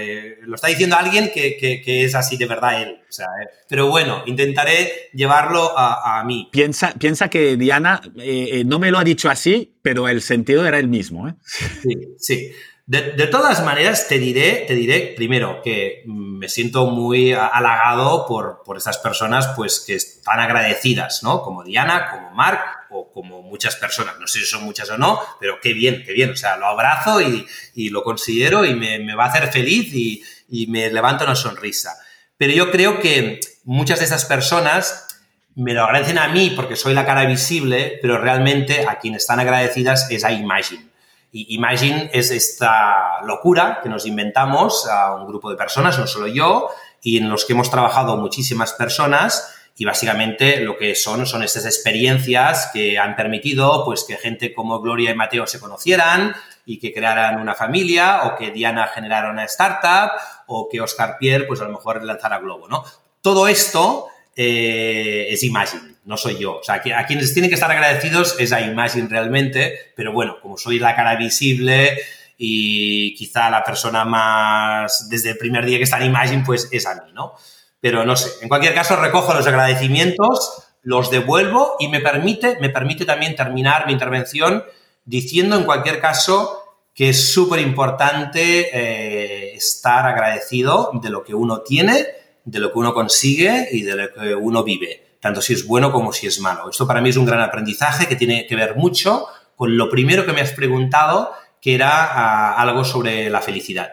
lo 0.42 0.54
está 0.54 0.68
diciendo 0.68 0.96
alguien 0.96 1.30
que, 1.32 1.80
es 2.04 2.14
así 2.14 2.36
de 2.36 2.44
verdad 2.44 2.82
él. 2.82 2.88
Eh, 2.90 3.48
pero 3.70 3.88
bueno, 3.88 4.22
intentaré 4.26 5.08
llevarlo 5.14 5.72
a, 5.76 6.22
mí. 6.24 6.50
Piensa, 6.52 6.92
piensa 6.92 7.30
que 7.30 7.56
Diana 7.56 8.02
eh, 8.16 8.48
eh, 8.52 8.64
no 8.66 8.78
me 8.78 8.90
lo 8.90 8.98
ha 8.98 9.04
dicho 9.04 9.30
así, 9.30 9.78
pero 9.80 10.08
el 10.08 10.20
sentido 10.20 10.66
era 10.66 10.78
el 10.78 10.88
mismo. 10.88 11.34
Sí, 11.82 11.94
sí. 12.18 12.52
De, 12.88 13.26
todas 13.26 13.62
maneras, 13.62 14.08
te 14.08 14.18
diré, 14.18 14.64
te 14.66 14.74
diré 14.74 15.12
primero 15.14 15.60
que 15.62 16.04
me 16.06 16.48
siento 16.48 16.86
muy 16.86 17.34
halagado 17.34 18.26
por, 18.26 18.62
por 18.64 18.78
estas 18.78 18.96
personas 18.96 19.48
pues, 19.48 19.84
que 19.86 19.94
están 19.94 20.40
agradecidas, 20.40 21.22
¿no? 21.22 21.42
Como 21.42 21.64
Diana, 21.64 22.10
como 22.10 22.30
Mark 22.30 22.60
o 22.88 23.12
como 23.12 23.42
muchas 23.42 23.76
personas. 23.76 24.18
No 24.18 24.26
sé 24.26 24.40
si 24.40 24.46
son 24.46 24.64
muchas 24.64 24.88
o 24.88 24.96
no, 24.96 25.20
pero 25.38 25.60
qué 25.60 25.74
bien, 25.74 26.02
qué 26.02 26.14
bien. 26.14 26.30
O 26.30 26.36
sea, 26.36 26.56
lo 26.56 26.64
abrazo 26.64 27.20
y, 27.20 27.46
y 27.74 27.90
lo 27.90 28.02
considero 28.02 28.64
y 28.64 28.74
me, 28.74 28.98
me, 29.00 29.14
va 29.14 29.26
a 29.26 29.28
hacer 29.28 29.52
feliz 29.52 29.92
y, 29.92 30.22
y 30.48 30.66
me 30.68 30.90
levanta 30.90 31.24
una 31.24 31.36
sonrisa. 31.36 31.94
Pero 32.38 32.54
yo 32.54 32.70
creo 32.70 33.00
que 33.00 33.38
muchas 33.64 33.98
de 33.98 34.06
esas 34.06 34.24
personas 34.24 35.08
me 35.54 35.74
lo 35.74 35.84
agradecen 35.84 36.16
a 36.16 36.28
mí 36.28 36.54
porque 36.56 36.74
soy 36.74 36.94
la 36.94 37.04
cara 37.04 37.26
visible, 37.26 37.98
pero 38.00 38.16
realmente 38.16 38.86
a 38.88 38.98
quien 38.98 39.14
están 39.14 39.40
agradecidas 39.40 40.10
es 40.10 40.24
a 40.24 40.32
Imagine. 40.32 40.87
Imagine 41.32 42.10
es 42.12 42.30
esta 42.30 43.22
locura 43.24 43.80
que 43.82 43.88
nos 43.88 44.06
inventamos 44.06 44.88
a 44.88 45.14
un 45.14 45.26
grupo 45.26 45.50
de 45.50 45.56
personas, 45.56 45.98
no 45.98 46.06
solo 46.06 46.26
yo, 46.26 46.70
y 47.02 47.18
en 47.18 47.28
los 47.28 47.44
que 47.44 47.52
hemos 47.52 47.70
trabajado 47.70 48.16
muchísimas 48.16 48.72
personas 48.72 49.54
y 49.76 49.84
básicamente 49.84 50.60
lo 50.60 50.76
que 50.76 50.96
son 50.96 51.24
son 51.24 51.44
estas 51.44 51.64
experiencias 51.64 52.70
que 52.72 52.98
han 52.98 53.14
permitido 53.14 53.84
pues 53.84 54.04
que 54.04 54.16
gente 54.16 54.52
como 54.52 54.80
Gloria 54.80 55.12
y 55.12 55.14
Mateo 55.14 55.46
se 55.46 55.60
conocieran 55.60 56.34
y 56.66 56.80
que 56.80 56.92
crearan 56.92 57.40
una 57.40 57.54
familia 57.54 58.22
o 58.24 58.36
que 58.36 58.50
Diana 58.50 58.88
generara 58.88 59.30
una 59.30 59.44
startup 59.44 60.18
o 60.48 60.68
que 60.68 60.80
Oscar 60.80 61.16
Pierre 61.18 61.44
pues 61.44 61.60
a 61.60 61.64
lo 61.64 61.70
mejor 61.70 62.02
lanzara 62.02 62.40
Globo, 62.40 62.66
¿no? 62.68 62.84
Todo 63.22 63.46
esto 63.46 64.08
eh, 64.34 65.28
es 65.30 65.44
Imagine, 65.44 65.94
no 66.08 66.16
soy 66.16 66.38
yo. 66.38 66.56
O 66.56 66.62
sea, 66.62 66.82
a 66.96 67.06
quienes 67.06 67.34
tienen 67.34 67.50
que 67.50 67.54
estar 67.54 67.70
agradecidos 67.70 68.34
es 68.40 68.52
a 68.52 68.62
Imagine 68.62 69.08
realmente, 69.08 69.92
pero 69.94 70.10
bueno, 70.10 70.38
como 70.40 70.56
soy 70.56 70.78
la 70.78 70.96
cara 70.96 71.14
visible 71.16 71.98
y 72.38 73.14
quizá 73.14 73.50
la 73.50 73.62
persona 73.62 74.04
más 74.04 75.08
desde 75.10 75.30
el 75.30 75.38
primer 75.38 75.66
día 75.66 75.76
que 75.76 75.84
está 75.84 75.98
en 75.98 76.06
Imagine, 76.06 76.42
pues 76.46 76.68
es 76.72 76.86
a 76.86 76.94
mí, 76.94 77.12
¿no? 77.12 77.34
Pero 77.80 78.06
no 78.06 78.16
sé, 78.16 78.30
en 78.42 78.48
cualquier 78.48 78.74
caso 78.74 78.96
recojo 78.96 79.34
los 79.34 79.46
agradecimientos, 79.46 80.64
los 80.82 81.10
devuelvo 81.10 81.76
y 81.78 81.88
me 81.88 82.00
permite, 82.00 82.56
me 82.58 82.70
permite 82.70 83.04
también 83.04 83.36
terminar 83.36 83.86
mi 83.86 83.92
intervención 83.92 84.64
diciendo 85.04 85.56
en 85.56 85.64
cualquier 85.64 86.00
caso 86.00 86.64
que 86.94 87.10
es 87.10 87.32
súper 87.32 87.60
importante 87.60 88.70
eh, 88.72 89.54
estar 89.54 90.06
agradecido 90.06 90.90
de 90.94 91.10
lo 91.10 91.22
que 91.22 91.34
uno 91.34 91.60
tiene 91.60 92.18
de 92.48 92.60
lo 92.60 92.72
que 92.72 92.78
uno 92.78 92.94
consigue 92.94 93.68
y 93.72 93.82
de 93.82 93.94
lo 93.94 94.12
que 94.12 94.34
uno 94.34 94.64
vive, 94.64 95.07
tanto 95.20 95.40
si 95.40 95.52
es 95.52 95.66
bueno 95.66 95.92
como 95.92 96.12
si 96.12 96.26
es 96.26 96.40
malo. 96.40 96.70
Esto 96.70 96.86
para 96.86 97.00
mí 97.00 97.10
es 97.10 97.16
un 97.16 97.26
gran 97.26 97.40
aprendizaje 97.40 98.06
que 98.06 98.16
tiene 98.16 98.46
que 98.46 98.56
ver 98.56 98.76
mucho 98.76 99.26
con 99.56 99.76
lo 99.76 99.90
primero 99.90 100.24
que 100.24 100.32
me 100.32 100.40
has 100.40 100.52
preguntado, 100.52 101.32
que 101.60 101.74
era 101.74 102.04
ah, 102.04 102.60
algo 102.60 102.84
sobre 102.84 103.28
la 103.28 103.40
felicidad. 103.40 103.92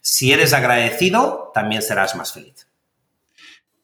Si 0.00 0.32
eres 0.32 0.52
agradecido, 0.52 1.50
también 1.54 1.82
serás 1.82 2.14
más 2.14 2.32
feliz. 2.32 2.68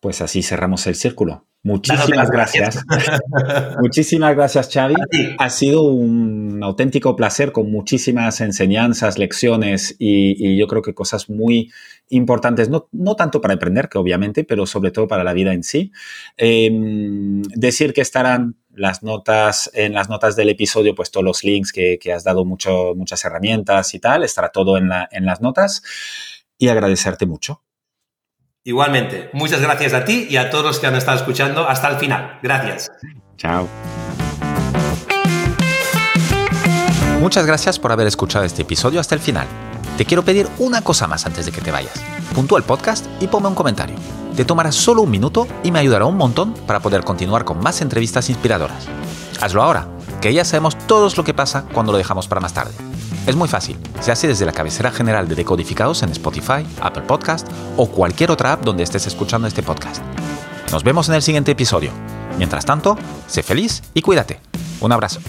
Pues 0.01 0.21
así 0.21 0.43
cerramos 0.43 0.87
el 0.87 0.95
círculo. 0.95 1.47
Muchísimas 1.65 2.29
gracias. 2.29 2.85
Muchísimas 3.81 4.35
gracias, 4.35 4.69
Xavi. 4.73 4.97
Ha 5.39 5.49
sido 5.49 5.83
un 5.83 6.61
auténtico 6.61 7.15
placer 7.15 7.53
con 7.53 7.71
muchísimas 7.71 8.41
enseñanzas, 8.41 9.17
lecciones 9.17 9.95
y, 9.99 10.57
yo 10.57 10.67
creo 10.67 10.83
que 10.83 10.93
cosas 10.93 11.31
muy 11.31 11.71
importantes, 12.09 12.69
no, 12.69 12.89
no, 12.91 13.15
tanto 13.15 13.41
para 13.41 13.55
aprender, 13.55 13.89
que 13.89 13.99
obviamente, 13.99 14.43
pero 14.43 14.67
sobre 14.67 14.91
todo 14.91 15.07
para 15.07 15.23
la 15.23 15.33
vida 15.33 15.53
en 15.53 15.63
sí. 15.63 15.93
Em, 16.37 17.43
decir 17.43 17.93
que 17.93 18.01
estarán 18.01 18.57
las 18.75 19.05
notas, 19.05 19.71
en 19.73 19.93
las 19.93 20.09
notas 20.09 20.35
del 20.35 20.49
episodio, 20.49 20.97
pues 20.97 21.13
todos 21.13 21.25
los 21.25 21.45
links 21.45 21.73
que, 21.73 21.99
has 22.13 22.25
dado 22.25 22.45
mucho, 22.45 22.95
muchas 22.97 23.25
herramientas 23.25 23.95
y 23.95 24.01
tal, 24.01 24.25
estará 24.25 24.49
todo 24.51 24.77
en, 24.77 24.89
la, 24.89 25.09
en 25.13 25.27
las 25.27 25.41
notas 25.41 25.83
y 26.59 26.69
agradecerte 26.69 27.25
mucho. 27.27 27.63
Igualmente, 28.65 29.29
muchas 29.33 29.61
gracias 29.61 29.93
a 29.93 30.05
ti 30.05 30.29
y 30.31 30.37
a 30.37 30.49
todos 30.49 30.65
los 30.65 30.79
que 30.79 30.87
han 30.87 30.95
estado 30.95 31.17
escuchando 31.19 31.69
hasta 31.69 31.89
el 31.89 31.97
final. 31.97 32.39
Gracias. 32.45 32.93
Chao. 33.37 33.69
Muchas 37.19 37.45
gracias 37.45 37.81
por 37.81 37.91
haber 37.91 38.07
escuchado 38.07 38.45
este 38.45 38.63
episodio 38.63 39.01
hasta 39.01 39.17
el 39.17 39.21
final. 39.21 39.49
Te 39.99 40.05
quiero 40.05 40.25
pedir 40.25 40.47
una 40.59 40.83
cosa 40.83 41.09
más 41.09 41.27
antes 41.27 41.47
de 41.47 41.51
que 41.53 41.61
te 41.61 41.73
vayas. 41.73 41.93
Puntúa 42.37 42.59
el 42.59 42.65
podcast 42.65 43.05
y 43.21 43.27
ponme 43.27 43.49
un 43.49 43.57
comentario. 43.57 43.97
Te 44.37 44.45
tomará 44.45 44.71
solo 44.71 45.03
un 45.03 45.11
minuto 45.11 45.49
y 45.65 45.73
me 45.73 45.81
ayudará 45.81 46.07
un 46.07 46.17
montón 46.17 46.55
para 46.55 46.79
poder 46.79 47.03
continuar 47.03 47.45
con 47.45 47.59
más 47.59 47.81
entrevistas 47.81 48.31
inspiradoras. 48.31 48.87
Hazlo 49.41 49.61
ahora, 49.63 49.89
que 50.23 50.33
ya 50.33 50.45
sabemos 50.45 50.79
todos 50.87 51.19
lo 51.19 51.25
que 51.25 51.35
pasa 51.35 51.67
cuando 51.75 51.91
lo 51.91 51.99
dejamos 51.99 52.29
para 52.29 52.41
más 52.41 52.55
tarde. 52.55 52.73
Es 53.27 53.35
muy 53.35 53.49
fácil, 53.49 53.77
se 54.01 54.13
hace 54.13 54.29
desde 54.29 54.47
la 54.47 54.53
cabecera 54.53 54.93
general 54.93 55.29
de 55.29 55.35
Decodificados 55.35 56.03
en 56.03 56.11
Spotify, 56.11 56.65
Apple 56.81 57.03
Podcast 57.03 57.49
o 57.77 57.89
cualquier 57.91 58.31
otra 58.31 58.53
app 58.53 58.65
donde 58.65 58.85
estés 58.85 59.07
escuchando 59.07 59.49
este 59.49 59.63
podcast. 59.63 60.01
Nos 60.71 60.85
vemos 60.85 61.09
en 61.09 61.17
el 61.17 61.23
siguiente 61.23 61.51
episodio. 61.51 61.91
Mientras 62.39 62.65
tanto, 62.65 62.97
sé 63.27 63.43
feliz 63.43 63.83
y 63.95 64.03
cuídate. 64.03 64.41
Un 64.81 64.93
abrazo. 64.93 65.21